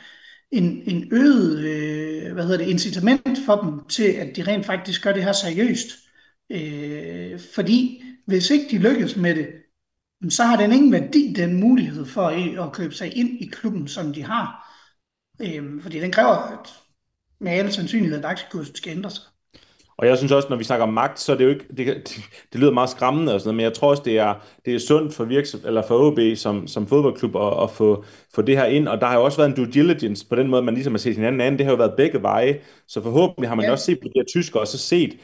en, 0.50 0.82
en 0.86 1.08
øget 1.12 1.58
øh, 1.58 2.32
hvad 2.32 2.44
hedder 2.44 2.58
det, 2.58 2.68
incitament 2.68 3.38
for 3.46 3.56
dem 3.56 3.84
til, 3.88 4.04
at 4.12 4.36
de 4.36 4.42
rent 4.42 4.66
faktisk 4.66 5.02
gør 5.02 5.12
det 5.12 5.24
her 5.24 5.32
seriøst. 5.32 5.88
Øh, 6.50 7.40
fordi 7.54 8.02
hvis 8.26 8.50
ikke 8.50 8.66
de 8.70 8.78
lykkes 8.78 9.16
med 9.16 9.34
det, 9.34 9.48
så 10.28 10.44
har 10.44 10.56
den 10.56 10.72
ingen 10.72 10.92
værdi, 10.92 11.32
den 11.36 11.60
mulighed 11.60 12.06
for 12.06 12.22
at, 12.62 12.72
købe 12.72 12.94
sig 12.94 13.16
ind 13.16 13.28
i 13.40 13.46
klubben, 13.52 13.88
som 13.88 14.12
de 14.12 14.22
har. 14.22 14.76
Øh, 15.40 15.82
fordi 15.82 16.00
den 16.00 16.12
kræver, 16.12 16.36
at 16.36 16.82
med 17.40 17.52
alle 17.52 17.72
sandsynlighed, 17.72 18.18
at 18.18 18.24
aktiekursen 18.24 18.74
skal 18.74 18.96
ændre 18.96 19.10
sig. 19.10 19.22
Og 20.00 20.06
jeg 20.06 20.18
synes 20.18 20.32
også, 20.32 20.48
når 20.48 20.56
vi 20.56 20.64
snakker 20.64 20.86
om 20.86 20.92
magt, 20.92 21.20
så 21.20 21.32
er 21.32 21.36
det 21.36 21.44
jo 21.44 21.48
ikke, 21.48 21.64
det, 21.76 21.86
det, 21.86 22.20
det 22.52 22.60
lyder 22.60 22.72
meget 22.72 22.90
skræmmende 22.90 23.34
og 23.34 23.40
sådan 23.40 23.48
noget, 23.48 23.56
men 23.56 23.64
jeg 23.64 23.72
tror 23.72 23.90
også, 23.90 24.02
det 24.04 24.18
er, 24.18 24.34
det 24.64 24.74
er 24.74 24.78
sundt 24.78 25.14
for, 25.14 25.24
virksom, 25.24 25.60
eller 25.64 25.82
for 25.82 25.98
OB 25.98 26.18
som, 26.36 26.66
som 26.66 26.86
fodboldklub 26.86 27.36
at, 27.36 27.62
at 27.62 27.70
få, 27.70 28.04
få 28.34 28.42
det 28.42 28.56
her 28.56 28.64
ind, 28.64 28.88
og 28.88 29.00
der 29.00 29.06
har 29.06 29.14
jo 29.14 29.24
også 29.24 29.38
været 29.38 29.48
en 29.48 29.56
due 29.56 29.66
diligence 29.72 30.26
på 30.28 30.36
den 30.36 30.48
måde, 30.48 30.62
man 30.62 30.74
ligesom 30.74 30.92
har 30.92 30.98
set 30.98 31.14
hinanden 31.14 31.40
anden, 31.40 31.58
det 31.58 31.66
har 31.66 31.72
jo 31.72 31.76
været 31.76 31.94
begge 31.96 32.22
veje, 32.22 32.60
så 32.88 33.02
forhåbentlig 33.02 33.48
har 33.48 33.54
man 33.54 33.64
ja. 33.64 33.72
også 33.72 33.84
set 33.84 34.00
på 34.00 34.08
de 34.08 34.12
her 34.16 34.24
tyskere, 34.24 34.62
og 34.62 34.66
så 34.68 34.78
set, 34.78 35.16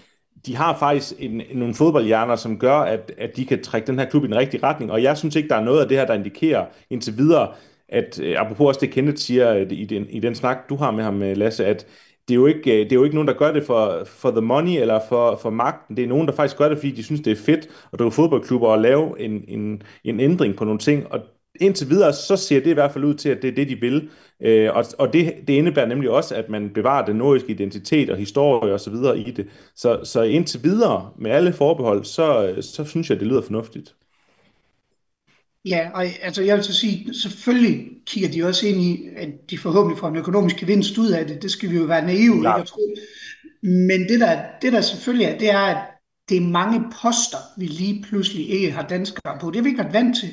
de 0.46 0.56
har 0.56 0.78
faktisk 0.78 1.14
en, 1.18 1.42
nogle 1.54 1.74
fodboldhjerner, 1.74 2.36
som 2.36 2.58
gør, 2.58 2.78
at, 2.78 3.12
at 3.18 3.36
de 3.36 3.44
kan 3.46 3.62
trække 3.62 3.86
den 3.86 3.98
her 3.98 4.06
klub 4.06 4.24
i 4.24 4.26
den 4.26 4.36
rigtige 4.36 4.62
retning, 4.62 4.92
og 4.92 5.02
jeg 5.02 5.18
synes 5.18 5.36
ikke, 5.36 5.48
der 5.48 5.56
er 5.56 5.64
noget 5.64 5.82
af 5.82 5.88
det 5.88 5.96
her, 5.96 6.06
der 6.06 6.14
indikerer 6.14 6.66
indtil 6.90 7.18
videre, 7.18 7.48
at 7.88 8.20
øh, 8.20 8.34
apropos 8.38 8.66
også 8.66 8.80
det 8.80 8.90
Kenneth 8.90 9.18
siger 9.18 9.54
øh, 9.54 9.66
i 9.70 9.84
den, 9.84 10.06
i 10.10 10.20
den 10.20 10.34
snak, 10.34 10.68
du 10.68 10.76
har 10.76 10.90
med 10.90 11.04
ham, 11.04 11.22
øh, 11.22 11.36
Lasse, 11.36 11.66
at 11.66 11.86
det 12.28 12.34
er, 12.34 12.36
jo 12.36 12.46
ikke, 12.46 12.70
det 12.70 12.92
er 12.92 12.96
jo 12.96 13.04
ikke 13.04 13.16
nogen, 13.16 13.28
der 13.28 13.34
gør 13.34 13.52
det 13.52 13.64
for, 13.64 14.04
for 14.06 14.30
the 14.30 14.40
money 14.40 14.80
eller 14.80 15.00
for, 15.08 15.36
for 15.42 15.50
magten. 15.50 15.96
Det 15.96 16.04
er 16.04 16.08
nogen, 16.08 16.28
der 16.28 16.34
faktisk 16.34 16.58
gør 16.58 16.68
det, 16.68 16.78
fordi 16.78 16.90
de 16.90 17.02
synes, 17.02 17.20
det 17.20 17.30
er 17.30 17.36
fedt 17.36 17.68
at 17.92 17.98
drive 17.98 18.12
fodboldklubber 18.12 18.68
og 18.68 18.78
lave 18.78 19.20
en, 19.20 19.44
en, 19.48 19.82
en 20.04 20.20
ændring 20.20 20.56
på 20.56 20.64
nogle 20.64 20.78
ting. 20.78 21.12
Og 21.12 21.20
indtil 21.60 21.90
videre, 21.90 22.12
så 22.12 22.36
ser 22.36 22.60
det 22.60 22.70
i 22.70 22.72
hvert 22.72 22.92
fald 22.92 23.04
ud 23.04 23.14
til, 23.14 23.28
at 23.28 23.42
det 23.42 23.50
er 23.50 23.54
det, 23.54 23.68
de 23.68 23.80
vil. 23.80 24.10
Øh, 24.40 24.70
og 24.74 24.84
og 24.98 25.12
det, 25.12 25.34
det 25.46 25.52
indebærer 25.52 25.86
nemlig 25.86 26.10
også, 26.10 26.34
at 26.34 26.48
man 26.48 26.70
bevarer 26.70 27.06
den 27.06 27.16
nordiske 27.16 27.48
identitet 27.48 28.10
og 28.10 28.16
historie 28.16 28.72
og 28.72 28.80
så 28.80 28.90
videre 28.90 29.18
i 29.18 29.30
det. 29.30 29.46
Så, 29.74 30.00
så 30.04 30.22
indtil 30.22 30.62
videre, 30.62 31.10
med 31.18 31.30
alle 31.30 31.52
forbehold, 31.52 32.04
så, 32.04 32.56
så 32.60 32.84
synes 32.84 33.10
jeg, 33.10 33.20
det 33.20 33.26
lyder 33.26 33.42
fornuftigt. 33.42 33.94
Ja, 35.64 35.90
og 35.94 36.04
altså 36.22 36.42
jeg 36.42 36.56
vil 36.56 36.64
så 36.64 36.74
sige, 36.74 37.14
selvfølgelig 37.14 37.88
kigger 38.06 38.28
de 38.28 38.44
også 38.44 38.66
ind 38.66 38.80
i, 38.80 39.08
at 39.16 39.28
de 39.50 39.58
forhåbentlig 39.58 39.98
får 39.98 40.08
en 40.08 40.16
økonomisk 40.16 40.56
gevinst 40.56 40.98
ud 40.98 41.10
af 41.10 41.26
det. 41.26 41.42
Det 41.42 41.50
skal 41.50 41.70
vi 41.70 41.76
jo 41.76 41.84
være 41.84 42.06
naive 42.06 42.36
ikke 42.36 42.48
at 42.48 42.66
tro. 42.66 42.80
Men 43.62 44.08
det 44.08 44.20
der, 44.20 44.42
det 44.62 44.72
der 44.72 44.80
selvfølgelig 44.80 45.26
er, 45.26 45.38
det 45.38 45.50
er, 45.50 45.58
at 45.58 45.78
det 46.28 46.36
er 46.36 46.40
mange 46.40 46.80
poster, 47.02 47.38
vi 47.58 47.66
lige 47.66 48.04
pludselig 48.08 48.50
ikke 48.50 48.70
har 48.70 48.86
danskere 48.88 49.38
på. 49.40 49.46
Det 49.46 49.56
har 49.56 49.62
vi 49.62 49.68
ikke 49.68 49.82
været 49.82 49.92
vant 49.92 50.16
til. 50.16 50.28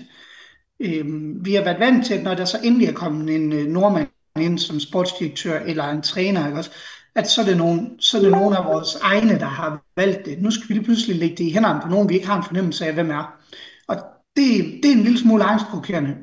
Øhm, 0.80 1.46
vi 1.46 1.54
har 1.54 1.64
været 1.64 1.80
vant 1.80 2.06
til, 2.06 2.14
at 2.14 2.24
når 2.24 2.34
der 2.34 2.46
så 2.46 2.58
endelig 2.64 2.88
er 2.88 2.94
kommet 2.94 3.36
en 3.36 3.54
øh, 3.54 3.68
nordmand 3.68 4.08
ind 4.40 4.60
som 4.60 4.80
sportsdirektør 4.80 5.60
eller 5.60 5.90
en 5.90 6.02
træner, 6.02 6.48
ikke 6.48 6.58
også, 6.58 6.72
at 7.16 7.30
så 7.30 7.42
er, 7.42 7.46
det 7.46 7.58
nogen, 7.58 8.00
så 8.00 8.18
er 8.18 8.22
det 8.22 8.32
nogen 8.32 8.56
af 8.56 8.66
vores 8.66 8.96
egne, 9.02 9.40
der 9.40 9.46
har 9.46 9.84
valgt 9.96 10.26
det. 10.26 10.42
Nu 10.42 10.52
skal 10.52 10.70
vi 10.70 10.74
lige 10.74 10.84
pludselig 10.84 11.16
lægge 11.16 11.36
det 11.36 11.44
i 11.44 11.52
hænderne 11.52 11.82
på 11.82 11.88
nogen, 11.88 12.10
vi 12.10 12.14
ikke 12.14 12.28
har 12.28 12.38
en 12.38 12.44
fornemmelse 12.44 12.86
af, 12.86 12.94
hvem 12.94 13.12
er 13.12 13.40
Og 13.88 13.96
det, 14.36 14.80
det 14.84 14.92
er 14.92 14.96
en 14.96 15.04
lille 15.04 15.20
smule 15.20 15.44
angstprovokerende, 15.44 16.16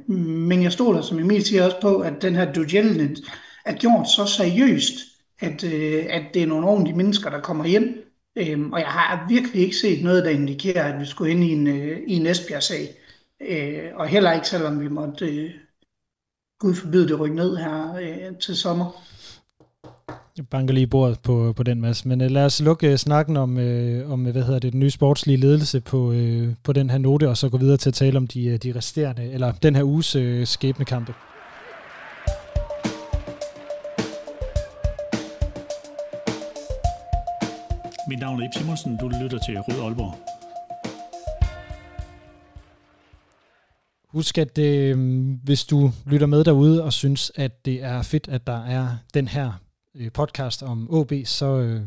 men 0.48 0.62
jeg 0.62 0.72
stoler, 0.72 1.02
som 1.02 1.18
Emil 1.18 1.44
siger 1.44 1.64
også 1.64 1.80
på, 1.80 1.98
at 1.98 2.22
den 2.22 2.34
her 2.34 2.52
due 2.52 2.66
diligence 2.66 3.22
er 3.64 3.74
gjort 3.74 4.08
så 4.08 4.26
seriøst, 4.26 4.92
at, 5.40 5.64
øh, 5.64 6.06
at 6.08 6.22
det 6.34 6.42
er 6.42 6.46
nogle 6.46 6.66
ordentlige 6.66 6.96
mennesker, 6.96 7.30
der 7.30 7.40
kommer 7.40 7.64
hjem. 7.64 8.10
Øhm, 8.36 8.72
og 8.72 8.80
jeg 8.80 8.88
har 8.88 9.26
virkelig 9.28 9.62
ikke 9.62 9.76
set 9.76 10.04
noget, 10.04 10.24
der 10.24 10.30
indikerer, 10.30 10.92
at 10.92 11.00
vi 11.00 11.06
skulle 11.06 11.30
ind 11.30 11.44
i 11.44 11.52
en, 11.52 11.66
øh, 11.66 11.98
i 12.06 12.12
en 12.12 12.26
Esbjerg-sag. 12.26 12.88
Øh, 13.48 13.90
og 13.94 14.08
heller 14.08 14.32
ikke, 14.32 14.48
selvom 14.48 14.80
vi 14.80 14.88
måtte, 14.88 15.26
øh, 15.26 15.50
Gud 16.58 16.74
forbyde 16.74 17.08
det, 17.08 17.20
rykke 17.20 17.36
ned 17.36 17.56
her 17.56 17.94
øh, 17.94 18.36
til 18.40 18.56
sommer. 18.56 19.02
Jeg 20.36 20.48
banker 20.48 20.74
lige 20.74 20.86
bordet 20.86 21.18
på, 21.20 21.52
på 21.56 21.62
den 21.62 21.80
masse. 21.80 22.08
Men 22.08 22.20
uh, 22.20 22.26
lad 22.26 22.44
os 22.44 22.60
lukke 22.60 22.90
uh, 22.90 22.96
snakken 22.96 23.36
om, 23.36 23.56
uh, 23.56 24.12
om 24.12 24.22
hvad 24.22 24.42
hedder 24.42 24.58
det, 24.58 24.72
den 24.72 24.80
nye 24.80 24.90
sportslige 24.90 25.36
ledelse 25.36 25.80
på, 25.80 25.96
uh, 25.96 26.48
på 26.64 26.72
den 26.72 26.90
her 26.90 26.98
note, 26.98 27.28
og 27.28 27.36
så 27.36 27.48
gå 27.48 27.58
videre 27.58 27.76
til 27.76 27.90
at 27.90 27.94
tale 27.94 28.16
om 28.16 28.26
de, 28.26 28.58
de 28.58 28.72
resterende, 28.76 29.30
eller 29.30 29.52
den 29.52 29.76
her 29.76 29.84
uges 29.84 30.16
uh, 30.16 30.44
skæbnekampe. 30.44 31.14
Mit 38.08 38.18
navn 38.18 38.40
er 38.40 38.44
Ip 38.44 38.50
Simonsen, 38.58 38.96
du 38.96 39.08
lytter 39.22 39.38
til 39.38 39.58
Rød 39.58 39.84
Aalborg. 39.84 40.39
Husk, 44.12 44.38
at 44.38 44.58
øh, 44.58 44.98
hvis 45.44 45.64
du 45.64 45.90
lytter 46.06 46.26
med 46.26 46.44
derude 46.44 46.84
og 46.84 46.92
synes, 46.92 47.32
at 47.34 47.64
det 47.64 47.82
er 47.82 48.02
fedt, 48.02 48.28
at 48.28 48.46
der 48.46 48.64
er 48.64 48.88
den 49.14 49.28
her 49.28 49.52
øh, 49.96 50.12
podcast 50.12 50.62
om 50.62 50.88
OB, 50.90 51.12
så 51.24 51.46
øh, 51.46 51.82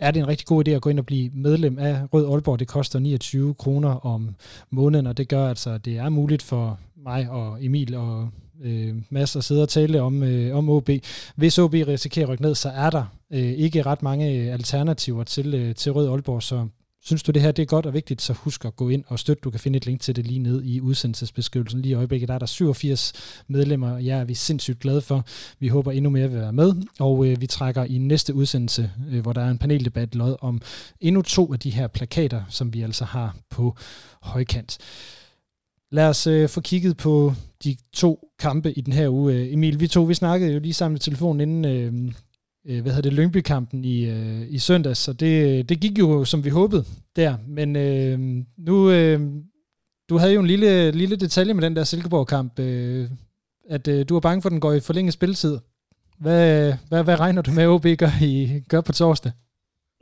er 0.00 0.10
det 0.10 0.20
en 0.20 0.28
rigtig 0.28 0.46
god 0.46 0.68
idé 0.68 0.70
at 0.70 0.82
gå 0.82 0.90
ind 0.90 0.98
og 0.98 1.06
blive 1.06 1.30
medlem 1.34 1.78
af 1.78 2.02
Rød 2.14 2.32
Aalborg. 2.32 2.58
Det 2.58 2.68
koster 2.68 2.98
29 2.98 3.54
kroner 3.54 4.06
om 4.06 4.34
måneden, 4.70 5.06
og 5.06 5.16
det 5.16 5.28
gør 5.28 5.48
altså, 5.48 5.70
at 5.70 5.84
det 5.84 5.96
er 5.96 6.08
muligt 6.08 6.42
for 6.42 6.78
mig 6.96 7.30
og 7.30 7.64
Emil 7.64 7.94
og 7.94 8.28
øh, 8.62 8.94
Mads 9.10 9.36
at 9.36 9.44
sidde 9.44 9.62
og 9.62 9.68
tale 9.68 10.02
om, 10.02 10.22
øh, 10.22 10.56
om 10.56 10.68
OB. 10.68 10.90
Hvis 11.36 11.58
OB 11.58 11.72
risikerer 11.74 12.26
at 12.26 12.30
rykke 12.30 12.42
ned, 12.42 12.54
så 12.54 12.68
er 12.68 12.90
der 12.90 13.04
øh, 13.32 13.40
ikke 13.40 13.82
ret 13.82 14.02
mange 14.02 14.32
øh, 14.32 14.52
alternativer 14.52 15.24
til, 15.24 15.54
øh, 15.54 15.74
til 15.74 15.92
Rød 15.92 16.08
Aalborg, 16.08 16.42
så 16.42 16.68
Synes 17.08 17.22
du, 17.22 17.32
det 17.32 17.42
her 17.42 17.52
det 17.52 17.62
er 17.62 17.66
godt 17.66 17.86
og 17.86 17.94
vigtigt, 17.94 18.22
så 18.22 18.32
husk 18.32 18.64
at 18.64 18.76
gå 18.76 18.88
ind 18.88 19.04
og 19.06 19.18
støtte. 19.18 19.40
Du 19.40 19.50
kan 19.50 19.60
finde 19.60 19.76
et 19.76 19.86
link 19.86 20.00
til 20.00 20.16
det 20.16 20.26
lige 20.26 20.38
ned 20.38 20.62
i 20.64 20.80
udsendelsesbeskrivelsen. 20.80 21.80
Lige 21.80 21.90
i 21.90 21.94
øjeblikket 21.94 22.28
der 22.28 22.34
er 22.34 22.38
der 22.38 22.46
87 22.46 23.12
medlemmer, 23.46 23.92
og 23.92 24.02
ja, 24.02 24.16
er 24.16 24.24
vi 24.24 24.34
sindssygt 24.34 24.80
glade 24.80 25.00
for. 25.00 25.24
Vi 25.58 25.68
håber 25.68 25.92
endnu 25.92 26.10
mere 26.10 26.30
vil 26.30 26.40
være 26.40 26.52
med, 26.52 26.72
og 27.00 27.26
øh, 27.26 27.40
vi 27.40 27.46
trækker 27.46 27.84
i 27.84 27.98
næste 27.98 28.34
udsendelse, 28.34 28.90
øh, 29.10 29.20
hvor 29.20 29.32
der 29.32 29.40
er 29.40 29.50
en 29.50 29.58
paneldebat 29.58 30.14
lod 30.14 30.36
om 30.40 30.60
endnu 31.00 31.22
to 31.22 31.52
af 31.52 31.58
de 31.58 31.70
her 31.70 31.86
plakater, 31.86 32.42
som 32.48 32.74
vi 32.74 32.82
altså 32.82 33.04
har 33.04 33.36
på 33.50 33.76
højkant. 34.22 34.78
Lad 35.90 36.08
os 36.08 36.26
øh, 36.26 36.48
få 36.48 36.60
kigget 36.60 36.96
på 36.96 37.32
de 37.64 37.76
to 37.92 38.28
kampe 38.38 38.72
i 38.72 38.80
den 38.80 38.92
her 38.92 39.08
uge. 39.08 39.34
Øh, 39.34 39.52
Emil, 39.52 39.80
vi 39.80 39.86
to 39.86 40.02
vi 40.02 40.14
snakkede 40.14 40.52
jo 40.52 40.58
lige 40.58 40.74
sammen 40.74 40.96
i 40.96 41.00
telefonen 41.00 41.40
inden, 41.40 41.64
øh, 41.64 42.12
øh, 42.68 42.82
hvad 42.82 42.92
hedder 42.92 43.10
det, 43.10 43.18
Lyngby-kampen 43.18 43.84
i, 43.84 44.10
øh, 44.10 44.42
i 44.48 44.58
søndags, 44.58 44.98
så 44.98 45.12
det, 45.12 45.68
det 45.68 45.80
gik 45.80 45.98
jo, 45.98 46.24
som 46.24 46.44
vi 46.44 46.50
håbede 46.50 46.84
der. 47.16 47.34
Men 47.48 47.76
øh, 47.76 48.44
nu, 48.58 48.90
øh, 48.90 49.20
du 50.08 50.16
havde 50.16 50.32
jo 50.32 50.40
en 50.40 50.46
lille, 50.46 50.90
lille 50.90 51.16
detalje 51.16 51.54
med 51.54 51.62
den 51.62 51.76
der 51.76 51.84
Silkeborg-kamp, 51.84 52.58
øh, 52.58 53.08
at 53.70 53.88
øh, 53.88 54.08
du 54.08 54.14
var 54.14 54.20
bange 54.20 54.42
for, 54.42 54.48
at 54.48 54.52
den 54.52 54.60
går 54.60 54.72
i 54.72 54.80
forlænget 54.80 55.14
spilletid. 55.14 55.58
Hvad, 56.18 56.72
hvad, 56.88 57.04
hvad 57.04 57.20
regner 57.20 57.42
du 57.42 57.50
med, 57.50 57.62
at 57.62 57.68
OB 57.68 57.86
gør, 57.98 58.22
i, 58.22 58.62
gør 58.68 58.80
på 58.80 58.92
torsdag? 58.92 59.32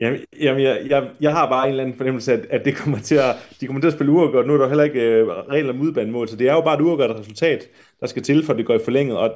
Jamen, 0.01 0.19
jamen 0.41 0.63
jeg, 0.63 0.81
jeg, 0.89 1.09
jeg 1.21 1.31
har 1.31 1.49
bare 1.49 1.65
en 1.65 1.69
eller 1.69 1.83
anden 1.83 1.97
fornemmelse 1.97 2.33
af, 2.33 2.39
at 2.49 2.65
det 2.65 2.75
kommer 2.75 2.99
til 2.99 3.15
at, 3.15 3.35
de 3.61 3.65
kommer 3.65 3.81
til 3.81 3.87
at 3.87 3.93
spille 3.93 4.11
uafgjort. 4.11 4.47
Nu 4.47 4.53
er 4.53 4.57
der 4.57 4.67
heller 4.67 4.83
ikke 4.83 5.01
øh, 5.01 5.27
regler 5.27 5.73
om 5.73 5.81
udbanemål, 5.81 6.27
så 6.27 6.35
det 6.35 6.49
er 6.49 6.53
jo 6.53 6.61
bare 6.61 6.75
et 6.75 6.81
uafgjort 6.81 7.19
resultat, 7.19 7.67
der 7.99 8.07
skal 8.07 8.23
til, 8.23 8.45
for 8.45 8.53
at 8.53 8.57
det 8.57 8.65
går 8.65 8.73
i 8.73 8.79
forlænget. 8.85 9.17
Og 9.17 9.31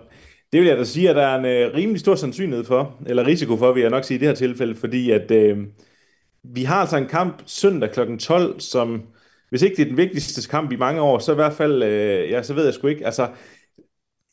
det 0.53 0.61
vil 0.61 0.67
jeg 0.67 0.77
da 0.77 0.83
sige, 0.83 1.09
at 1.09 1.15
der 1.15 1.21
er 1.21 1.39
en 1.39 1.45
øh, 1.45 1.73
rimelig 1.73 1.99
stor 1.99 2.15
sandsynlighed 2.15 2.65
for, 2.65 2.97
eller 3.05 3.27
risiko 3.27 3.57
for, 3.57 3.71
vil 3.71 3.81
jeg 3.81 3.89
nok 3.89 4.03
sige 4.03 4.15
i 4.15 4.19
det 4.19 4.27
her 4.27 4.35
tilfælde, 4.35 4.75
fordi 4.75 5.11
at 5.11 5.31
øh, 5.31 5.57
vi 6.43 6.63
har 6.63 6.75
altså 6.75 6.97
en 6.97 7.07
kamp 7.07 7.43
søndag 7.45 7.91
kl. 7.91 8.17
12, 8.17 8.59
som, 8.59 9.03
hvis 9.49 9.61
ikke 9.61 9.75
det 9.75 9.81
er 9.81 9.87
den 9.87 9.97
vigtigste 9.97 10.49
kamp 10.49 10.71
i 10.71 10.75
mange 10.75 11.01
år, 11.01 11.19
så 11.19 11.31
i 11.31 11.35
hvert 11.35 11.53
fald, 11.53 11.83
øh, 11.83 12.29
ja, 12.29 12.43
så 12.43 12.53
ved 12.53 12.65
jeg 12.65 12.73
sgu 12.73 12.87
ikke, 12.87 13.05
altså, 13.05 13.27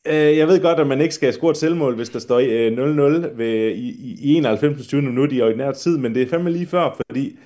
øh, 0.07 0.37
jeg 0.37 0.49
ved 0.49 0.63
godt, 0.63 0.81
at 0.81 0.87
man 0.87 1.01
ikke 1.01 1.15
skal 1.15 1.33
score 1.33 1.51
et 1.51 1.57
selvmål, 1.57 1.95
hvis 1.95 2.09
der 2.09 2.19
står 2.19 2.39
øh, 2.39 3.23
0-0 3.27 3.37
ved, 3.37 3.73
i, 3.75 3.89
i 4.21 4.35
91. 4.35 4.87
20 4.87 5.03
minut 5.03 5.33
i 5.33 5.43
ordinær 5.43 5.73
tid, 5.73 5.99
men 5.99 6.15
det 6.15 6.23
er 6.23 6.29
fandme 6.29 6.51
lige 6.51 6.67
før, 6.67 7.03
fordi 7.11 7.39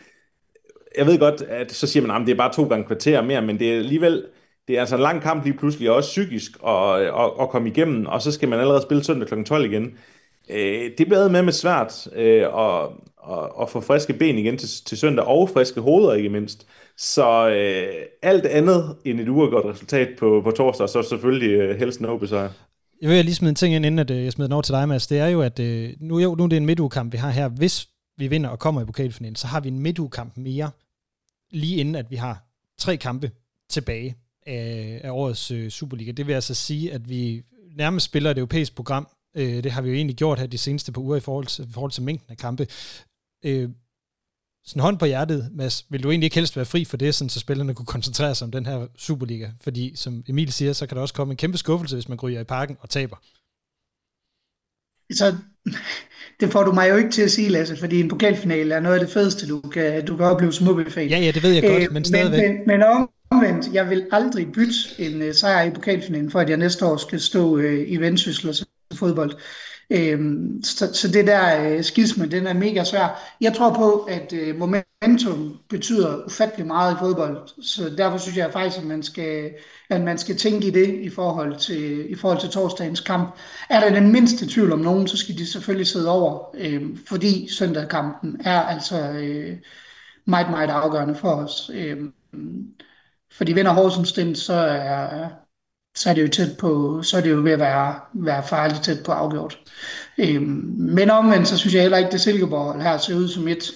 jeg 0.99 1.07
ved 1.07 1.19
godt, 1.19 1.43
at 1.43 1.73
så 1.73 1.87
siger 1.87 2.07
man, 2.07 2.23
at 2.23 2.27
det 2.27 2.33
er 2.33 2.37
bare 2.37 2.53
to 2.53 2.65
gange 2.65 2.85
kvarter 2.85 3.23
mere, 3.23 3.43
men 3.43 3.59
det 3.59 3.73
er 3.73 3.79
alligevel, 3.79 4.25
det 4.69 4.77
er 4.77 4.81
altså 4.81 4.97
en 4.97 5.03
lang 5.03 5.23
kamp 5.23 5.45
lige 5.45 5.57
pludselig, 5.57 5.91
også 5.91 6.11
psykisk 6.11 6.53
at, 6.67 7.01
at, 7.41 7.49
komme 7.51 7.69
igennem, 7.69 8.07
og 8.07 8.23
så 8.23 8.33
skal 8.33 8.49
man 8.49 8.61
allerede 8.61 8.83
spille 8.83 9.05
søndag 9.05 9.29
kl. 9.29 9.43
12 9.43 9.73
igen. 9.73 9.95
Øh, 10.51 10.91
det 10.99 11.07
bliver 11.07 11.29
med 11.29 11.43
med 11.43 11.53
svært 11.53 12.09
øh, 12.15 12.55
og, 12.55 12.93
og, 13.17 13.59
og 13.59 13.71
få 13.71 13.81
friske 13.81 14.13
ben 14.13 14.39
igen 14.39 14.59
til, 14.59 14.69
til 14.85 14.99
søndag, 14.99 15.25
og 15.25 15.49
friske 15.49 15.81
hoveder 15.81 16.13
ikke 16.13 16.29
mindst. 16.29 16.67
Så 16.97 17.49
øh, 17.49 17.93
alt 18.23 18.47
andet 18.47 18.97
end 19.05 19.21
et 19.21 19.29
uafgjort 19.29 19.65
resultat 19.65 20.09
på, 20.19 20.41
på 20.45 20.51
torsdag, 20.51 20.89
så 20.89 21.03
selvfølgelig 21.03 21.51
øh, 21.51 21.79
helst 21.79 22.01
en 22.01 22.19
besejr. 22.19 22.51
Jeg 23.03 23.11
vil 23.11 23.25
lige 23.25 23.35
smide 23.35 23.49
en 23.49 23.55
ting 23.55 23.75
ind, 23.75 23.87
inden 23.87 23.99
at, 23.99 24.11
øh, 24.11 24.25
jeg 24.25 24.33
smider 24.33 24.49
den 24.49 24.53
over 24.53 24.63
til 24.63 24.75
dig, 24.75 24.89
Mads. 24.89 25.07
Det 25.07 25.19
er 25.19 25.27
jo, 25.27 25.43
at 25.43 25.59
øh, 25.61 25.91
nu, 26.01 26.19
jo, 26.19 26.35
nu 26.35 26.45
er 26.45 26.49
det 26.49 26.57
en 26.57 26.67
midtugekamp, 26.67 27.13
vi 27.13 27.19
har 27.19 27.31
her. 27.31 27.49
Hvis 27.49 27.89
vi 28.19 28.27
vinder 28.27 28.51
og 28.51 28.59
kommer 28.59 28.83
i 28.83 28.85
pokalfinalen, 28.85 29.37
så 29.37 29.47
har 29.47 29.61
vi 29.61 29.69
en 29.69 29.79
midtugekamp 29.79 30.37
mere, 30.37 30.71
lige 31.51 31.77
inden 31.77 31.95
at 31.95 32.11
vi 32.11 32.17
har 32.17 32.45
tre 32.79 32.97
kampe 32.97 33.31
tilbage 33.71 34.17
af, 34.47 35.01
af 35.05 35.11
årets 35.11 35.51
øh, 35.51 35.71
Superliga. 35.71 36.13
Det 36.13 36.27
vil 36.27 36.33
altså 36.33 36.55
sige, 36.55 36.93
at 36.93 37.09
vi 37.09 37.43
nærmest 37.77 38.07
spiller 38.07 38.31
et 38.31 38.39
europæisk 38.39 38.75
program. 38.75 39.09
Øh, 39.37 39.65
det 39.65 39.73
har 39.73 39.83
vi 39.83 39.89
jo 39.89 39.95
egentlig 39.95 40.17
gjort 40.17 40.39
her 40.39 40.47
de 40.47 40.59
seneste 40.59 40.93
par 40.93 41.01
uger 41.01 41.17
i 41.17 41.21
forhold 41.21 41.47
til, 41.47 41.65
i 41.65 41.73
forhold 41.73 41.93
til 41.93 42.03
mængden 42.03 42.31
af 42.31 42.37
kampe. 42.37 42.67
Øh, 43.45 43.69
sådan 44.65 44.83
hånd 44.83 44.99
på 44.99 45.07
hjertet, 45.07 45.51
Mads, 45.53 45.87
vil 45.89 46.03
du 46.03 46.11
egentlig 46.11 46.27
ikke 46.27 46.35
helst 46.35 46.57
være 46.57 46.65
fri 46.65 46.85
for 46.85 46.97
det, 46.97 47.15
sådan, 47.15 47.29
så 47.29 47.41
spillerne 47.41 47.75
kunne 47.75 47.87
koncentrere 47.87 48.35
sig 48.35 48.45
om 48.45 48.53
den 48.53 48.67
her 48.67 48.87
Superliga? 48.97 49.49
Fordi, 49.61 49.93
som 49.97 50.25
Emil 50.29 50.53
siger, 50.53 50.73
så 50.73 50.87
kan 50.87 50.97
der 50.97 51.03
også 51.03 51.15
komme 51.15 51.33
en 51.33 51.37
kempe 51.37 51.59
skuffelse, 51.59 51.97
hvis 51.97 52.09
man 52.09 52.19
ryger 52.23 52.41
i 52.41 52.45
parken 52.45 52.77
og 52.81 52.91
taber. 52.91 53.17
Så 55.13 55.37
det 56.41 56.53
får 56.53 56.65
du 56.65 56.73
mig 56.73 56.91
jo 56.91 56.97
ikke 56.97 57.11
til 57.11 57.23
at 57.23 57.31
sige, 57.31 57.49
Lasse, 57.49 57.77
fordi 57.77 58.01
en 58.01 58.09
pokalfinale 58.09 58.75
er 58.75 58.81
noget 58.81 58.99
af 58.99 59.01
det 59.01 59.13
fedeste, 59.15 59.49
du 59.49 59.61
kan, 59.61 60.07
du 60.07 60.17
kan 60.17 60.27
opleve 60.27 60.53
som 60.53 60.69
OB-fan. 60.69 61.09
Ja, 61.09 61.19
ja, 61.19 61.31
det 61.31 61.43
ved 61.43 61.53
jeg 61.53 61.63
godt, 61.63 61.83
øh, 61.83 61.93
men 61.93 62.05
stadigvæk. 62.05 62.41
Men, 62.41 62.59
men, 62.67 62.67
men 62.67 62.83
omvendt, 63.33 63.75
jeg 63.75 63.91
vil 63.91 64.07
aldrig 64.13 64.53
bytte 64.53 64.75
en 64.99 65.23
øh, 65.23 65.35
sejr 65.35 65.63
i 65.63 65.71
pokalfinalen, 65.71 66.31
for 66.31 66.41
at 66.41 66.51
jeg 66.51 66.57
næste 66.57 66.87
år 66.87 66.97
skal 66.97 67.21
stå 67.21 67.59
øh, 67.59 67.85
i 67.89 67.97
vendsyssel 67.97 68.49
og 68.49 68.55
fodbold. 68.99 69.33
Øhm, 69.91 70.63
så, 70.63 70.95
så 70.95 71.09
det 71.09 71.27
der 71.27 71.71
øh, 71.71 71.85
skisme, 71.85 72.27
den 72.27 72.47
er 72.47 72.53
mega 72.53 72.85
svær. 72.85 73.35
Jeg 73.41 73.55
tror 73.55 73.75
på, 73.75 73.99
at 73.99 74.33
øh, 74.33 74.57
momentum 74.59 75.59
betyder 75.69 76.25
ufattelig 76.27 76.67
meget 76.67 76.95
i 76.95 76.99
fodbold, 76.99 77.63
så 77.63 77.95
derfor 77.99 78.19
synes 78.19 78.37
jeg 78.37 78.53
faktisk, 78.53 78.79
at 78.79 78.85
man 78.85 79.03
skal, 79.03 79.51
at 79.91 80.01
man 80.01 80.19
skal 80.19 80.37
tænke 80.37 80.67
i 80.67 80.71
det 80.71 80.95
i 80.95 81.09
forhold 81.09 81.57
til, 81.57 82.11
i 82.11 82.15
forhold 82.15 82.41
til 82.41 82.51
torsdagens 82.51 83.01
kamp. 83.01 83.35
Er 83.71 83.81
der 83.81 84.01
den 84.01 84.13
mindste 84.13 84.47
tvivl 84.49 84.73
om 84.73 84.79
nogen, 84.79 85.09
så 85.09 85.17
skal 85.17 85.39
de 85.39 85.47
selvfølgelig 85.47 85.87
sidde 85.87 86.11
over, 86.11 86.57
øh, 86.59 86.83
fordi 87.09 87.49
søndagkampen 87.51 88.41
er 88.45 88.61
altså 88.61 89.11
øh, 89.11 89.57
meget, 90.25 90.51
meget 90.51 90.71
afgørende 90.71 91.15
for 91.15 91.31
os. 91.31 91.71
Øh, 91.75 91.97
fordi 93.37 93.53
vinder 93.53 93.73
Horsens 93.73 94.13
den, 94.13 94.35
så 94.35 94.53
er, 94.53 95.29
så 95.97 96.11
er 96.11 96.15
det 96.15 96.23
jo 96.23 96.29
tæt 96.29 96.57
på, 96.59 97.03
så 97.03 97.17
er 97.17 97.21
det 97.21 97.31
jo 97.31 97.41
ved 97.43 97.53
at 97.53 97.59
være, 97.59 98.01
være 98.15 98.43
farligt 98.49 98.85
tæt 98.85 99.05
på 99.05 99.13
afgjort. 99.13 99.59
Øhm, 100.19 100.75
men 100.79 101.11
omvendt, 101.11 101.49
så 101.49 101.59
synes 101.59 101.75
jeg 101.75 101.83
heller 101.83 101.99
ikke, 101.99 102.11
det 102.11 102.21
Silkeborg 102.21 102.83
her 102.83 102.99
ser 102.99 103.15
ud 103.17 103.29
som 103.29 103.49
et, 103.49 103.71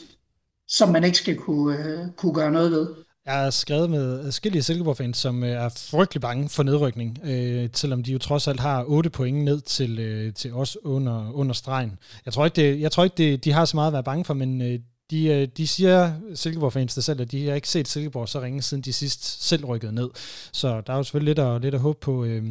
som 0.68 0.88
man 0.88 1.04
ikke 1.04 1.18
skal 1.18 1.36
kunne, 1.36 1.78
øh, 1.78 1.98
kunne 2.16 2.34
gøre 2.34 2.50
noget 2.50 2.70
ved. 2.70 2.88
Jeg 3.26 3.34
har 3.34 3.50
skrevet 3.50 3.90
med 3.90 4.24
forskellige 4.24 4.62
Silkeborg-fans, 4.62 5.16
som 5.16 5.44
øh, 5.44 5.50
er 5.50 5.68
frygtelig 5.90 6.20
bange 6.20 6.48
for 6.48 6.62
nedrykning, 6.62 7.18
øh, 7.24 7.68
selvom 7.72 8.02
de 8.02 8.12
jo 8.12 8.18
trods 8.18 8.48
alt 8.48 8.60
har 8.60 8.84
8 8.86 9.10
point 9.10 9.44
ned 9.44 9.60
til, 9.60 9.98
øh, 9.98 10.34
til 10.34 10.52
os 10.54 10.78
under, 10.84 11.32
under 11.32 11.52
stregen. 11.52 11.98
Jeg 12.24 12.32
tror 12.32 12.44
ikke, 12.44 12.56
det, 12.56 12.80
jeg 12.80 12.92
tror 12.92 13.04
ikke 13.04 13.16
det, 13.16 13.44
de 13.44 13.52
har 13.52 13.64
så 13.64 13.76
meget 13.76 13.86
at 13.86 13.92
være 13.92 14.04
bange 14.04 14.24
for, 14.24 14.34
men 14.34 14.62
øh, 14.62 14.78
de, 15.10 15.26
øh, 15.26 15.48
de 15.56 15.66
siger, 15.66 16.12
Silkeborg-fans 16.34 16.94
der 16.94 17.00
selv, 17.00 17.20
at 17.20 17.32
de 17.32 17.46
har 17.46 17.54
ikke 17.54 17.68
set 17.68 17.88
Silkeborg 17.88 18.28
så 18.28 18.40
ringe, 18.40 18.62
siden 18.62 18.82
de 18.82 18.92
sidst 18.92 19.46
selv 19.48 19.64
rykkede 19.64 19.92
ned. 19.92 20.10
Så 20.52 20.80
der 20.80 20.92
er 20.92 20.96
jo 20.96 21.02
selvfølgelig 21.02 21.34
lidt 21.34 21.46
at, 21.46 21.62
lidt 21.62 21.74
at 21.74 21.80
håbe 21.80 21.98
på. 22.00 22.24
Øh. 22.24 22.44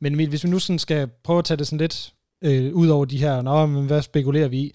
Men 0.00 0.12
Emil, 0.12 0.28
hvis 0.28 0.44
vi 0.44 0.48
nu 0.48 0.58
sådan 0.58 0.78
skal 0.78 1.08
prøve 1.24 1.38
at 1.38 1.44
tage 1.44 1.58
det 1.58 1.66
sådan 1.66 1.78
lidt 1.78 2.14
øh, 2.44 2.74
ud 2.74 2.88
over 2.88 3.04
de 3.04 3.18
her, 3.18 3.42
nå, 3.42 3.66
men 3.66 3.86
hvad 3.86 4.02
spekulerer 4.02 4.48
vi 4.48 4.58
i? 4.58 4.74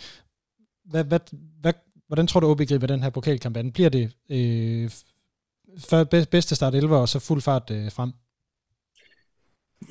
Hvad, 0.86 1.03
hvad, 1.03 1.19
hvad, 1.61 1.73
hvordan 2.07 2.27
tror 2.27 2.39
du, 2.39 2.47
OB 2.47 2.61
griber 2.61 2.88
den 2.88 3.03
her 3.03 3.09
pokalkampagne? 3.09 3.71
Bliver 3.71 3.89
det 3.89 4.11
øh, 4.29 4.89
før 5.77 6.03
bedste 6.03 6.55
start 6.55 6.75
11 6.75 6.97
og 6.97 7.09
så 7.09 7.19
fuld 7.19 7.41
fart 7.41 7.71
øh, 7.71 7.91
frem? 7.91 8.11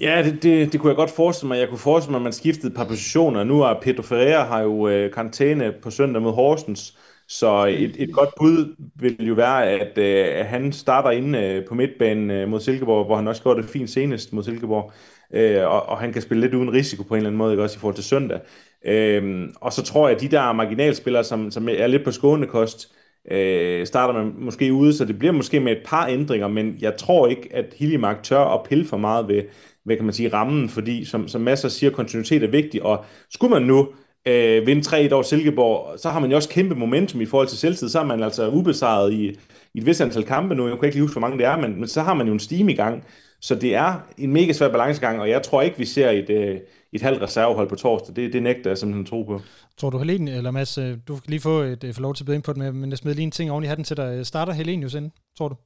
Ja, 0.00 0.22
det, 0.22 0.42
det, 0.42 0.72
det 0.72 0.80
kunne 0.80 0.90
jeg 0.90 0.96
godt 0.96 1.10
forestille 1.10 1.48
mig. 1.48 1.58
Jeg 1.58 1.68
kunne 1.68 1.78
forestille 1.78 2.10
mig, 2.10 2.18
at 2.18 2.22
man 2.22 2.32
skiftede 2.32 2.66
et 2.68 2.76
par 2.76 2.84
positioner. 2.84 3.44
Nu 3.44 3.62
er 3.62 3.80
Pedro 3.82 4.02
Ferreira 4.02 4.44
har 4.44 4.60
jo 4.60 4.88
øh, 4.88 5.12
karantæne 5.12 5.72
på 5.82 5.90
søndag 5.90 6.22
mod 6.22 6.32
Horsens, 6.32 6.98
så 7.38 7.66
et, 7.66 7.94
et 7.98 8.12
godt 8.12 8.28
bud 8.38 8.76
vil 8.94 9.26
jo 9.26 9.34
være, 9.34 9.70
at, 9.70 9.98
øh, 9.98 10.46
han 10.46 10.72
starter 10.72 11.10
inde 11.10 11.38
øh, 11.38 11.64
på 11.68 11.74
midtbanen 11.74 12.30
øh, 12.30 12.48
mod 12.48 12.60
Silkeborg, 12.60 13.06
hvor 13.06 13.16
han 13.16 13.28
også 13.28 13.42
gjorde 13.42 13.62
det 13.62 13.70
fint 13.70 13.90
senest 13.90 14.32
mod 14.32 14.42
Silkeborg, 14.42 14.92
øh, 15.34 15.66
og, 15.66 15.88
og 15.88 15.98
han 15.98 16.12
kan 16.12 16.22
spille 16.22 16.40
lidt 16.40 16.54
uden 16.54 16.72
risiko 16.72 17.02
på 17.02 17.14
en 17.14 17.18
eller 17.18 17.28
anden 17.28 17.38
måde, 17.38 17.52
ikke? 17.52 17.62
også 17.62 17.76
i 17.76 17.80
forhold 17.80 17.94
til 17.94 18.04
søndag. 18.04 18.40
Øh, 18.86 19.48
og 19.60 19.72
så 19.72 19.82
tror 19.82 20.08
jeg, 20.08 20.16
at 20.16 20.22
de 20.22 20.28
der 20.28 20.52
marginalspillere, 20.52 21.24
som, 21.24 21.50
som 21.50 21.68
er 21.68 21.86
lidt 21.86 22.04
på 22.04 22.10
skånekost, 22.10 22.92
øh, 23.30 23.86
starter 23.86 24.14
man 24.14 24.34
måske 24.38 24.72
ude, 24.72 24.92
så 24.92 25.04
det 25.04 25.18
bliver 25.18 25.32
måske 25.32 25.60
med 25.60 25.72
et 25.72 25.82
par 25.84 26.06
ændringer, 26.06 26.48
men 26.48 26.76
jeg 26.80 26.96
tror 26.96 27.26
ikke, 27.26 27.48
at 27.52 27.74
Hiljemark 27.76 28.22
tør 28.22 28.44
at 28.44 28.60
pille 28.68 28.84
for 28.84 28.96
meget 28.96 29.28
ved, 29.28 29.42
hvad 29.84 29.96
kan 29.96 30.04
man 30.04 30.14
sige, 30.14 30.32
rammen, 30.32 30.68
fordi 30.68 31.04
som, 31.04 31.28
som 31.28 31.40
masser 31.40 31.68
siger, 31.68 31.90
kontinuitet 31.90 32.42
er 32.42 32.48
vigtig, 32.48 32.82
og 32.82 33.04
skulle 33.30 33.50
man 33.50 33.62
nu 33.62 33.88
øh, 34.26 34.66
vinde 34.66 34.82
3 34.82 35.12
over 35.12 35.22
Silkeborg, 35.22 35.98
så 35.98 36.10
har 36.10 36.20
man 36.20 36.30
jo 36.30 36.36
også 36.36 36.48
kæmpe 36.48 36.74
momentum 36.74 37.20
i 37.20 37.26
forhold 37.26 37.48
til 37.48 37.58
selvtid, 37.58 37.88
så 37.88 38.00
er 38.00 38.04
man 38.04 38.22
altså 38.22 38.48
ubesejret 38.48 39.12
i, 39.12 39.28
i 39.74 39.78
et 39.78 39.86
vist 39.86 40.00
antal 40.00 40.24
kampe 40.24 40.54
nu, 40.54 40.68
jeg 40.68 40.78
kan 40.78 40.84
ikke 40.84 40.96
lige 40.96 41.02
huske, 41.02 41.14
hvor 41.14 41.28
mange 41.28 41.38
det 41.38 41.46
er, 41.46 41.56
men, 41.56 41.80
men 41.80 41.88
så 41.88 42.02
har 42.02 42.14
man 42.14 42.26
jo 42.26 42.32
en 42.32 42.40
stime 42.40 42.72
i 42.72 42.76
gang, 42.76 43.04
så 43.40 43.54
det 43.54 43.74
er 43.74 44.12
en 44.18 44.32
mega 44.32 44.52
svær 44.52 44.68
balancegang, 44.68 45.20
og 45.20 45.28
jeg 45.28 45.42
tror 45.42 45.62
ikke, 45.62 45.78
vi 45.78 45.84
ser 45.84 46.10
et, 46.10 46.30
øh, 46.30 46.60
et 46.92 47.02
halvt 47.02 47.22
reservehold 47.22 47.68
på 47.68 47.76
torsdag. 47.76 48.16
Det, 48.16 48.32
det 48.32 48.42
nægter 48.42 48.70
jeg 48.70 48.78
simpelthen 48.78 49.06
tro 49.06 49.22
på. 49.22 49.40
Tror 49.76 49.90
du, 49.90 49.98
Helen, 49.98 50.28
eller 50.28 50.50
Mads, 50.50 50.78
øh, 50.78 50.98
du 51.08 51.14
kan 51.14 51.30
lige 51.30 51.40
få, 51.40 51.60
et, 51.60 51.84
øh, 51.84 51.94
få 51.94 52.00
lov 52.00 52.14
til 52.14 52.24
at 52.24 52.26
byde 52.26 52.36
ind 52.36 52.42
på 52.42 52.52
det, 52.52 52.74
men 52.74 52.90
jeg 52.90 52.98
smider 52.98 53.14
lige 53.14 53.24
en 53.24 53.30
ting 53.30 53.50
oven 53.50 53.64
i 53.64 53.66
hatten 53.66 53.84
til 53.84 53.96
dig. 53.96 54.26
Starter 54.26 54.52
Helenius 54.52 54.94
ind, 54.94 55.10
tror 55.38 55.48
du? 55.48 55.56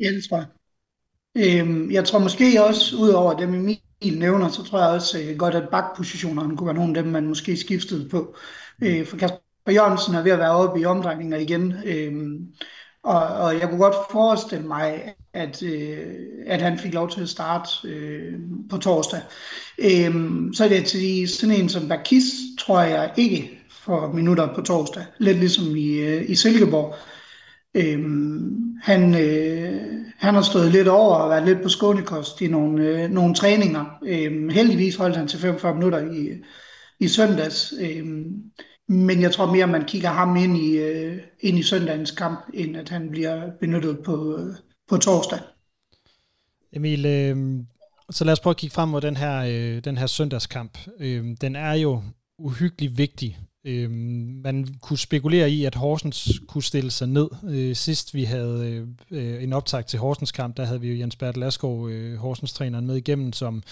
Ja, 0.00 0.08
det 0.08 0.24
tror 0.28 0.36
jeg. 0.36 0.46
Øhm, 1.36 1.90
jeg 1.90 2.04
tror 2.04 2.18
måske 2.18 2.64
også, 2.64 2.96
ud 2.96 3.08
over 3.08 3.36
dem 3.36 3.54
Emil 3.54 3.80
nævner, 4.18 4.48
så 4.48 4.62
tror 4.62 4.78
jeg 4.78 4.88
også 4.88 5.18
øh, 5.20 5.36
godt, 5.36 5.54
at 5.54 5.68
bakpositionerne 5.68 6.56
kunne 6.56 6.66
være 6.66 6.74
nogle 6.74 6.98
af 6.98 7.02
dem, 7.02 7.12
man 7.12 7.26
måske 7.26 7.56
skiftede 7.56 8.08
på. 8.08 8.36
Øh, 8.82 9.06
for 9.06 9.16
Kasper 9.16 9.72
Jørgensen 9.72 10.14
er 10.14 10.22
ved 10.22 10.32
at 10.32 10.38
være 10.38 10.50
oppe 10.50 10.80
i 10.80 10.84
omdrejninger 10.84 11.38
igen. 11.38 11.74
Øh, 11.86 12.40
og, 13.04 13.22
og 13.22 13.60
jeg 13.60 13.68
kunne 13.68 13.80
godt 13.80 13.94
forestille 14.10 14.66
mig, 14.66 15.14
at, 15.32 15.62
øh, 15.62 16.06
at 16.46 16.62
han 16.62 16.78
fik 16.78 16.94
lov 16.94 17.10
til 17.10 17.22
at 17.22 17.28
starte 17.28 17.88
øh, 17.88 18.32
på 18.70 18.76
torsdag. 18.78 19.20
Øh, 19.78 20.14
så 20.52 20.64
er 20.64 20.68
det 20.68 20.84
til 20.84 21.28
sådan 21.28 21.56
en 21.56 21.68
som 21.68 21.88
Bakis, 21.88 22.24
tror 22.58 22.80
jeg 22.80 23.12
ikke 23.16 23.60
for 23.70 24.12
minutter 24.12 24.54
på 24.54 24.60
torsdag. 24.60 25.04
Lidt 25.18 25.38
ligesom 25.38 25.76
i, 25.76 25.96
øh, 25.96 26.30
i 26.30 26.34
Silkeborg. 26.34 26.94
Øh, 27.74 28.00
han, 28.82 29.14
øh, 29.14 30.03
han 30.24 30.34
har 30.34 30.42
stået 30.42 30.72
lidt 30.72 30.88
over 30.88 31.14
og 31.14 31.30
været 31.30 31.46
lidt 31.46 31.62
på 31.62 31.68
skånekost 31.68 32.40
i 32.40 32.46
nogle, 32.46 32.84
øh, 32.84 33.10
nogle 33.10 33.34
træninger. 33.34 33.84
Øh, 34.04 34.50
heldigvis 34.50 34.96
holdt 34.96 35.16
han 35.16 35.28
til 35.28 35.38
45 35.38 35.74
minutter 35.74 36.12
i, 36.12 36.28
i 37.00 37.08
søndags. 37.08 37.74
Øh, 37.80 38.06
men 38.88 39.20
jeg 39.20 39.32
tror 39.32 39.52
mere, 39.52 39.66
man 39.66 39.84
kigger 39.84 40.08
ham 40.08 40.36
ind 40.36 40.56
i, 40.56 40.76
øh, 40.76 41.18
ind 41.40 41.58
i 41.58 41.62
søndagens 41.62 42.10
kamp, 42.10 42.38
end 42.54 42.76
at 42.76 42.88
han 42.88 43.10
bliver 43.10 43.50
benyttet 43.60 43.98
på, 44.04 44.38
øh, 44.38 44.54
på 44.88 44.96
torsdag. 44.96 45.38
Emil, 46.72 47.06
øh, 47.06 47.64
så 48.10 48.24
lad 48.24 48.32
os 48.32 48.40
prøve 48.40 48.52
at 48.52 48.56
kigge 48.56 48.74
frem 48.74 48.88
mod 48.88 49.00
den 49.00 49.16
her, 49.16 49.44
øh, 49.44 49.84
den 49.84 49.96
her 49.96 50.06
søndagskamp. 50.06 50.78
Øh, 51.00 51.24
den 51.40 51.56
er 51.56 51.72
jo 51.72 52.02
uhyggeligt 52.38 52.98
vigtig 52.98 53.38
Øh, 53.66 53.90
man 54.44 54.66
kunne 54.82 54.98
spekulere 54.98 55.50
i, 55.50 55.64
at 55.64 55.74
Horsens 55.74 56.40
kunne 56.48 56.62
stille 56.62 56.90
sig 56.90 57.08
ned. 57.08 57.28
Øh, 57.50 57.74
sidst 57.76 58.14
vi 58.14 58.24
havde 58.24 58.86
øh, 59.10 59.42
en 59.42 59.52
optag 59.52 59.86
til 59.86 59.98
Horsens 59.98 60.32
kamp, 60.32 60.56
der 60.56 60.64
havde 60.64 60.80
vi 60.80 60.92
jo 60.92 60.98
Jens 60.98 61.16
Bert 61.16 61.36
Laskov, 61.36 61.88
øh, 61.88 62.16
Horsens 62.16 62.52
træneren, 62.52 62.86
med 62.86 62.96
igennem, 62.96 63.32
som, 63.32 63.62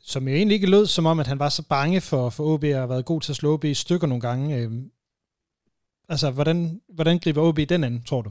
som 0.00 0.28
jo 0.28 0.34
egentlig 0.34 0.54
ikke 0.54 0.70
lød 0.70 0.86
som 0.86 1.06
om, 1.06 1.20
at 1.20 1.26
han 1.26 1.38
var 1.38 1.48
så 1.48 1.62
bange 1.68 2.00
for, 2.00 2.30
for 2.30 2.44
OB 2.44 2.64
og 2.64 2.80
har 2.80 2.86
været 2.86 3.04
god 3.04 3.20
til 3.20 3.32
at 3.32 3.36
slå 3.36 3.52
OB 3.52 3.64
i 3.64 3.74
stykker 3.74 4.06
nogle 4.06 4.20
gange. 4.20 4.56
Øh, 4.56 4.70
altså, 6.08 6.30
hvordan, 6.30 6.80
hvordan 6.88 7.18
griber 7.18 7.42
OB 7.42 7.58
den 7.68 7.84
anden, 7.84 8.02
tror 8.02 8.22
du? 8.22 8.30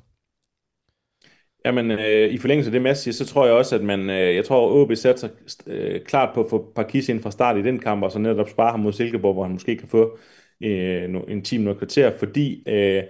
Jamen, 1.65 1.91
øh, 1.91 2.29
i 2.29 2.37
forlængelse 2.37 2.67
af 2.67 2.71
det, 2.71 2.81
Mads 2.81 2.97
siger, 2.97 3.13
så 3.13 3.25
tror 3.25 3.45
jeg 3.45 3.55
også, 3.55 3.75
at 3.75 3.83
man, 3.83 4.09
øh, 4.09 4.35
jeg 4.35 4.45
tror, 4.45 4.67
at 4.67 4.71
OB 4.71 4.95
sætter 4.95 5.19
sig 5.19 5.29
øh, 5.67 6.01
klart 6.01 6.29
på 6.33 6.43
at 6.43 6.49
få 6.49 6.71
Parkis 6.75 7.09
ind 7.09 7.21
fra 7.21 7.31
start 7.31 7.57
i 7.57 7.63
den 7.63 7.79
kamp, 7.79 8.03
og 8.03 8.11
så 8.11 8.19
netop 8.19 8.49
spare 8.49 8.71
ham 8.71 8.79
mod 8.79 8.93
Silkeborg, 8.93 9.33
hvor 9.33 9.43
han 9.43 9.51
måske 9.51 9.77
kan 9.77 9.87
få 9.87 10.17
øh, 10.63 11.09
en 11.27 11.41
time 11.41 11.63
noget 11.63 11.77
kvarter, 11.77 12.11
fordi 12.17 12.63
øh, 12.67 13.03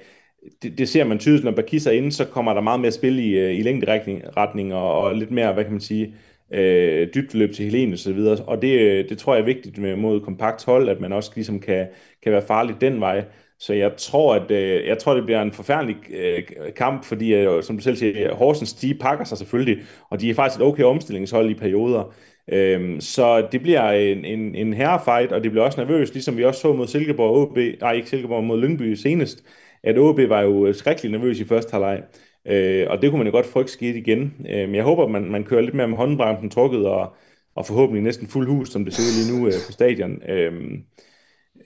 det, 0.61 0.77
det 0.77 0.89
ser 0.89 1.03
man 1.03 1.19
tydeligt, 1.19 1.45
når 1.45 1.51
Bakis 1.51 1.85
er 1.85 1.91
inde, 1.91 2.11
så 2.11 2.25
kommer 2.25 2.53
der 2.53 2.61
meget 2.61 2.79
mere 2.79 2.91
spil 2.91 3.19
i, 3.19 3.37
øh, 3.37 3.59
i 3.59 3.61
længderetning 3.61 4.73
og, 4.73 5.01
og 5.01 5.15
lidt 5.15 5.31
mere, 5.31 5.53
hvad 5.53 5.63
kan 5.63 5.73
man 5.73 5.81
sige, 5.81 6.15
øh, 6.53 7.07
dybdeløb 7.15 7.53
til 7.53 7.65
Helene 7.65 7.93
og 7.93 7.99
så 7.99 8.13
videre, 8.13 8.37
og 8.45 8.61
det, 8.61 8.79
øh, 8.79 9.09
det 9.09 9.17
tror 9.17 9.33
jeg 9.35 9.41
er 9.41 9.45
vigtigt 9.45 9.77
med, 9.77 9.95
mod 9.95 10.21
kompakt 10.21 10.65
hold, 10.65 10.89
at 10.89 10.99
man 10.99 11.13
også 11.13 11.31
ligesom 11.35 11.59
kan, 11.59 11.87
kan 12.23 12.31
være 12.31 12.41
farlig 12.41 12.75
den 12.81 12.99
vej. 12.99 13.25
Så 13.59 13.73
jeg 13.73 13.91
tror, 13.97 14.35
at 14.35 14.51
øh, 14.51 14.87
jeg 14.87 14.97
tror, 14.97 15.13
det 15.13 15.25
bliver 15.25 15.41
en 15.41 15.51
forfærdelig 15.51 15.95
øh, 16.13 16.43
kamp, 16.75 17.05
fordi, 17.05 17.33
øh, 17.33 17.63
som 17.63 17.77
du 17.77 17.83
selv 17.83 17.95
siger, 17.95 18.35
Horsens, 18.35 18.73
de 18.73 18.93
pakker 18.95 19.25
sig 19.25 19.37
selvfølgelig, 19.37 19.83
og 20.09 20.21
de 20.21 20.29
er 20.29 20.33
faktisk 20.33 20.59
et 20.59 20.65
okay 20.65 20.83
omstillingshold 20.83 21.49
i 21.49 21.53
perioder. 21.53 22.13
Øhm, 22.47 23.01
så 23.01 23.47
det 23.51 23.61
bliver 23.61 23.91
en, 23.91 24.25
en, 24.25 24.55
en 24.55 24.73
herrefight, 24.73 25.31
og 25.31 25.43
det 25.43 25.51
bliver 25.51 25.65
også 25.65 25.79
nervøst, 25.81 26.13
ligesom 26.13 26.37
vi 26.37 26.43
også 26.43 26.61
så 26.61 26.73
mod 26.73 26.87
Silkeborg 26.87 27.35
OB, 27.35 27.57
nej 27.81 27.93
ikke 27.93 28.09
Silkeborg, 28.09 28.43
mod 28.43 28.61
Lyngby 28.61 28.93
senest, 28.93 29.43
at 29.83 29.97
OB 29.97 30.19
var 30.29 30.41
jo 30.41 30.65
øh, 30.67 30.75
skrækkelig 30.75 31.11
nervøs 31.11 31.39
i 31.39 31.45
første 31.45 31.71
halvleg. 31.71 32.03
Øh, 32.47 32.87
og 32.89 33.01
det 33.01 33.09
kunne 33.09 33.17
man 33.17 33.27
jo 33.27 33.31
godt 33.31 33.45
frygte 33.45 33.73
skete 33.73 33.97
igen. 33.99 34.33
Øh, 34.49 34.67
men 34.67 34.75
jeg 34.75 34.83
håber, 34.83 35.07
man, 35.07 35.31
man 35.31 35.43
kører 35.43 35.61
lidt 35.61 35.75
mere 35.75 35.87
med 35.87 35.97
håndbremsen 35.97 36.49
trukket, 36.49 36.85
og, 36.87 37.15
og 37.55 37.65
forhåbentlig 37.65 38.03
næsten 38.03 38.27
fuld 38.27 38.47
hus, 38.47 38.69
som 38.69 38.85
det 38.85 38.93
ser 38.93 39.03
ud 39.03 39.23
lige 39.23 39.39
nu 39.39 39.47
øh, 39.47 39.53
på 39.67 39.71
stadion. 39.71 40.21
Øhm, 40.29 40.83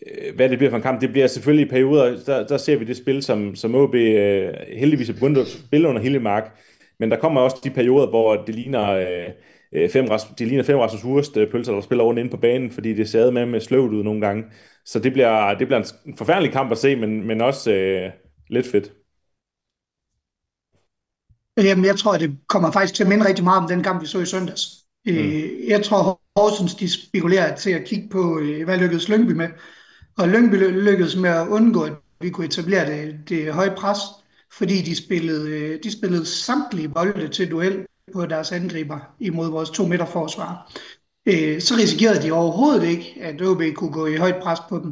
øh, 0.07 0.35
hvad 0.35 0.49
det 0.49 0.57
bliver 0.57 0.69
for 0.69 0.77
en 0.77 0.83
kamp, 0.83 1.01
det 1.01 1.11
bliver 1.11 1.27
selvfølgelig 1.27 1.65
i 1.65 1.69
perioder, 1.69 2.23
der, 2.25 2.47
der 2.47 2.57
ser 2.57 2.77
vi 2.77 2.85
det 2.85 2.97
spil, 2.97 3.23
som, 3.23 3.55
som 3.55 3.75
OB 3.75 3.95
øh, 3.95 4.53
heldigvis 4.77 5.09
er 5.09 5.13
begyndt 5.13 5.37
at 5.37 5.47
spille 5.47 5.87
under 5.87 6.01
hele 6.01 6.19
mark. 6.19 6.59
Men 6.99 7.11
der 7.11 7.17
kommer 7.17 7.41
også 7.41 7.57
de 7.63 7.69
perioder, 7.69 8.07
hvor 8.07 8.35
det 8.35 8.55
ligner... 8.55 8.91
Øh, 8.91 9.29
øh, 9.71 9.89
fem, 9.89 10.09
de 10.39 10.45
ligner 10.45 10.63
fem 10.63 10.77
Rasmus 10.77 11.01
Hurst 11.01 11.37
øh, 11.37 11.51
pølser, 11.51 11.73
der 11.73 11.81
spiller 11.81 12.03
rundt 12.03 12.19
inde 12.19 12.31
på 12.31 12.37
banen, 12.37 12.71
fordi 12.71 12.93
det 12.93 13.09
ser 13.09 13.31
med 13.31 13.45
med 13.45 13.59
sløvt 13.59 13.93
ud 13.93 14.03
nogle 14.03 14.21
gange. 14.21 14.43
Så 14.85 14.99
det 14.99 15.13
bliver, 15.13 15.53
det 15.53 15.67
bliver 15.67 15.83
en 16.05 16.17
forfærdelig 16.17 16.51
kamp 16.51 16.71
at 16.71 16.77
se, 16.77 16.95
men, 16.95 17.27
men 17.27 17.41
også 17.41 17.71
øh, 17.71 18.11
lidt 18.49 18.67
fedt. 18.67 18.93
Jamen, 21.57 21.85
jeg 21.85 21.97
tror, 21.97 22.17
det 22.17 22.37
kommer 22.47 22.71
faktisk 22.71 22.93
til 22.93 23.03
at 23.03 23.09
minde 23.09 23.27
rigtig 23.27 23.43
meget 23.43 23.61
om 23.61 23.67
den 23.67 23.83
kamp, 23.83 24.01
vi 24.01 24.07
så 24.07 24.19
i 24.19 24.25
søndags. 24.25 24.85
Øh, 25.07 25.25
mm. 25.25 25.67
Jeg 25.67 25.83
tror, 25.83 26.21
Horsens 26.35 26.75
de 26.75 26.89
spekulerer 26.93 27.55
til 27.55 27.71
at 27.71 27.85
kigge 27.85 28.09
på, 28.09 28.41
hvad 28.65 28.77
lykkedes 28.77 29.09
Lyngby 29.09 29.31
med. 29.31 29.49
Og 30.17 30.27
Lyngby 30.27 30.55
lykkedes 30.55 31.15
med 31.15 31.29
at 31.29 31.47
undgå, 31.47 31.83
at 31.83 31.93
vi 32.21 32.29
kunne 32.29 32.45
etablere 32.45 32.85
det, 32.91 33.19
det 33.29 33.53
høje 33.53 33.75
pres, 33.77 33.99
fordi 34.53 34.81
de 34.81 34.95
spillede, 34.95 35.49
øh, 35.49 35.79
de 35.83 35.91
spillede 35.91 36.25
samtlige 36.25 36.89
bolde 36.89 37.27
til 37.27 37.51
duel 37.51 37.85
på 38.13 38.25
deres 38.25 38.51
angriber 38.51 38.99
imod 39.19 39.49
vores 39.49 39.69
to 39.69 39.85
meter 39.85 40.05
forsvar. 40.05 40.71
Øh, 41.25 41.61
så 41.61 41.75
risikerede 41.75 42.23
de 42.23 42.31
overhovedet 42.31 42.83
ikke, 42.83 43.17
at 43.21 43.41
OB 43.41 43.61
kunne 43.75 43.91
gå 43.91 44.05
i 44.05 44.15
højt 44.15 44.41
pres 44.43 44.59
på 44.69 44.79
dem. 44.79 44.91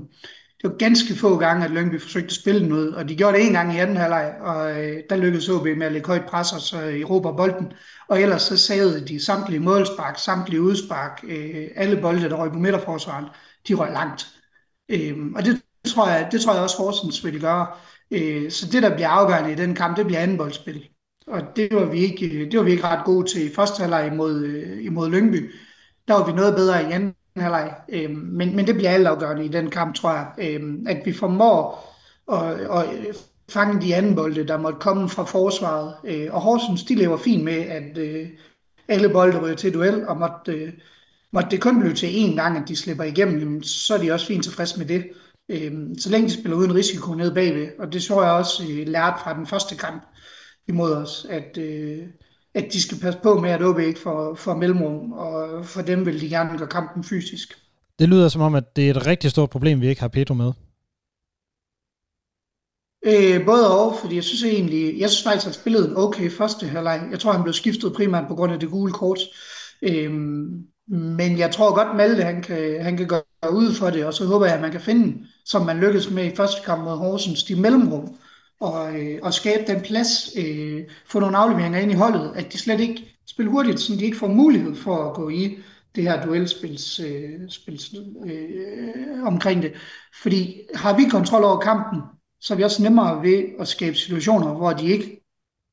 Det 0.61 0.69
var 0.69 0.77
ganske 0.77 1.15
få 1.15 1.37
gange, 1.37 1.65
at 1.65 1.71
Lyngby 1.71 2.01
forsøgte 2.01 2.27
at 2.27 2.33
spille 2.33 2.67
noget, 2.69 2.95
og 2.95 3.09
de 3.09 3.15
gjorde 3.15 3.37
det 3.37 3.47
en 3.47 3.53
gang 3.53 3.75
i 3.75 3.77
anden 3.77 3.97
halvleg, 3.97 4.35
og 4.41 4.85
øh, 4.85 5.03
der 5.09 5.15
lykkedes 5.15 5.49
OB 5.49 5.63
med 5.63 5.85
at 5.85 5.91
lægge 5.91 6.07
højt 6.07 6.25
pres 6.25 6.53
og 6.53 6.61
så 6.61 6.77
erobre 6.77 7.35
bolden. 7.35 7.73
Og 8.09 8.21
ellers 8.21 8.41
så 8.41 8.57
savede 8.57 9.07
de 9.07 9.25
samtlige 9.25 9.59
målspark, 9.59 10.19
samtlige 10.19 10.61
udspark, 10.61 11.23
øh, 11.27 11.67
alle 11.75 12.01
bolde, 12.01 12.29
der 12.29 12.35
røg 12.35 12.51
på 12.51 12.59
midterforsvaren, 12.59 13.25
de 13.67 13.73
røg 13.73 13.91
langt. 13.91 14.27
Øh, 14.89 15.17
og 15.35 15.45
det 15.45 15.61
tror 15.87 16.09
jeg, 16.09 16.29
det 16.31 16.41
tror 16.41 16.53
jeg 16.53 16.63
også 16.63 16.77
Horsens 16.77 17.25
vil 17.25 17.41
gøre. 17.41 17.67
Øh, 18.11 18.51
så 18.51 18.65
det, 18.71 18.83
der 18.83 18.95
bliver 18.95 19.09
afgørende 19.09 19.51
i 19.51 19.55
den 19.55 19.75
kamp, 19.75 19.97
det 19.97 20.05
bliver 20.05 20.19
andenboldspil. 20.19 20.89
Og 21.27 21.41
det 21.55 21.75
var 21.75 21.85
vi 21.85 21.99
ikke, 21.99 22.49
det 22.51 22.59
var 22.59 22.65
vi 22.65 22.71
ikke 22.71 22.83
ret 22.83 23.05
gode 23.05 23.27
til 23.27 23.45
i 23.45 23.53
første 23.55 23.79
halvleg 23.79 24.09
imod, 24.13 24.43
øh, 24.43 24.85
imod 24.85 25.09
Lyngby. 25.09 25.51
Der 26.07 26.13
var 26.13 26.25
vi 26.25 26.31
noget 26.31 26.55
bedre 26.55 26.89
i 26.89 26.91
anden 26.91 27.15
halvleg. 27.35 27.75
Øh, 27.89 28.11
men, 28.11 28.55
men 28.55 28.67
det 28.67 28.75
bliver 28.75 28.89
altafgørende 28.89 29.45
i 29.45 29.47
den 29.47 29.69
kamp, 29.69 29.95
tror 29.95 30.11
jeg. 30.11 30.27
Øh, 30.37 30.79
at 30.87 31.01
vi 31.05 31.13
formår 31.13 31.87
at, 32.31 32.59
at 32.59 32.85
fange 33.49 33.81
de 33.81 33.95
anden 33.95 34.15
bolde, 34.15 34.47
der 34.47 34.57
måtte 34.57 34.79
komme 34.79 35.09
fra 35.09 35.23
forsvaret. 35.23 35.95
Og 36.31 36.41
Horsens, 36.41 36.83
de 36.83 36.95
lever 36.95 37.17
fint 37.17 37.43
med, 37.43 37.53
at 37.53 37.97
alle 38.87 39.09
bolde 39.09 39.39
ryger 39.39 39.55
til 39.55 39.73
duel, 39.73 40.07
og 40.07 40.17
måtte, 40.17 40.73
måtte 41.31 41.49
det 41.49 41.61
kun 41.61 41.79
blive 41.79 41.93
til 41.93 42.07
én 42.07 42.35
gang, 42.35 42.57
at 42.57 42.67
de 42.67 42.75
slipper 42.75 43.03
igennem, 43.03 43.63
så 43.63 43.93
er 43.93 43.97
de 43.97 44.11
også 44.11 44.27
fint 44.27 44.43
tilfreds 44.43 44.77
med 44.77 44.85
det 44.85 45.05
øh, 45.49 45.71
så 45.97 46.09
længe 46.09 46.27
de 46.27 46.33
spiller 46.33 46.57
uden 46.57 46.75
risiko 46.75 47.13
nede 47.13 47.33
bagved. 47.33 47.67
Og 47.79 47.93
det 47.93 48.03
så 48.03 48.21
jeg 48.21 48.31
også 48.31 48.63
øh, 48.63 48.87
lært 48.87 49.19
fra 49.23 49.33
den 49.33 49.47
første 49.47 49.75
kamp 49.75 50.03
imod 50.67 50.91
os, 50.93 51.25
at, 51.29 51.57
øh, 51.57 51.99
at 52.53 52.73
de 52.73 52.81
skal 52.81 52.99
passe 52.99 53.19
på 53.23 53.39
med, 53.39 53.49
at 53.49 53.63
OB 53.63 53.79
ikke 53.79 53.99
får, 53.99 54.35
får 54.35 54.55
mellemrum, 54.55 55.11
og 55.11 55.65
for 55.65 55.81
dem 55.81 56.05
vil 56.05 56.21
de 56.21 56.29
gerne 56.29 56.57
gøre 56.57 56.67
kampen 56.67 57.03
fysisk. 57.03 57.57
Det 57.99 58.09
lyder 58.09 58.29
som 58.29 58.41
om, 58.41 58.55
at 58.55 58.75
det 58.75 58.87
er 58.87 58.91
et 58.91 59.07
rigtig 59.07 59.31
stort 59.31 59.49
problem, 59.49 59.81
vi 59.81 59.87
ikke 59.87 60.01
har 60.01 60.07
Pedro 60.07 60.33
med. 60.33 60.51
Øh, 63.05 63.45
både 63.45 63.79
og, 63.79 63.95
fordi 64.01 64.15
jeg 64.15 64.23
synes 64.23 64.43
egentlig, 64.43 64.99
jeg 64.99 65.09
synes 65.09 65.23
faktisk, 65.23 65.47
at 65.47 65.53
han 65.53 65.61
spillede 65.61 65.89
en 65.89 65.97
okay 65.97 66.29
første 66.29 66.67
halvleg. 66.67 67.07
Jeg 67.11 67.19
tror, 67.19 67.31
han 67.31 67.43
blev 67.43 67.53
skiftet 67.53 67.93
primært 67.93 68.27
på 68.27 68.35
grund 68.35 68.53
af 68.53 68.59
det 68.59 68.69
gule 68.69 68.93
kort. 68.93 69.19
Øh, 69.81 70.11
men 70.87 71.37
jeg 71.37 71.51
tror 71.51 71.75
godt, 71.75 71.97
Malte 71.97 72.23
han 72.23 72.41
kan, 72.41 72.81
han 72.81 72.97
kan 72.97 73.07
gøre 73.07 73.51
ud 73.51 73.73
for 73.73 73.89
det, 73.89 74.05
og 74.05 74.13
så 74.13 74.25
håber 74.25 74.45
jeg, 74.45 74.55
at 74.55 74.61
man 74.61 74.71
kan 74.71 74.81
finde, 74.81 75.25
som 75.45 75.65
man 75.65 75.77
lykkedes 75.77 76.11
med 76.11 76.25
i 76.25 76.35
første 76.35 76.61
kamp 76.65 76.83
mod 76.83 76.97
Horsens, 76.97 77.43
de 77.43 77.55
mellemrum, 77.55 78.17
og, 78.59 78.99
øh, 78.99 79.19
og 79.21 79.33
skabe 79.33 79.71
den 79.71 79.81
plads, 79.81 80.29
øh, 80.37 80.83
få 81.05 81.19
nogle 81.19 81.37
afleveringer 81.37 81.79
ind 81.79 81.91
i 81.91 81.95
holdet, 81.95 82.31
at 82.35 82.53
de 82.53 82.57
slet 82.57 82.79
ikke 82.79 83.17
spiller 83.27 83.51
hurtigt, 83.51 83.79
så 83.79 83.95
de 83.95 84.05
ikke 84.05 84.17
får 84.17 84.27
mulighed 84.27 84.75
for 84.75 85.09
at 85.09 85.15
gå 85.15 85.29
i 85.29 85.57
det 85.95 86.03
her 86.03 86.25
duelspils 86.25 86.99
øh, 86.99 87.49
spils, 87.49 87.95
øh, 88.25 89.23
omkring 89.23 89.61
det. 89.61 89.73
Fordi 90.21 90.61
har 90.75 90.97
vi 90.97 91.03
kontrol 91.09 91.43
over 91.43 91.59
kampen, 91.59 92.01
så 92.39 92.53
er 92.53 92.57
vi 92.57 92.63
også 92.63 92.83
nemmere 92.83 93.21
ved 93.21 93.43
at 93.59 93.67
skabe 93.67 93.95
situationer, 93.95 94.53
hvor 94.53 94.73
de 94.73 94.87
ikke 94.87 95.23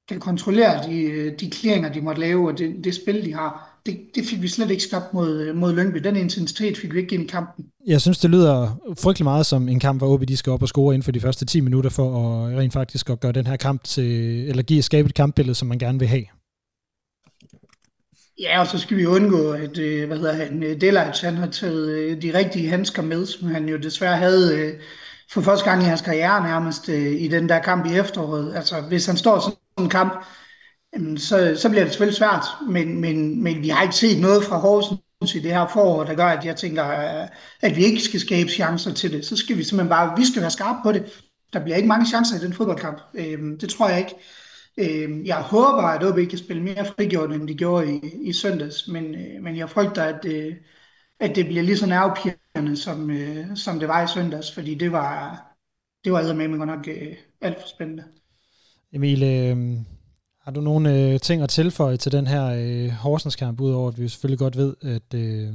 kan 0.09 0.21
kontrollere 0.21 0.89
de, 0.89 1.03
øh, 1.03 1.41
de 1.41 1.51
clearinger, 1.51 1.93
de 1.93 2.01
måtte 2.01 2.21
lave, 2.21 2.49
og 2.49 2.59
det, 2.59 2.85
det 2.85 2.95
spil, 2.95 3.25
de 3.25 3.35
har 3.35 3.74
det, 3.87 4.01
det 4.15 4.27
fik 4.27 4.43
vi 4.43 4.49
slet 4.49 4.71
ikke 4.71 4.83
skabt 4.83 5.15
mod, 5.15 5.53
mod 5.53 5.75
Lyngby. 5.75 5.99
Den 5.99 6.17
intensitet 6.17 6.79
fik 6.79 6.95
vi 6.95 6.99
ikke 6.99 7.15
ind 7.15 7.25
i 7.25 7.27
kampen. 7.27 7.65
Jeg 7.87 8.01
synes, 8.01 8.19
det 8.19 8.31
lyder 8.31 8.77
frygtelig 8.99 9.25
meget 9.25 9.47
som 9.47 9.69
en 9.69 9.81
kamp, 9.81 10.01
hvor 10.01 10.09
OB 10.15 10.29
de 10.29 10.37
skal 10.37 10.53
op 10.53 10.63
og 10.63 10.69
score 10.69 10.95
inden 10.95 11.05
for 11.05 11.13
de 11.13 11.21
første 11.21 11.45
10 11.45 11.61
minutter, 11.61 11.91
for 11.91 12.07
at 12.27 12.59
rent 12.59 12.73
faktisk 12.73 13.11
at 13.11 13.21
gøre 13.21 13.33
den 13.33 13.47
her 13.47 13.57
kamp 13.57 13.85
til, 13.85 14.49
eller 14.49 14.63
give 14.63 14.83
skabe 14.83 15.09
et 15.09 15.15
kampbillede, 15.15 15.55
som 15.55 15.69
man 15.69 15.79
gerne 15.79 15.99
vil 15.99 16.09
have. 16.09 16.25
Ja, 18.41 18.61
og 18.61 18.67
så 18.67 18.79
skal 18.79 18.97
vi 18.97 19.07
undgå, 19.07 19.53
at 19.53 19.79
øh, 19.79 20.07
hvad 20.07 20.17
hedder 20.17 20.33
han, 20.33 20.63
øh, 20.63 20.81
Delight, 20.81 21.21
han 21.21 21.35
har 21.35 21.47
taget 21.47 21.89
øh, 21.89 22.23
de 22.23 22.39
rigtige 22.39 22.69
handsker 22.69 23.03
med, 23.03 23.27
som 23.27 23.49
han 23.49 23.69
jo 23.69 23.77
desværre 23.77 24.17
havde 24.17 24.75
for 25.33 25.41
første 25.41 25.71
gang 25.71 25.83
i 25.83 25.87
hans 25.87 26.01
karriere 26.01 26.43
nærmest 26.43 26.89
i 26.89 27.29
den 27.29 27.49
der 27.49 27.59
kamp 27.59 27.87
i 27.87 27.99
efteråret. 27.99 28.57
Altså, 28.57 28.81
hvis 28.81 29.07
han 29.07 29.17
står 29.17 29.41
sådan 29.41 29.85
en 29.85 29.89
kamp, 29.89 30.25
så, 31.17 31.57
så 31.57 31.69
bliver 31.69 31.85
det 31.85 31.93
selvfølgelig 31.93 32.17
svært. 32.17 32.45
Men, 32.69 33.01
men, 33.01 33.43
men 33.43 33.63
vi 33.63 33.69
har 33.69 33.83
ikke 33.83 33.95
set 33.95 34.21
noget 34.21 34.45
fra 34.45 34.59
Horsens 34.59 35.35
i 35.35 35.39
det 35.39 35.53
her 35.53 35.67
forår, 35.67 36.05
der 36.05 36.15
gør, 36.15 36.27
at 36.27 36.45
jeg 36.45 36.57
tænker, 36.57 36.89
øh, 36.91 37.29
at 37.61 37.77
vi 37.77 37.85
ikke 37.85 38.01
skal 38.01 38.21
skabe 38.21 38.51
chancer 38.51 38.93
til 38.93 39.13
det. 39.13 39.27
Så 39.27 39.37
skal 39.37 39.57
vi 39.57 39.65
simpelthen 39.65 39.89
bare, 39.89 40.17
vi 40.17 40.25
skal 40.25 40.43
være 40.43 40.51
skarpe 40.51 40.79
på 40.83 40.93
det. 40.93 41.23
Der 41.53 41.63
bliver 41.63 41.77
ikke 41.77 41.89
mange 41.89 42.07
chancer 42.07 42.37
i 42.37 42.45
den 42.45 42.53
fodboldkamp. 42.53 43.01
Øhm, 43.15 43.59
det 43.59 43.69
tror 43.69 43.89
jeg 43.89 43.99
ikke. 43.99 44.15
Øhm, 44.79 45.25
jeg 45.25 45.37
håber, 45.37 45.83
at 45.83 46.05
OB 46.05 46.29
kan 46.29 46.39
spille 46.39 46.63
mere 46.63 46.85
frigjort, 46.85 47.33
end 47.33 47.49
de 47.49 47.55
gjorde 47.55 47.95
i, 47.95 48.01
i 48.23 48.33
søndags. 48.33 48.89
Men, 48.89 49.15
øh, 49.15 49.43
men 49.43 49.57
jeg 49.57 49.71
frygter, 49.71 50.03
at, 50.03 50.25
øh, 50.25 50.55
at 51.21 51.37
det 51.37 51.47
bliver 51.47 51.63
lige 51.63 51.77
så 51.77 51.87
nervepirrende, 51.87 52.77
som, 52.77 53.11
øh, 53.11 53.57
som 53.57 53.79
det 53.79 53.89
var 53.89 54.05
i 54.05 54.09
søndags. 54.15 54.55
Fordi 54.55 54.75
det 54.75 54.93
var, 54.93 55.43
det 56.05 56.13
var 56.13 56.33
med 56.33 56.49
mig 56.49 56.59
godt 56.59 56.69
nok 56.69 56.89
øh, 56.89 57.17
alt 57.41 57.61
for 57.61 57.69
spændende. 57.69 58.05
Emil, 58.93 59.23
øh, 59.23 59.57
har 60.45 60.51
du 60.51 60.61
nogle 60.61 61.13
øh, 61.13 61.21
ting 61.21 61.43
at 61.43 61.49
tilføje 61.49 61.97
til 61.97 62.13
den 62.13 62.27
her 62.27 62.47
øh, 62.47 62.91
Horsens-kamp, 62.91 63.61
udover 63.61 63.89
at 63.89 64.01
vi 64.01 64.09
selvfølgelig 64.09 64.39
godt 64.39 64.57
ved, 64.57 64.75
at 64.83 65.15
øh, 65.15 65.49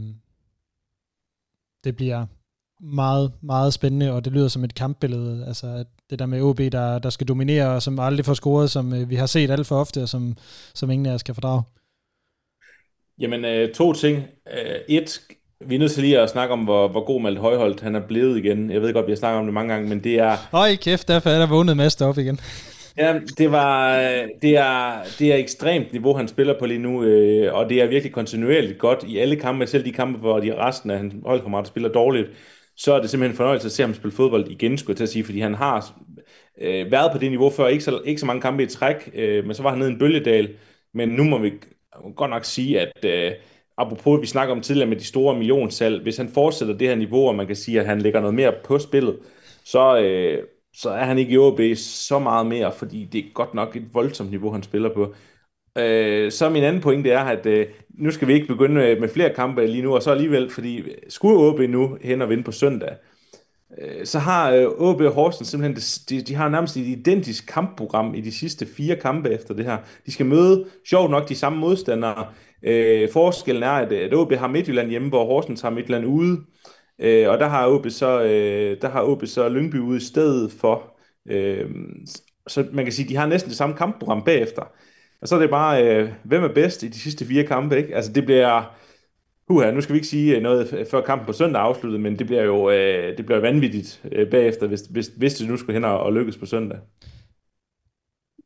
det 1.84 1.96
bliver 1.96 2.26
meget, 2.82 3.32
meget 3.42 3.74
spændende, 3.74 4.12
og 4.12 4.26
det 4.26 4.34
lyder 4.34 4.48
som 4.48 4.64
et 4.64 4.76
kampbillede. 4.76 5.46
Altså 5.48 5.68
at 5.68 5.88
det 6.10 6.20
der 6.20 6.26
med 6.26 6.42
OB, 6.42 6.58
der, 6.58 7.00
der 7.00 7.10
skal 7.10 7.28
dominere, 7.28 7.68
og 7.68 7.82
som 7.82 8.00
aldrig 8.00 8.26
får 8.26 8.34
scoret, 8.34 8.72
som 8.72 8.94
øh, 8.94 9.10
vi 9.10 9.16
har 9.16 9.26
set 9.26 9.52
alt 9.52 9.68
for 9.68 9.80
ofte, 9.80 10.02
og 10.02 10.10
som, 10.10 10.38
som 10.74 10.92
ingen 10.92 11.06
af 11.06 11.14
os 11.14 11.24
kan 11.24 11.36
fordrage. 11.36 11.64
Jamen, 13.20 13.46
øh, 13.46 13.74
to 13.74 13.94
ting. 13.94 14.18
Øh, 14.54 14.76
et, 14.88 15.22
vi 15.66 15.76
er 15.76 15.80
nødt 15.80 15.92
til 15.92 16.04
lige 16.04 16.20
at 16.20 16.30
snakke 16.30 16.54
om, 16.54 16.64
hvor, 16.64 16.88
hvor 16.88 17.06
god 17.06 17.22
Malte 17.22 17.42
Højholdt 17.42 17.82
han 17.82 17.96
er 17.96 18.08
blevet 18.08 18.38
igen. 18.38 18.72
Jeg 18.72 18.82
ved 18.82 18.94
godt, 18.94 19.06
vi 19.06 19.12
har 19.12 19.18
snakket 19.18 19.40
om 19.40 19.46
det 19.46 19.54
mange 19.54 19.74
gange, 19.74 19.90
men 19.90 20.04
det 20.04 20.20
er... 20.20 20.38
Høj 20.52 20.76
kæft, 20.76 21.08
derfor 21.08 21.30
er 21.30 21.40
der 21.40 21.48
vundet 21.48 21.78
mest 21.78 22.02
op 22.02 22.18
igen. 22.18 22.40
Ja, 23.00 23.20
det, 23.38 23.52
var, 23.52 23.98
det, 24.42 24.58
er, 24.58 25.04
det 25.20 25.34
er 25.34 25.36
ekstremt 25.36 25.92
niveau, 25.94 26.14
han 26.14 26.28
spiller 26.28 26.60
på 26.60 26.66
lige 26.66 26.80
nu, 26.80 27.04
øh, 27.04 27.54
og 27.54 27.70
det 27.70 27.82
er 27.82 27.88
virkelig 27.88 28.14
kontinuerligt 28.14 28.80
godt 28.80 29.04
i 29.04 29.18
alle 29.18 29.36
kampe, 29.36 29.68
selv 29.68 29.86
de 29.86 29.92
kampe, 29.92 30.20
hvor 30.20 30.40
de 30.40 30.56
resten 30.56 30.90
af 30.92 30.98
hans 30.98 31.14
holdkammerater 31.26 31.68
spiller 31.68 31.90
dårligt, 31.90 32.30
så 32.78 32.94
er 32.94 33.02
det 33.02 33.10
simpelthen 33.10 33.32
en 33.34 33.38
fornøjelse 33.38 33.66
at 33.66 33.72
se 33.72 33.84
ham 33.84 33.94
spille 33.94 34.16
fodbold 34.16 34.48
igen, 34.52 34.78
skulle 34.78 34.92
jeg 34.92 34.98
til 34.98 35.04
at 35.04 35.10
sige, 35.10 35.24
fordi 35.24 35.40
han 35.40 35.54
har 35.54 36.00
øh, 36.62 36.92
været 36.92 37.12
på 37.12 37.18
det 37.18 37.30
niveau 37.32 37.50
før, 37.50 37.68
ikke 37.68 37.84
så, 37.84 38.02
ikke 38.06 38.20
så 38.20 38.26
mange 38.26 38.42
kampe 38.42 38.64
i 38.64 38.68
træk, 38.68 39.10
øh, 39.14 39.46
men 39.46 39.56
så 39.56 39.64
var 39.64 39.70
han 39.70 39.80
nede 39.80 39.90
i 39.90 39.94
en 39.94 40.00
bølgedal, 40.00 40.56
men 40.94 41.10
nu 41.10 41.24
må 41.24 41.38
vi 41.38 41.54
godt 42.16 42.30
nok 42.30 42.46
sige, 42.46 42.82
at 42.82 43.06
øh, 43.06 43.32
apropos 43.78 44.22
vi 44.22 44.28
snakker 44.28 44.56
om 44.56 44.62
tidligere 44.62 44.90
med 44.90 44.98
de 44.98 45.06
store 45.06 45.36
millionsal, 45.38 46.02
hvis 46.02 46.18
han 46.18 46.30
fortsætter 46.30 46.78
det 46.78 46.88
her 46.88 46.96
niveau, 46.96 47.28
og 47.28 47.36
man 47.36 47.48
kan 47.48 47.56
sige, 47.56 47.80
at 47.80 47.86
han 47.86 48.02
lægger 48.02 48.20
noget 48.20 48.36
mere 48.36 48.54
på 48.64 48.80
spillet, 48.80 49.20
så, 49.66 50.00
øh, 50.00 50.44
så 50.74 50.90
er 50.90 51.04
han 51.04 51.18
ikke 51.18 51.32
i 51.32 51.38
OB 51.38 51.60
så 51.76 52.20
meget 52.20 52.48
mere, 52.48 52.72
fordi 52.74 53.06
det 53.06 53.20
er 53.20 53.34
godt 53.34 53.54
nok 53.54 53.76
et 53.76 53.94
voldsomt 53.94 54.30
niveau, 54.30 54.52
han 54.52 54.64
spiller 54.64 54.94
på. 54.94 55.14
Øh, 55.78 56.32
så 56.32 56.50
min 56.50 56.64
anden 56.64 56.82
pointe 56.82 57.10
er, 57.12 57.24
at 57.24 57.46
øh, 57.46 57.68
nu 57.90 58.12
skal 58.12 58.28
vi 58.28 58.34
ikke 58.34 58.48
begynde 58.48 58.82
øh, 58.82 59.02
med 59.02 59.10
flere 59.10 59.34
kampe 59.34 59.68
lige 59.68 59.82
nu, 59.82 59.96
og 59.96 60.04
så 60.04 60.12
alligevel, 60.12 60.50
fordi 60.50 60.78
øh, 60.78 60.96
skulle 61.10 61.38
OB 61.38 61.60
nu 61.60 61.98
hen 62.02 62.22
og 62.22 62.30
vinde 62.30 62.44
på 62.44 62.52
søndag, 62.52 62.96
øh, 63.82 64.06
så 64.06 64.20
har 64.20 64.52
øh, 64.52 64.68
OB 64.68 65.02
og 65.02 65.12
Horsens 65.12 65.48
simpelthen, 65.48 65.82
de, 66.10 66.22
de 66.22 66.36
har 66.36 66.50
nærmest 66.50 66.78
et 66.78 66.86
identisk 66.86 67.48
kampprogram 67.48 68.16
i 68.16 68.22
de 68.22 68.32
sidste 68.32 68.66
fire 68.66 68.96
kampe 68.96 69.30
efter 69.30 69.54
det 69.54 69.66
her. 69.66 69.78
De 70.06 70.12
skal 70.12 70.26
møde, 70.26 70.66
sjovt 70.90 71.12
nok, 71.12 71.30
de 71.30 71.36
samme 71.36 71.60
modstandere. 71.60 72.28
Øh, 72.64 73.10
forskellen 73.14 73.64
er, 73.64 73.72
at, 73.72 73.92
at 73.92 74.14
OB 74.14 74.34
har 74.34 74.48
Midtjylland 74.48 74.90
hjemme, 74.90 75.10
hvor 75.10 75.26
Horsens 75.26 75.62
har 75.62 75.70
Midtjylland 75.70 76.06
ude. 76.06 76.32
Øh, 76.32 76.44
Øh, 77.00 77.30
og 77.30 77.40
der 77.40 77.48
har 77.48 77.68
OB 77.68 77.90
så, 77.90 78.24
øh, 78.24 78.82
der 78.82 78.90
har 78.90 79.04
OB 79.04 79.26
så 79.26 79.50
Lyngby 79.50 79.80
ude 79.80 79.98
i 79.98 80.02
stedet 80.02 80.52
for. 80.52 80.98
Øh, 81.30 81.70
så 82.48 82.68
man 82.72 82.86
kan 82.86 82.92
sige, 82.94 83.10
de 83.10 83.16
har 83.16 83.26
næsten 83.26 83.50
det 83.50 83.58
samme 83.58 83.76
kampprogram 83.76 84.24
bagefter. 84.24 84.62
Og 85.22 85.28
så 85.28 85.36
er 85.36 85.40
det 85.40 85.50
bare, 85.50 85.86
øh, 85.86 86.10
hvem 86.24 86.44
er 86.44 86.54
bedst 86.54 86.84
i 86.84 86.88
de 86.88 87.00
sidste 87.00 87.26
fire 87.26 87.44
kampe, 87.44 87.78
ikke? 87.78 87.96
Altså 87.96 88.12
det 88.14 88.26
bliver, 88.26 88.76
uha, 89.50 89.72
nu 89.72 89.82
skal 89.82 89.94
vi 89.94 89.98
ikke 89.98 90.08
sige 90.08 90.36
øh, 90.36 90.42
noget 90.42 90.88
før 90.92 91.02
kampen 91.02 91.26
på 91.26 91.34
søndag 91.34 91.62
afsluttet, 91.62 92.02
men 92.02 92.20
det 92.20 92.28
bliver 92.28 92.44
jo 92.44 92.70
øh, 92.70 93.18
det 93.18 93.26
bliver 93.26 93.40
vanvittigt 93.40 94.02
øh, 94.12 94.30
bagefter, 94.30 94.68
hvis, 94.68 94.82
hvis, 94.82 95.08
hvis 95.08 95.34
det 95.34 95.50
nu 95.50 95.58
skulle 95.58 95.74
hen 95.74 95.84
og 95.84 96.14
lykkes 96.14 96.38
på 96.38 96.46
søndag. 96.46 96.78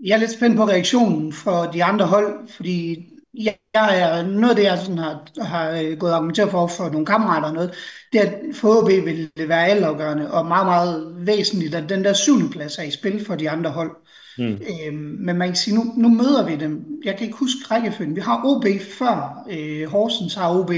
Jeg 0.04 0.16
er 0.16 0.20
lidt 0.20 0.32
spændt 0.32 0.58
på 0.58 0.64
reaktionen 0.64 1.34
fra 1.34 1.72
de 1.72 1.84
andre 1.84 2.06
hold, 2.06 2.48
fordi 2.48 3.06
jeg 3.34 3.56
er, 3.74 4.24
noget 4.28 4.50
af 4.50 4.56
det, 4.56 4.64
jeg 4.64 4.78
sådan 4.78 4.98
har, 4.98 5.28
har 5.42 5.72
øh, 5.72 5.98
gået 5.98 6.12
og 6.12 6.18
argumenteret 6.18 6.52
for 6.52 6.68
for 6.68 6.90
nogle 6.90 7.06
kammerater 7.06 7.48
og 7.48 7.54
noget, 7.54 7.74
det 8.14 8.22
er, 8.22 8.26
at 8.26 8.34
for 8.54 8.82
OB 8.82 8.88
vil 8.88 9.32
det 9.38 9.50
være 9.50 9.68
altafgørende 9.68 10.32
og 10.32 10.46
meget, 10.46 10.66
meget 10.66 11.14
væsentligt, 11.28 11.76
at 11.76 11.90
den 11.90 12.04
der 12.04 12.14
syvende 12.14 12.50
plads 12.50 12.78
er 12.78 12.84
i 12.84 12.92
spil 12.92 13.26
for 13.26 13.36
de 13.36 13.50
andre 13.50 13.72
hold. 13.72 13.92
Mm. 14.38 14.44
Øhm, 14.46 15.18
men 15.20 15.38
man 15.38 15.48
kan 15.48 15.56
sige, 15.56 15.76
nu, 15.76 15.84
nu 15.98 16.10
møder 16.10 16.46
vi 16.46 16.56
dem. 16.56 16.86
Jeg 17.04 17.18
kan 17.18 17.26
ikke 17.26 17.38
huske 17.38 17.60
rækkefølgen. 17.72 18.16
Vi 18.16 18.22
har 18.22 18.42
OB 18.46 18.66
før. 19.00 19.46
Øh, 19.52 19.88
Horsens 19.88 20.36
har 20.36 20.60
OB, 20.60 20.72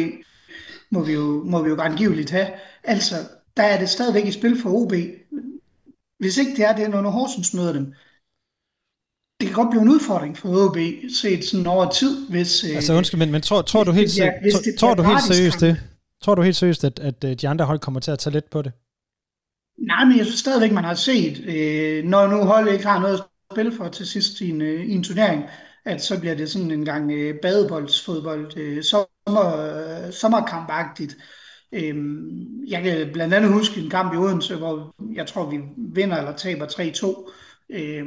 må 0.91 1.03
vi 1.03 1.14
jo, 1.14 1.43
må 1.45 1.64
vi 1.64 1.70
jo 1.70 1.82
angiveligt 1.82 2.32
have. 2.32 2.47
Altså, 2.84 3.16
der 3.58 3.64
er 3.64 3.80
det 3.80 3.89
stadigvæk 3.89 4.26
i 4.26 4.32
spil 4.32 4.62
for 4.62 4.70
OB. 4.70 4.93
Hvis 6.20 6.38
ikke 6.38 6.51
det 6.56 6.66
er 6.66 6.76
det, 6.76 6.89
når 6.89 7.10
Horsens 7.10 7.53
møder 7.53 7.74
dem, 7.74 7.93
det 9.39 9.47
kan 9.47 9.55
godt 9.55 9.69
blive 9.69 9.81
en 9.81 9.89
udfordring 9.89 10.38
for 10.38 10.49
OB 10.49 10.77
set 11.21 11.45
sådan 11.45 11.67
over 11.67 11.89
tid, 11.91 12.29
hvis... 12.29 12.63
Øh, 12.63 12.75
altså 12.75 12.93
undskyld, 12.93 13.19
men, 13.19 13.31
men 13.31 13.41
tror, 13.41 13.61
tror 13.61 13.83
du 13.83 13.91
helt, 13.91 14.17
ja, 14.17 14.31
tror, 14.51 14.61
tror 14.79 14.93
du 14.93 15.03
helt 15.03 15.23
seriøst 15.23 15.59
det? 15.59 15.77
Tror 16.23 16.36
du 16.36 16.41
helt 16.41 16.55
seriøst, 16.55 16.83
at, 16.83 16.99
at 16.99 17.23
øh, 17.23 17.33
de 17.33 17.47
andre 17.47 17.65
hold 17.65 17.79
kommer 17.79 17.99
til 17.99 18.11
at 18.11 18.19
tage 18.19 18.33
let 18.33 18.45
på 18.45 18.61
det? 18.61 18.71
Nej, 19.88 20.05
men 20.05 20.17
jeg 20.17 20.25
synes 20.25 20.39
stadigvæk, 20.39 20.71
man 20.71 20.83
har 20.83 20.93
set, 20.93 21.45
øh, 21.45 22.03
når 22.03 22.27
nu 22.27 22.38
holdet 22.38 22.73
ikke 22.73 22.86
har 22.86 22.99
noget 22.99 23.13
at 23.13 23.23
spille 23.51 23.71
for 23.71 23.88
til 23.88 24.07
sidst 24.07 24.41
i 24.41 24.49
en, 24.49 24.61
øh, 24.61 24.86
i 24.86 24.91
en 24.91 25.03
turnering, 25.03 25.43
at 25.86 26.03
så 26.03 26.19
bliver 26.19 26.36
det 26.36 26.49
sådan 26.49 26.71
en 26.71 26.86
gang 26.86 27.11
øh, 27.11 27.36
badeboldsfodbold, 27.41 28.57
øh, 28.57 28.83
sommer, 28.83 30.05
øh, 30.05 30.13
sommerkampagtigt. 30.13 31.17
Øh, 31.71 31.95
jeg 32.67 32.83
kan 32.83 33.09
blandt 33.13 33.33
andet 33.33 33.53
huske 33.53 33.81
en 33.81 33.89
kamp 33.89 34.13
i 34.13 34.17
Odense, 34.17 34.55
hvor 34.55 34.95
jeg 35.13 35.27
tror, 35.27 35.49
vi 35.49 35.59
vinder 35.77 36.17
eller 36.17 36.36
taber 36.36 36.65
3-2. 36.65 37.31
Øh, 37.69 38.05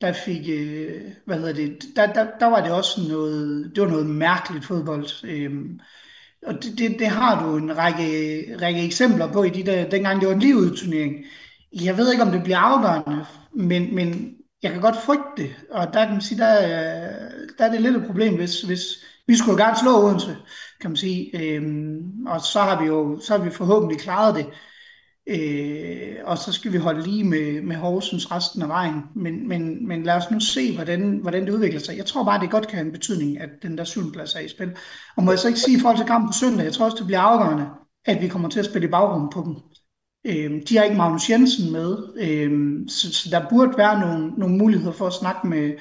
der 0.00 0.12
fik, 0.12 0.48
øh, 0.48 1.02
hvad 1.26 1.38
hedder 1.38 1.52
det, 1.52 1.84
der, 1.96 2.12
der, 2.12 2.26
der 2.40 2.46
var 2.46 2.62
det 2.62 2.72
også 2.72 3.00
noget, 3.08 3.72
det 3.74 3.82
var 3.82 3.88
noget 3.88 4.06
mærkeligt 4.06 4.64
fodbold. 4.64 5.24
Øh, 5.24 5.50
og 6.46 6.54
det, 6.54 6.78
det, 6.78 6.96
det 6.98 7.06
har 7.06 7.44
du 7.44 7.56
en 7.56 7.76
række, 7.76 8.56
række 8.62 8.84
eksempler 8.84 9.32
på 9.32 9.42
i 9.42 9.50
de 9.50 9.66
der, 9.66 9.88
dengang 9.90 10.20
det 10.20 10.28
var 10.28 10.34
en 10.34 10.40
livudturnering. 10.40 11.14
Jeg 11.72 11.96
ved 11.96 12.12
ikke, 12.12 12.24
om 12.24 12.30
det 12.30 12.42
bliver 12.42 12.58
afgørende, 12.58 13.26
men, 13.52 13.94
men 13.94 14.36
jeg 14.62 14.72
kan 14.72 14.80
godt 14.80 14.96
frygte 14.96 15.42
det. 15.42 15.54
Og 15.70 15.92
der 15.92 16.04
kan 16.04 16.12
man 16.12 16.20
sige, 16.20 16.38
der, 16.38 16.60
der 17.58 17.64
er 17.64 17.70
det 17.70 17.82
lidt 17.82 17.96
et 17.96 18.06
problem, 18.06 18.36
hvis, 18.36 18.62
hvis 18.62 18.82
vi 19.26 19.36
skulle 19.36 19.64
gerne 19.64 19.78
slå 19.78 19.90
Odense, 19.90 20.36
kan 20.80 20.90
man 20.90 20.96
sige. 20.96 21.42
Øhm, 21.42 22.26
og 22.26 22.40
så 22.40 22.60
har 22.60 22.80
vi 22.80 22.86
jo 22.86 23.20
så 23.20 23.36
har 23.36 23.44
vi 23.44 23.50
forhåbentlig 23.50 24.00
klaret 24.00 24.34
det. 24.34 24.46
Øh, 25.28 26.16
og 26.24 26.38
så 26.38 26.52
skal 26.52 26.72
vi 26.72 26.76
holde 26.78 27.02
lige 27.02 27.24
med, 27.24 27.62
med 27.62 27.76
Horsens 27.76 28.32
resten 28.32 28.62
af 28.62 28.68
vejen. 28.68 29.02
Men, 29.14 29.48
men, 29.48 29.88
men 29.88 30.02
lad 30.02 30.14
os 30.14 30.30
nu 30.30 30.40
se, 30.40 30.74
hvordan, 30.74 31.18
hvordan 31.22 31.46
det 31.46 31.52
udvikler 31.52 31.80
sig. 31.80 31.96
Jeg 31.96 32.06
tror 32.06 32.24
bare, 32.24 32.40
det 32.40 32.50
godt 32.50 32.68
kan 32.68 32.78
have 32.78 32.86
en 32.86 32.92
betydning, 32.92 33.40
at 33.40 33.50
den 33.62 33.78
der 33.78 33.84
syvendeplads 33.84 34.34
er 34.34 34.40
i 34.40 34.48
spil. 34.48 34.76
Og 35.16 35.22
må 35.22 35.30
jeg 35.30 35.38
så 35.38 35.48
ikke 35.48 35.60
sige 35.60 35.76
i 35.76 35.80
forhold 35.80 35.98
til 35.98 36.06
kampen 36.06 36.28
på 36.28 36.32
søndag, 36.32 36.64
jeg 36.64 36.72
tror 36.72 36.84
også, 36.84 36.96
det 36.96 37.06
bliver 37.06 37.20
afgørende, 37.20 37.68
at 38.04 38.22
vi 38.22 38.28
kommer 38.28 38.48
til 38.48 38.58
at 38.58 38.66
spille 38.66 38.88
i 38.88 38.90
bagrum 38.90 39.30
på 39.30 39.42
dem. 39.42 39.54
Øh, 40.26 40.62
de 40.68 40.76
har 40.76 40.84
ikke 40.84 40.96
Magnus 40.96 41.30
Jensen 41.30 41.72
med, 41.72 41.96
øh, 42.16 42.80
så, 42.88 43.12
så 43.12 43.30
der 43.30 43.48
burde 43.50 43.78
være 43.78 44.00
nogle, 44.00 44.28
nogle 44.28 44.56
muligheder 44.56 44.92
for 44.92 45.06
at 45.06 45.12
snakke 45.12 45.48
med, 45.48 45.74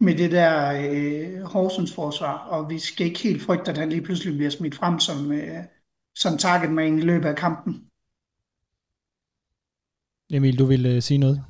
med 0.00 0.14
det 0.14 0.30
der 0.30 0.72
øh, 0.72 1.42
Horsens 1.42 1.92
forsvar, 1.92 2.38
og 2.38 2.70
vi 2.70 2.78
skal 2.78 3.06
ikke 3.06 3.20
helt 3.20 3.42
frygte, 3.42 3.70
at 3.70 3.78
han 3.78 3.88
lige 3.88 4.02
pludselig 4.02 4.36
bliver 4.36 4.50
smidt 4.50 4.74
frem 4.74 4.98
som, 5.00 5.32
øh, 5.32 5.64
som 6.14 6.38
target 6.38 6.72
man 6.72 6.98
i 6.98 7.02
løbet 7.02 7.28
af 7.28 7.36
kampen. 7.36 7.82
Emil, 10.30 10.58
du 10.58 10.64
vil 10.64 10.86
øh, 10.86 11.02
sige 11.02 11.18
noget? 11.18 11.44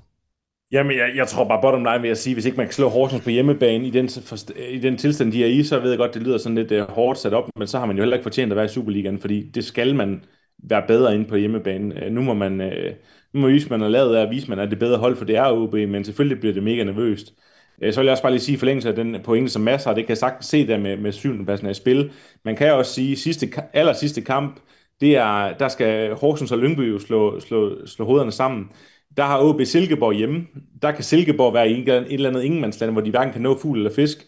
Jamen, 0.73 0.97
jeg, 0.97 1.13
jeg 1.17 1.29
tror 1.29 1.49
bare 1.49 1.63
bottom 1.63 1.85
line 1.85 2.01
vil 2.01 2.09
jeg 2.09 2.17
sige, 2.17 2.35
hvis 2.35 2.45
ikke 2.45 2.57
man 2.57 2.67
kan 2.67 2.73
slå 2.73 2.89
Horsens 2.89 3.25
på 3.25 3.31
hjemmebane 3.31 3.87
i 3.87 3.91
den, 3.91 4.09
for, 4.09 4.37
i 4.59 4.79
den 4.79 4.97
tilstand, 4.97 5.33
de 5.33 5.45
er 5.45 5.49
i, 5.49 5.65
så 5.65 5.81
ved 5.81 5.91
jeg 5.91 5.99
godt, 5.99 6.15
det 6.15 6.23
lyder 6.23 6.39
sådan 6.39 6.57
lidt 6.57 6.73
øh, 6.73 6.89
hårdt 6.91 7.19
sat 7.19 7.35
op, 7.35 7.49
men 7.59 7.69
så 7.69 7.79
har 7.79 7.87
man 7.87 7.97
jo 7.97 8.03
heller 8.03 8.17
ikke 8.17 8.23
fortjent 8.23 8.53
at 8.53 8.57
være 8.57 8.65
i 8.65 8.69
Superligaen, 8.69 9.21
fordi 9.21 9.51
det 9.51 9.65
skal 9.65 9.95
man 9.95 10.25
være 10.59 10.85
bedre 10.89 11.15
inde 11.15 11.25
på 11.29 11.37
hjemmebane. 11.37 12.05
Øh, 12.05 12.13
nu 12.13 12.23
må 12.23 12.35
man, 12.35 12.61
øh, 12.61 12.95
nu 13.33 13.41
må 13.41 13.49
man 13.71 13.83
er 13.83 13.89
lavet 13.89 14.17
af 14.17 14.23
at 14.23 14.31
vise, 14.31 14.45
at 14.45 14.49
man 14.49 14.59
er 14.59 14.67
det 14.67 14.79
bedre 14.79 14.99
hold, 14.99 15.17
for 15.17 15.25
det 15.25 15.37
er 15.37 15.53
OB, 15.53 15.73
men 15.75 16.05
selvfølgelig 16.05 16.41
bliver 16.41 16.55
det 16.55 16.63
mega 16.63 16.85
nervøst. 16.85 17.35
Øh, 17.83 17.93
så 17.93 18.01
vil 18.01 18.07
jeg 18.07 18.13
også 18.13 18.23
bare 18.23 18.33
lige 18.33 18.41
sige 18.43 18.59
forlængelse 18.59 18.89
af 18.89 18.95
den 18.95 19.17
pointe, 19.25 19.51
som 19.51 19.63
masser, 19.63 19.95
det 19.95 20.05
kan 20.05 20.09
jeg 20.09 20.19
sagtens 20.19 20.47
se 20.47 20.67
der 20.67 20.79
med, 20.79 20.97
med 20.97 21.13
syvendepladsen 21.13 21.67
af 21.67 21.77
spil. 21.77 22.11
Man 22.45 22.57
kan 22.57 22.73
også 22.73 22.93
sige, 22.93 23.17
sidste, 23.17 23.49
aller 23.73 23.93
sidste 23.93 24.21
kamp, 24.21 24.61
det 25.01 25.17
er, 25.17 25.57
der 25.57 25.69
skal 25.69 26.15
Horsens 26.15 26.53
og 26.53 26.59
Lyngby 26.59 26.93
jo 26.93 26.99
slå, 26.99 27.41
slå, 27.41 27.87
slå 27.87 28.05
hovederne 28.05 28.33
sammen. 28.33 28.71
Der 29.17 29.23
har 29.25 29.43
OB 29.43 29.61
Silkeborg 29.65 30.13
hjemme. 30.15 30.47
Der 30.83 30.93
kan 30.93 31.05
Silkeborg 31.05 31.55
være 31.55 31.71
i 31.71 31.81
et 31.81 32.07
eller 32.11 32.29
andet 32.29 32.43
ingenmandsland, 32.43 32.93
hvor 32.93 33.01
de 33.01 33.11
hverken 33.11 33.33
kan 33.33 33.43
nå 33.43 33.59
fugl 33.59 33.79
eller 33.79 33.95
fisk. 33.95 34.19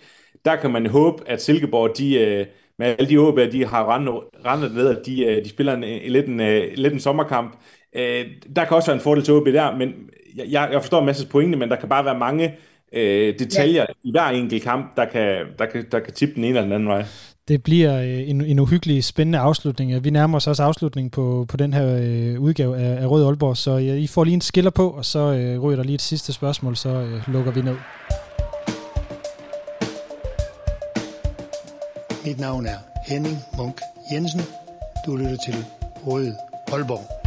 Der 0.44 0.56
kan 0.56 0.70
man 0.70 0.86
håbe, 0.86 1.28
at 1.28 1.42
Silkeborg, 1.42 1.98
de, 1.98 2.14
øh, 2.20 2.46
med 2.78 2.86
alle 2.86 3.10
de 3.10 3.18
OB, 3.18 3.38
de 3.52 3.64
har 3.66 3.96
rendet 4.44 4.74
ved, 4.74 4.96
at 4.96 5.06
de, 5.06 5.24
øh, 5.24 5.44
de 5.44 5.48
spiller 5.48 5.74
en, 5.74 6.12
lidt, 6.12 6.26
en, 6.26 6.40
øh, 6.40 6.72
lidt 6.74 6.92
en 6.92 7.00
sommerkamp. 7.00 7.58
Der 8.56 8.64
kan 8.64 8.76
også 8.76 8.86
være 8.86 8.96
en 8.96 9.02
fordel 9.02 9.24
til 9.24 9.34
OB 9.34 9.46
der, 9.46 9.76
men 9.76 9.94
jeg, 10.36 10.68
jeg 10.72 10.82
forstår 10.82 10.98
en 10.98 11.06
masse 11.06 11.28
pointe, 11.28 11.58
men 11.58 11.68
der 11.70 11.76
kan 11.76 11.88
bare 11.88 12.04
være 12.04 12.18
mange 12.18 12.56
øh, 12.92 13.38
detaljer 13.38 13.86
ja. 13.88 13.92
i 14.04 14.10
hver 14.10 14.26
enkelt 14.26 14.62
kamp, 14.62 14.96
der 14.96 15.04
kan, 15.04 15.46
der, 15.58 15.66
kan, 15.66 15.86
der 15.92 16.00
kan 16.00 16.14
tippe 16.14 16.34
den 16.34 16.44
ene 16.44 16.48
eller 16.48 16.62
den 16.62 16.72
anden 16.72 16.88
vej. 16.88 17.04
Det 17.49 17.62
bliver 17.62 18.01
øh, 18.01 18.30
en, 18.30 18.44
en 18.44 18.59
uhyggelig 18.59 19.05
spændende 19.05 19.38
afslutning. 19.38 20.05
Vi 20.05 20.11
nærmer 20.11 20.36
os 20.36 20.46
også 20.46 20.62
afslutningen 20.62 21.11
på, 21.11 21.46
på 21.49 21.57
den 21.57 21.72
her 21.72 21.99
øh, 22.01 22.40
udgave 22.40 22.78
af, 22.78 23.03
af 23.03 23.07
Rød 23.07 23.24
Aalborg, 23.26 23.57
så 23.57 23.76
ja, 23.76 23.94
I 23.94 24.07
får 24.07 24.24
lige 24.24 24.34
en 24.34 24.40
skiller 24.40 24.70
på, 24.70 24.90
og 24.90 25.05
så 25.05 25.18
øh, 25.18 25.61
ryger 25.61 25.76
der 25.76 25.82
lige 25.82 25.94
et 25.94 26.03
sidste 26.03 26.32
spørgsmål, 26.32 26.76
så 26.76 26.88
øh, 26.88 27.28
lukker 27.28 27.53
vi 27.53 27.62
ned. 27.62 27.76
Mit 32.24 32.40
navn 32.40 32.66
er 32.66 32.78
Henning 33.07 33.38
Munk 33.59 33.80
Jensen. 34.12 34.40
Du 35.07 35.16
lytter 35.16 35.36
til 35.46 35.55
Rød 36.07 36.32
Aalborg 36.72 37.17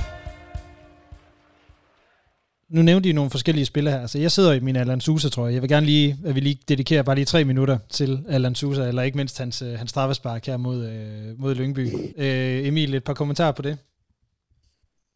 nu 2.72 2.82
nævnte 2.82 3.10
I 3.10 3.12
nogle 3.12 3.32
forskellige 3.32 3.66
spillere 3.66 4.00
her. 4.00 4.08
Så 4.08 4.20
jeg 4.20 4.32
sidder 4.32 4.54
i 4.54 4.60
min 4.60 4.76
Alan 4.76 5.02
Sousa, 5.02 5.30
tror 5.30 5.46
jeg. 5.46 5.54
Jeg 5.54 5.62
vil 5.62 5.70
gerne 5.70 5.86
lige, 5.86 6.18
at 6.26 6.36
vi 6.36 6.40
lige 6.40 6.58
dedikerer 6.70 7.04
bare 7.04 7.16
lige 7.16 7.26
tre 7.26 7.44
minutter 7.44 7.78
til 7.90 8.20
Alan 8.30 8.56
Sousa, 8.56 8.88
eller 8.88 9.02
ikke 9.02 9.18
mindst 9.18 9.40
hans, 9.40 9.62
øh, 9.62 9.74
hans 9.74 9.90
straffespark 9.90 10.46
her 10.46 10.58
mod, 10.58 10.86
øh, 10.86 11.40
mod 11.40 11.56
Lyngby. 11.56 11.88
Øh, 12.18 12.68
Emil, 12.68 12.94
et 12.94 13.04
par 13.04 13.14
kommentarer 13.14 13.52
på 13.52 13.62
det? 13.62 13.78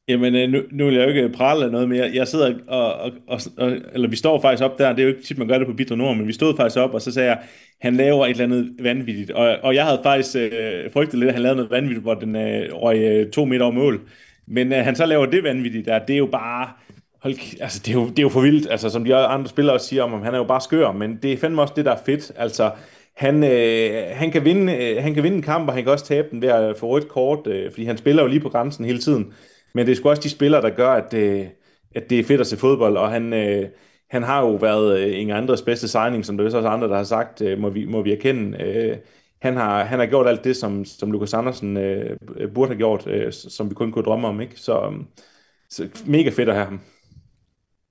Jamen, 0.07 0.35
øh, 0.35 0.49
nu, 0.49 0.59
nu 0.71 0.85
vil 0.85 0.95
jeg 0.95 1.03
jo 1.03 1.07
ikke 1.07 1.21
øh, 1.21 1.33
prale 1.33 1.71
noget 1.71 1.89
mere. 1.89 2.11
Jeg 2.13 2.27
sidder 2.27 2.53
og, 2.67 2.93
og, 2.93 3.11
og, 3.27 3.39
og, 3.57 3.71
eller 3.93 4.09
vi 4.09 4.15
står 4.15 4.41
faktisk 4.41 4.63
op 4.63 4.77
der, 4.79 4.89
det 4.89 4.99
er 4.99 5.03
jo 5.03 5.09
ikke 5.09 5.23
tit, 5.23 5.37
man 5.37 5.47
gør 5.47 5.57
det 5.57 5.67
på 5.67 5.73
Bidre 5.73 5.97
Nord, 5.97 6.17
men 6.17 6.27
vi 6.27 6.33
stod 6.33 6.55
faktisk 6.57 6.79
op, 6.79 6.93
og 6.93 7.01
så 7.01 7.11
sagde 7.11 7.29
jeg, 7.29 7.39
han 7.81 7.95
laver 7.95 8.25
et 8.25 8.29
eller 8.29 8.43
andet 8.43 8.71
vanvittigt. 8.79 9.31
Og, 9.31 9.57
og 9.63 9.75
jeg 9.75 9.85
havde 9.85 9.99
faktisk 10.03 10.35
øh, 10.35 10.91
frygtet 10.93 11.19
lidt, 11.19 11.27
at 11.27 11.33
han 11.33 11.43
lavede 11.43 11.55
noget 11.55 11.71
vanvittigt, 11.71 12.03
hvor 12.03 12.13
den 12.13 12.35
øh, 12.35 12.73
røg 12.73 12.97
øh, 12.97 13.31
to 13.31 13.45
meter 13.45 13.65
over 13.65 13.73
mål. 13.73 14.01
Men 14.47 14.73
øh, 14.73 14.79
han 14.79 14.95
så 14.95 15.05
laver 15.05 15.25
det 15.25 15.43
vanvittigt 15.43 15.85
der, 15.85 15.99
det 15.99 16.13
er 16.13 16.17
jo 16.17 16.29
bare 16.31 16.69
hold, 17.25 17.61
altså, 17.61 17.81
det, 17.85 17.89
er 17.89 17.93
jo, 17.93 18.09
det 18.09 18.19
er 18.19 18.23
jo 18.23 18.29
for 18.29 18.41
vildt, 18.41 18.71
altså, 18.71 18.89
som 18.89 19.05
de 19.05 19.15
andre 19.15 19.49
spillere 19.49 19.75
også 19.75 19.87
siger 19.87 20.03
om 20.03 20.11
ham, 20.11 20.21
han 20.21 20.33
er 20.33 20.37
jo 20.37 20.43
bare 20.43 20.61
skør, 20.61 20.91
men 20.91 21.19
det 21.21 21.33
er 21.33 21.37
fandme 21.37 21.61
også 21.61 21.73
det, 21.77 21.85
der 21.85 21.91
er 21.91 22.03
fedt. 22.05 22.31
Altså, 22.35 22.71
han, 23.15 23.43
øh, 23.43 24.03
han, 24.11 24.31
kan 24.31 24.45
vinde, 24.45 24.73
øh, 24.75 25.03
han 25.03 25.13
kan 25.13 25.23
vinde 25.23 25.37
en 25.37 25.43
kamp, 25.43 25.67
og 25.67 25.73
han 25.73 25.83
kan 25.83 25.91
også 25.91 26.05
tabe 26.05 26.27
den 26.31 26.41
ved 26.41 26.49
at 26.49 26.77
få 26.77 26.87
rødt 26.87 27.07
kort, 27.07 27.47
øh, 27.47 27.71
fordi 27.71 27.85
han 27.85 27.97
spiller 27.97 28.23
jo 28.23 28.27
lige 28.27 28.39
på 28.39 28.49
grænsen 28.49 28.85
hele 28.85 28.99
tiden. 28.99 29.33
Men 29.73 29.85
det 29.85 29.91
er 29.91 29.95
sgu 29.95 30.09
også 30.09 30.21
de 30.21 30.29
spillere, 30.29 30.61
der 30.61 30.69
gør, 30.69 30.89
at, 30.89 31.13
øh, 31.13 31.45
at 31.95 32.09
det 32.09 32.19
er 32.19 32.23
fedt 32.23 32.41
at 32.41 32.47
se 32.47 32.57
fodbold, 32.57 32.97
og 32.97 33.11
han, 33.11 33.33
øh, 33.33 33.69
han 34.09 34.23
har 34.23 34.41
jo 34.41 34.51
været 34.55 34.99
øh, 34.99 35.19
ingen 35.19 35.35
andres 35.37 35.61
bedste 35.61 35.87
signing, 35.87 36.25
som 36.25 36.37
der 36.37 36.43
er 36.43 36.57
også 36.57 36.67
andre, 36.67 36.87
der 36.87 36.95
har 36.95 37.03
sagt, 37.03 37.41
øh, 37.41 37.59
må, 37.59 37.69
vi, 37.69 37.85
må 37.85 38.01
vi 38.01 38.11
erkende. 38.11 38.63
Øh, 38.63 38.97
han 39.41 39.55
har, 39.57 39.83
han 39.83 39.99
har 39.99 40.05
gjort 40.05 40.27
alt 40.27 40.43
det, 40.43 40.55
som, 40.55 40.85
som 40.85 41.11
Lukas 41.11 41.33
Andersen 41.33 41.77
øh, 41.77 42.17
burde 42.55 42.69
have 42.69 42.77
gjort, 42.77 43.07
øh, 43.07 43.33
som 43.33 43.69
vi 43.69 43.75
kun 43.75 43.91
kunne 43.91 44.05
drømme 44.05 44.27
om. 44.27 44.41
Ikke? 44.41 44.59
Så, 44.59 44.81
øhm, 44.85 45.07
så 45.69 45.89
mega 46.05 46.29
fedt 46.29 46.49
at 46.49 46.55
have 46.55 46.65
ham. 46.65 46.79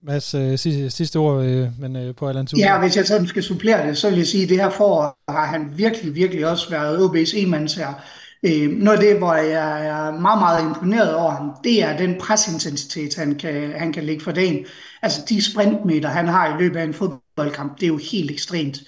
Mads, 0.07 0.35
øh, 0.35 0.59
sidste, 0.59 0.91
sidste 0.91 1.17
ord 1.17 1.45
øh, 1.45 1.69
men, 1.81 1.97
øh, 1.97 2.15
på 2.15 2.29
Allan 2.29 2.47
Ja, 2.57 2.79
hvis 2.79 2.97
jeg 2.97 3.07
sådan 3.07 3.27
skal 3.27 3.43
supplere 3.43 3.89
det, 3.89 3.99
så 3.99 4.09
vil 4.09 4.19
jeg 4.19 4.27
sige, 4.27 4.43
at 4.43 4.49
det 4.49 4.57
her 4.57 4.71
forår 4.71 5.19
har 5.29 5.47
han 5.47 5.73
virkelig, 5.77 6.15
virkelig 6.15 6.47
også 6.47 6.71
været 6.71 6.99
OB's 6.99 7.37
enmandsherre. 7.37 7.95
Øh, 8.43 8.71
noget 8.71 8.99
af 8.99 9.05
det, 9.05 9.19
hvor 9.19 9.35
jeg 9.35 9.87
er 9.87 10.21
meget, 10.21 10.41
meget 10.41 10.63
imponeret 10.69 11.15
over 11.15 11.31
ham, 11.31 11.51
det 11.65 11.83
er 11.83 11.97
den 11.97 12.15
presintensitet, 12.21 13.15
han 13.15 13.35
kan, 13.35 13.73
han 13.77 13.93
kan 13.93 14.05
lægge 14.05 14.25
for 14.25 14.33
dagen. 14.33 14.67
Altså 15.03 15.21
de 15.29 15.43
sprintmeter, 15.43 16.09
han 16.09 16.29
har 16.29 16.57
i 16.57 16.63
løbet 16.63 16.77
af 16.77 16.85
en 16.85 16.95
fodboldkamp, 16.95 17.81
det 17.81 17.83
er 17.83 17.89
jo 17.89 18.01
helt 18.13 18.31
ekstremt. 18.31 18.79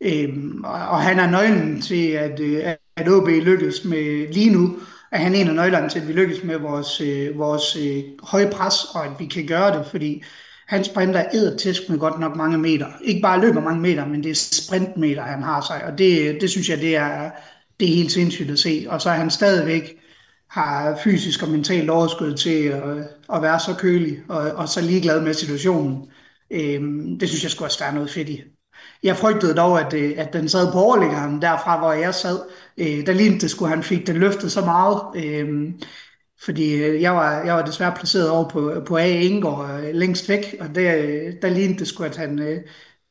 Øh, 0.00 0.28
og, 0.64 0.72
og 0.72 1.00
han 1.00 1.18
er 1.18 1.30
nøglen 1.30 1.82
til, 1.82 2.10
at, 2.10 2.40
øh, 2.40 2.62
at 2.96 3.08
OB 3.08 3.28
lykkes 3.28 3.84
med 3.84 4.32
lige 4.32 4.50
nu, 4.50 4.76
at 5.12 5.20
han 5.20 5.34
en 5.34 5.48
af 5.48 5.54
nøglerne 5.54 5.88
til, 5.88 6.00
at 6.00 6.08
vi 6.08 6.12
lykkes 6.12 6.44
med 6.44 6.56
vores, 6.56 7.00
øh, 7.00 7.38
vores 7.38 7.76
øh, 7.76 8.02
høje 8.22 8.50
pres, 8.50 8.74
og 8.94 9.04
at 9.04 9.12
vi 9.18 9.26
kan 9.26 9.46
gøre 9.46 9.78
det, 9.78 9.86
fordi 9.86 10.22
han 10.68 10.84
sprinter 10.84 11.24
eddertisk 11.32 11.82
med 11.88 11.98
godt 11.98 12.20
nok 12.20 12.36
mange 12.36 12.58
meter. 12.58 12.86
Ikke 13.04 13.20
bare 13.20 13.40
løber 13.40 13.60
mange 13.60 13.80
meter, 13.80 14.06
men 14.06 14.22
det 14.22 14.30
er 14.30 14.34
sprintmeter, 14.34 15.22
han 15.22 15.42
har 15.42 15.60
sig. 15.60 15.84
Og 15.84 15.98
det, 15.98 16.40
det 16.40 16.50
synes 16.50 16.68
jeg, 16.68 16.78
det 16.78 16.96
er, 16.96 17.30
det 17.80 17.90
er 17.90 17.94
helt 17.94 18.12
sindssygt 18.12 18.50
at 18.50 18.58
se. 18.58 18.86
Og 18.88 19.00
så 19.00 19.10
er 19.10 19.14
han 19.14 19.30
stadigvæk 19.30 19.98
har 20.48 20.98
fysisk 21.04 21.42
og 21.42 21.48
mentalt 21.48 21.90
overskud 21.90 22.34
til 22.34 22.64
at, 22.64 22.82
at 23.34 23.42
være 23.42 23.60
så 23.60 23.74
kølig 23.78 24.18
og, 24.28 24.38
og 24.38 24.68
så 24.68 24.80
ligeglad 24.80 25.20
med 25.20 25.34
situationen. 25.34 26.10
Øhm, 26.50 27.18
det 27.18 27.28
synes 27.28 27.42
jeg 27.42 27.50
skulle 27.50 27.66
også, 27.66 27.78
der 27.80 27.90
er 27.90 27.94
noget 27.94 28.10
fedt 28.10 28.28
i. 28.28 28.42
Jeg 29.02 29.16
frygtede 29.16 29.54
dog, 29.54 29.80
at, 29.80 29.94
øh, 29.94 30.14
at 30.16 30.32
den 30.32 30.48
sad 30.48 30.72
på 30.72 30.78
overliggeren 30.78 31.42
derfra, 31.42 31.78
hvor 31.78 31.92
jeg 31.92 32.14
sad. 32.14 32.40
Øh, 32.78 33.06
der 33.06 33.12
lignede 33.12 33.40
det 33.40 33.50
skulle, 33.50 33.70
han 33.70 33.82
fik 33.82 34.06
den 34.06 34.16
løftet 34.16 34.52
så 34.52 34.60
meget. 34.64 35.24
Øh, 35.24 35.70
fordi 36.44 36.74
øh, 36.84 37.02
jeg 37.02 37.12
var, 37.14 37.44
jeg 37.44 37.54
var 37.54 37.64
desværre 37.64 37.94
placeret 37.96 38.30
over 38.30 38.48
på, 38.50 38.82
på 38.86 38.96
A. 38.96 39.06
Ingård 39.06 39.70
øh, 39.84 39.94
længst 39.94 40.28
væk, 40.28 40.56
og 40.60 40.74
der, 40.74 40.96
øh, 40.96 41.32
der 41.42 41.48
lignede 41.50 41.78
det 41.78 41.88
sgu, 41.88 42.04
at 42.04 42.16
han, 42.16 42.38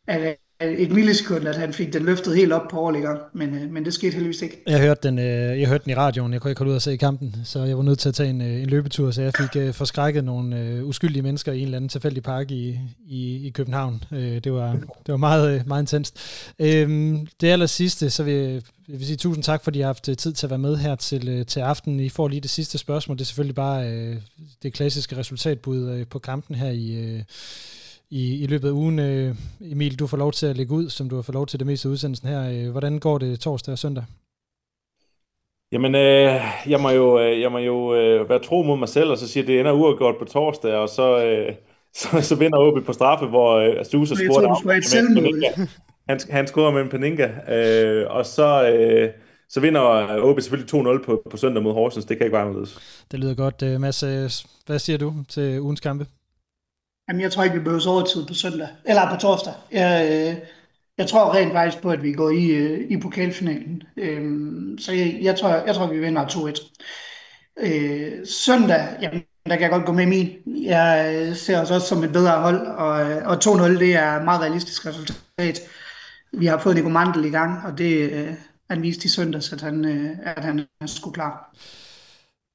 at, 0.07 0.37
et 0.59 0.91
millisekund, 0.91 1.47
at 1.47 1.55
han 1.55 1.73
fik 1.73 1.93
den 1.93 2.05
løftet 2.05 2.35
helt 2.35 2.53
op 2.53 2.67
på 2.71 2.79
overliggeren, 2.79 3.17
men, 3.33 3.55
øh, 3.55 3.71
men 3.71 3.85
det 3.85 3.93
skete 3.93 4.13
heldigvis 4.13 4.41
ikke. 4.41 4.63
Jeg 4.67 4.81
hørte 4.81 5.07
den, 5.07 5.19
øh, 5.19 5.59
jeg 5.59 5.67
hørte 5.67 5.83
den 5.83 5.91
i 5.91 5.95
radioen, 5.95 6.33
jeg 6.33 6.41
kunne 6.41 6.51
ikke 6.51 6.59
holde 6.59 6.71
ud 6.71 6.75
og 6.75 6.81
se 6.81 6.93
i 6.93 6.97
kampen, 6.97 7.35
så 7.43 7.63
jeg 7.63 7.77
var 7.77 7.83
nødt 7.83 7.99
til 7.99 8.09
at 8.09 8.15
tage 8.15 8.29
en, 8.29 8.41
øh, 8.41 8.61
en 8.61 8.69
løbetur, 8.69 9.11
så 9.11 9.21
jeg 9.21 9.33
fik 9.37 9.55
øh, 9.61 9.73
forskrækket 9.73 10.23
nogle 10.23 10.59
øh, 10.59 10.85
uskyldige 10.85 11.23
mennesker 11.23 11.51
i 11.51 11.57
en 11.57 11.63
eller 11.63 11.77
anden 11.77 11.89
tilfældig 11.89 12.23
park 12.23 12.51
i, 12.51 12.79
i, 13.07 13.47
i 13.47 13.49
København. 13.49 14.03
Øh, 14.11 14.43
det, 14.43 14.53
var, 14.53 14.71
det 15.05 15.11
var 15.11 15.17
meget, 15.17 15.55
øh, 15.55 15.67
meget 15.67 15.81
intenst. 15.81 16.17
Øh, 16.59 17.17
det 17.41 17.47
aller 17.47 17.65
sidste, 17.65 18.09
så 18.09 18.23
vil 18.23 18.33
jeg, 18.33 18.61
jeg 18.89 18.99
vil 18.99 19.05
sige 19.05 19.17
tusind 19.17 19.43
tak, 19.43 19.63
fordi 19.63 19.79
I 19.79 19.81
har 19.81 19.87
haft 19.87 20.09
øh, 20.09 20.17
tid 20.17 20.33
til 20.33 20.45
at 20.45 20.49
være 20.49 20.59
med 20.59 20.77
her 20.77 20.95
til, 20.95 21.29
øh, 21.29 21.45
til 21.45 21.59
aften. 21.59 21.99
I 21.99 22.09
får 22.09 22.27
lige 22.27 22.41
det 22.41 22.49
sidste 22.49 22.77
spørgsmål. 22.77 23.17
Det 23.17 23.23
er 23.23 23.25
selvfølgelig 23.25 23.55
bare 23.55 23.89
øh, 23.89 24.15
det 24.63 24.73
klassiske 24.73 25.17
resultatbud 25.17 25.89
øh, 25.89 26.07
på 26.07 26.19
kampen 26.19 26.55
her 26.55 26.69
i, 26.69 26.91
øh, 26.95 27.23
i, 28.09 28.43
i 28.43 28.47
løbet 28.47 28.67
af 28.67 28.71
ugen. 28.71 28.99
Øh, 28.99 29.35
Emil, 29.71 29.99
du 29.99 30.07
får 30.07 30.17
lov 30.17 30.31
til 30.31 30.45
at 30.45 30.57
lægge 30.57 30.73
ud, 30.73 30.89
som 30.89 31.09
du 31.09 31.15
har 31.15 31.21
fået 31.21 31.33
lov 31.33 31.47
til 31.47 31.59
det 31.59 31.67
meste 31.67 31.87
af 31.87 31.91
udsendelsen 31.91 32.27
her. 32.29 32.49
Øh, 32.51 32.71
hvordan 32.71 32.99
går 32.99 33.17
det 33.17 33.39
torsdag 33.39 33.71
og 33.71 33.79
søndag? 33.79 34.03
Jamen, 35.71 35.95
øh, 35.95 36.41
jeg 36.67 36.79
må 36.79 36.89
jo, 36.89 37.19
øh, 37.19 37.41
jeg 37.41 37.51
må 37.51 37.57
jo 37.57 37.95
øh, 37.95 38.29
være 38.29 38.39
tro 38.39 38.63
mod 38.63 38.77
mig 38.77 38.89
selv, 38.89 39.09
og 39.09 39.17
så 39.17 39.27
sige, 39.27 39.43
at 39.43 39.47
det 39.47 39.59
ender 39.59 39.71
uafgjort 39.71 40.15
på 40.19 40.25
torsdag, 40.25 40.73
og 40.73 40.89
så, 40.89 41.25
øh, 41.25 41.55
så, 41.99 42.21
så 42.21 42.35
vinder 42.35 42.57
OB 42.57 42.85
på 42.85 42.93
straffe, 42.93 43.25
hvor 43.25 43.55
øh, 43.55 43.79
Astusa 43.79 44.15
scorer 44.15 45.57
han, 46.09 46.19
han 46.29 46.47
scorer 46.47 46.71
med 46.71 46.81
en 46.81 46.89
Paninka, 46.89 47.29
øh, 47.53 48.05
og 48.09 48.25
så, 48.25 48.69
øh, 48.69 49.09
så 49.49 49.59
vinder 49.59 49.81
OB 50.21 50.41
selvfølgelig 50.41 50.75
2-0 50.75 51.05
på, 51.05 51.21
på 51.31 51.37
søndag 51.37 51.63
mod 51.63 51.73
Horsens. 51.73 52.05
Det 52.05 52.17
kan 52.17 52.25
ikke 52.25 52.33
være 52.33 52.45
anderledes. 52.45 53.03
Det 53.11 53.19
lyder 53.19 53.35
godt. 53.35 53.81
Mads, 53.81 54.01
hvad 54.65 54.79
siger 54.79 54.97
du 54.97 55.13
til 55.29 55.61
ugens 55.61 55.79
kampe? 55.79 56.05
Jamen, 57.09 57.21
jeg 57.21 57.31
tror 57.31 57.43
ikke, 57.43 57.55
vi 57.55 57.63
behøver 57.63 57.87
overtid 57.87 58.25
på 58.25 58.33
søndag, 58.33 58.67
eller 58.85 59.09
på 59.09 59.15
torsdag. 59.21 59.53
Jeg, 59.71 60.09
øh, 60.11 60.37
jeg 60.97 61.07
tror 61.07 61.33
rent 61.33 61.51
faktisk 61.53 61.81
på, 61.81 61.91
at 61.91 62.03
vi 62.03 62.13
går 62.13 62.29
i, 62.29 62.45
øh, 62.45 62.91
i 62.91 62.97
pokalfinalen. 62.97 63.83
Øh, 63.97 64.79
så 64.79 64.91
jeg, 64.91 65.19
jeg, 65.21 65.39
tror, 65.39 65.49
jeg 65.49 65.75
tror, 65.75 65.87
vi 65.87 65.99
vinder 65.99 66.25
2-1. 66.27 66.71
Øh, 67.59 68.25
søndag, 68.25 68.87
jamen, 69.01 69.23
der 69.45 69.55
kan 69.55 69.61
jeg 69.61 69.69
godt 69.69 69.85
gå 69.85 69.91
med 69.91 70.05
min. 70.05 70.29
Jeg 70.63 71.15
øh, 71.15 71.35
ser 71.35 71.61
os 71.61 71.71
også 71.71 71.87
som 71.87 72.03
et 72.03 72.11
bedre 72.11 72.41
hold, 72.41 72.67
og, 72.67 73.11
øh, 73.11 73.27
og 73.27 73.37
2-0, 73.45 73.79
det 73.79 73.95
er 73.95 74.11
et 74.11 74.23
meget 74.23 74.41
realistisk 74.41 74.85
resultat. 74.85 75.59
Vi 76.33 76.45
har 76.45 76.59
fået 76.59 76.75
Nico 76.75 76.89
Mandel 76.89 77.25
i 77.25 77.29
gang, 77.29 77.65
og 77.65 77.77
det 77.77 78.11
øh, 78.11 78.33
han 78.69 78.81
viste 78.81 79.05
i 79.05 79.09
søndags, 79.09 79.53
at 79.53 79.61
han, 79.61 79.85
øh, 79.85 80.17
at 80.23 80.43
han 80.43 80.59
er 80.81 80.85
sgu 80.85 81.11
klar. 81.11 81.55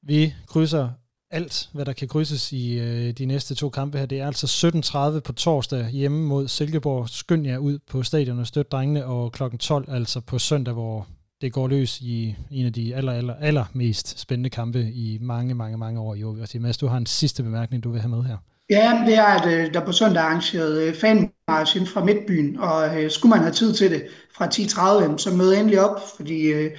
Vi 0.03 0.35
krydser 0.47 0.89
alt, 1.33 1.68
hvad 1.72 1.85
der 1.85 1.93
kan 1.93 2.09
krydses 2.09 2.53
i 2.53 2.78
øh, 2.78 3.11
de 3.11 3.26
næste 3.26 3.55
to 3.55 3.68
kampe 3.68 3.99
her. 3.99 4.07
Det 4.07 4.20
er 4.20 4.26
altså 4.26 4.70
17.30 5.16 5.20
på 5.20 5.33
torsdag 5.33 5.87
hjemme 5.87 6.26
mod 6.26 6.49
Silkeborg. 6.49 7.09
Skynd 7.09 7.47
jer 7.47 7.59
ud 7.59 7.78
på 7.91 8.03
stadion 8.03 8.39
og 8.39 8.47
støt 8.47 8.72
drengene, 8.72 9.07
og 9.07 9.33
klokken 9.33 9.59
12 9.59 9.85
altså 9.91 10.20
på 10.20 10.39
søndag, 10.39 10.74
hvor 10.74 11.07
det 11.41 11.53
går 11.53 11.68
løs 11.68 12.01
i 12.01 12.37
en 12.51 12.66
af 12.66 12.72
de 12.72 12.95
aller, 12.95 13.12
aller, 13.12 13.35
aller 13.35 13.64
mest 13.72 14.18
spændende 14.18 14.51
kampe 14.51 14.80
i 14.80 15.18
mange, 15.20 15.55
mange, 15.55 15.78
mange 15.78 16.01
år 16.01 16.14
i. 16.14 16.24
Og 16.24 16.37
Mads, 16.61 16.78
du 16.78 16.87
har 16.87 16.97
en 16.97 17.07
sidste 17.07 17.43
bemærkning, 17.43 17.85
du 17.85 17.91
vil 17.91 18.01
have 18.01 18.11
med 18.11 18.22
her. 18.22 18.37
Ja, 18.70 19.03
det 19.07 19.14
er, 19.14 19.24
at 19.24 19.47
øh, 19.47 19.74
der 19.74 19.85
på 19.85 19.93
søndag 19.93 20.20
er 20.20 20.24
arrangeret 20.24 20.83
øh, 20.83 20.95
fanmarsch 20.95 21.76
ind 21.76 21.87
fra 21.87 22.05
Midtbyen, 22.05 22.59
og 22.59 23.03
øh, 23.03 23.11
skulle 23.11 23.30
man 23.30 23.41
have 23.41 23.53
tid 23.53 23.74
til 23.74 23.91
det 23.91 24.07
fra 24.37 24.47
10.30, 24.47 25.18
så 25.18 25.30
mød 25.35 25.55
endelig 25.55 25.80
op, 25.80 26.01
fordi 26.16 26.47
øh, 26.47 26.70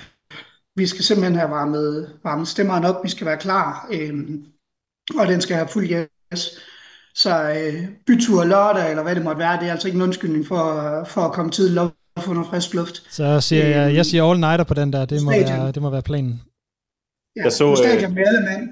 vi 0.76 0.88
skal 0.88 1.04
simpelthen 1.04 1.36
have 1.36 1.50
varmet, 1.50 2.20
varmet 2.24 2.48
stemmerne 2.48 2.88
op, 2.90 3.04
vi 3.04 3.10
skal 3.10 3.28
være 3.28 3.38
klar, 3.38 3.88
øh, 3.92 4.14
og 5.20 5.28
den 5.28 5.42
skal 5.42 5.56
have 5.56 5.68
fuld 5.68 5.88
gas. 5.88 6.50
Så 7.16 7.50
øh, 7.52 7.90
bytur 8.08 8.44
lørdag, 8.44 8.90
eller 8.90 9.04
hvad 9.04 9.16
det 9.16 9.24
måtte 9.24 9.40
være, 9.40 9.60
det 9.60 9.68
er 9.68 9.72
altså 9.72 9.88
ikke 9.88 9.96
en 9.96 10.02
undskyldning 10.02 10.48
for, 10.48 10.64
for 11.04 11.22
at 11.22 11.34
komme 11.34 11.52
tidligt 11.52 11.80
op 11.80 11.94
og 12.16 12.24
få 12.24 12.34
noget 12.34 12.50
frisk 12.50 12.74
luft. 12.74 13.14
Så 13.14 13.42
siger 13.42 13.66
jeg, 13.66 13.96
jeg 13.96 14.06
siger 14.06 14.24
all-nighter 14.24 14.64
på 14.64 14.74
den 14.74 14.94
der, 14.94 15.06
det 15.06 15.24
må, 15.24 15.32
være, 15.32 15.72
det 15.72 15.82
må 15.82 15.90
være 15.90 16.02
planen. 16.02 16.42
Ja, 17.36 17.44
jeg 17.44 17.52
så, 17.52 17.76
stadion 17.76 18.12
øh, 18.12 18.16
med 18.16 18.24
alle 18.28 18.42
mand. 18.50 18.70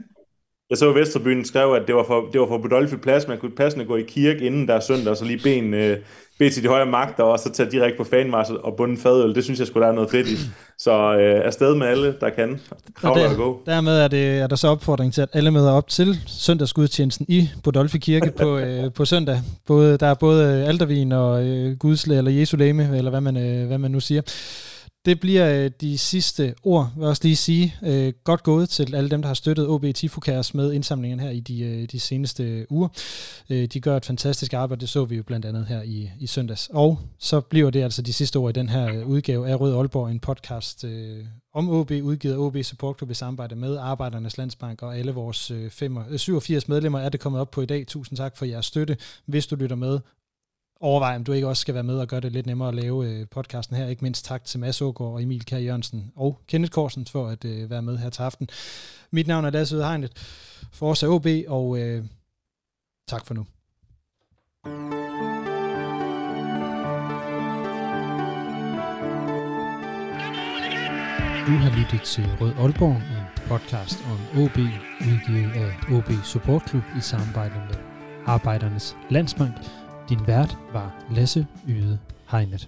Jeg 0.71 0.77
så 0.77 0.91
Vesterbyen 0.91 1.45
skrev, 1.45 1.73
at 1.73 1.87
det 1.87 1.95
var 1.95 2.03
for, 2.03 2.27
det 2.33 2.41
var 2.41 2.47
for 2.47 2.57
Budolfi 2.57 2.95
plads. 2.95 3.27
Man 3.27 3.37
kunne 3.37 3.51
passende 3.51 3.85
gå 3.85 3.95
i 3.95 4.01
kirke 4.01 4.45
inden 4.45 4.67
der 4.67 4.73
er 4.73 4.79
søndag, 4.79 5.11
og 5.11 5.17
så 5.17 5.25
lige 5.25 5.39
ben, 5.43 5.73
øh, 5.73 5.97
bede 6.39 6.49
til 6.49 6.63
de 6.63 6.67
højere 6.67 6.85
magter, 6.85 7.23
og 7.23 7.39
så 7.39 7.51
tage 7.51 7.71
direkte 7.71 7.97
på 7.97 8.03
fanmarsel 8.03 8.57
og 8.57 8.75
bunde 8.75 8.97
fadøl. 8.97 9.35
Det 9.35 9.43
synes 9.43 9.59
jeg 9.59 9.67
skulle 9.67 9.83
der 9.83 9.91
er 9.91 9.95
noget 9.95 10.11
fedt 10.11 10.27
i. 10.27 10.37
Så 10.77 10.91
øh, 10.91 11.45
afsted 11.45 11.75
med 11.75 11.87
alle, 11.87 12.15
der 12.21 12.29
kan. 12.29 12.59
Kravler 12.95 13.29
og 13.29 13.35
gå. 13.35 13.61
Dermed 13.65 13.97
er, 13.97 14.07
det, 14.07 14.39
er 14.39 14.47
der 14.47 14.55
så 14.55 14.67
opfordring 14.67 15.13
til, 15.13 15.21
at 15.21 15.29
alle 15.33 15.51
møder 15.51 15.71
op 15.71 15.87
til 15.87 16.19
søndagsgudstjenesten 16.27 17.25
i 17.29 17.49
Budolfi 17.63 17.97
Kirke 17.97 18.31
på, 18.31 18.57
øh, 18.59 18.93
på 18.93 19.05
søndag. 19.05 19.41
Både, 19.67 19.97
der 19.97 20.07
er 20.07 20.13
både 20.13 20.65
Aldervin 20.65 21.11
og 21.11 21.47
øh, 21.47 21.77
Gudslæ, 21.77 22.17
eller 22.17 22.31
Jesu 22.31 22.57
Lame, 22.57 22.97
eller 22.97 23.09
hvad 23.09 23.21
man, 23.21 23.37
øh, 23.37 23.67
hvad 23.67 23.77
man 23.77 23.91
nu 23.91 23.99
siger. 23.99 24.21
Det 25.05 25.19
bliver 25.19 25.63
øh, 25.63 25.71
de 25.81 25.97
sidste 25.97 26.55
ord, 26.63 26.91
vil 26.95 27.01
jeg 27.01 27.09
også 27.09 27.23
lige 27.23 27.35
sige. 27.35 27.75
Øh, 27.83 28.13
godt 28.23 28.43
gået 28.43 28.69
til 28.69 28.95
alle 28.95 29.09
dem, 29.09 29.21
der 29.21 29.27
har 29.27 29.33
støttet 29.33 29.67
OB 29.67 29.85
Tifokærs 29.95 30.53
med 30.53 30.73
indsamlingen 30.73 31.19
her 31.19 31.29
i 31.29 31.39
de, 31.39 31.63
øh, 31.63 31.87
de 31.91 31.99
seneste 31.99 32.65
uger. 32.69 32.87
Øh, 33.49 33.65
de 33.65 33.79
gør 33.79 33.97
et 33.97 34.05
fantastisk 34.05 34.53
arbejde, 34.53 34.81
det 34.81 34.89
så 34.89 35.05
vi 35.05 35.15
jo 35.15 35.23
blandt 35.23 35.45
andet 35.45 35.65
her 35.65 35.81
i, 35.81 36.09
i 36.19 36.27
søndags. 36.27 36.69
Og 36.73 36.99
så 37.19 37.41
bliver 37.41 37.69
det 37.69 37.83
altså 37.83 38.01
de 38.01 38.13
sidste 38.13 38.37
ord 38.37 38.49
i 38.49 38.59
den 38.59 38.69
her 38.69 38.87
øh, 38.93 39.07
udgave 39.07 39.49
af 39.49 39.59
Rød 39.59 39.75
Aalborg, 39.75 40.11
en 40.11 40.19
podcast 40.19 40.83
øh, 40.83 41.25
om 41.53 41.69
OB, 41.69 41.91
udgivet 41.91 42.33
af 42.33 42.37
OB 42.37 42.57
Support 42.63 42.97
Club 42.97 43.11
i 43.11 43.13
samarbejde 43.13 43.55
med 43.55 43.77
Arbejdernes 43.77 44.37
Landsbank 44.37 44.81
og 44.81 44.97
alle 44.97 45.11
vores 45.11 45.51
øh, 45.51 45.69
85 45.69 46.21
87 46.21 46.63
øh, 46.63 46.69
medlemmer 46.69 46.99
er 46.99 47.09
det 47.09 47.19
kommet 47.19 47.41
op 47.41 47.51
på 47.51 47.61
i 47.61 47.65
dag. 47.65 47.87
Tusind 47.87 48.17
tak 48.17 48.37
for 48.37 48.45
jeres 48.45 48.65
støtte. 48.65 48.97
Hvis 49.25 49.47
du 49.47 49.55
lytter 49.55 49.75
med, 49.75 49.99
overveje, 50.81 51.15
om 51.15 51.23
du 51.23 51.31
ikke 51.31 51.47
også 51.47 51.61
skal 51.61 51.73
være 51.73 51.83
med 51.83 51.97
og 51.97 52.07
gøre 52.07 52.19
det 52.19 52.31
lidt 52.31 52.45
nemmere 52.45 52.67
at 52.67 52.75
lave 52.75 53.07
øh, 53.07 53.27
podcasten 53.31 53.75
her. 53.75 53.87
Ikke 53.87 54.03
mindst 54.03 54.25
tak 54.25 54.45
til 54.45 54.59
Mads 54.59 54.81
Ågaard 54.81 55.13
og 55.13 55.23
Emil 55.23 55.45
Kær 55.45 55.57
Jørgensen 55.57 56.11
og 56.15 56.41
Kenneth 56.47 56.71
Korsen 56.71 57.05
for 57.05 57.27
at 57.27 57.45
øh, 57.45 57.69
være 57.69 57.81
med 57.81 57.97
her 57.97 58.09
til 58.09 58.21
aften. 58.21 58.49
Mit 59.11 59.27
navn 59.27 59.45
er 59.45 59.49
Lasse 59.49 59.75
Udhegnet 59.75 60.11
for 60.71 60.91
os 60.91 61.03
OB, 61.03 61.27
og 61.47 61.79
øh, 61.79 62.05
tak 63.07 63.25
for 63.25 63.33
nu. 63.33 63.45
Du 71.47 71.57
har 71.57 71.79
lyttet 71.79 72.01
til 72.01 72.29
Rød 72.41 72.53
Aalborg, 72.59 72.95
en 72.95 73.47
podcast 73.47 73.97
om 74.05 74.41
OB, 74.43 74.57
udgivet 75.01 75.51
af 75.51 75.93
OB 75.93 76.11
Support 76.23 76.69
Club 76.69 76.83
i 76.97 77.01
samarbejde 77.01 77.55
med 77.69 77.75
Arbejdernes 78.25 78.97
Landsbank. 79.09 79.80
Din 80.11 80.27
vært 80.27 80.57
var 80.73 80.89
Lasse 81.15 81.45
Yde 81.71 81.95
Hegnet. 82.27 82.67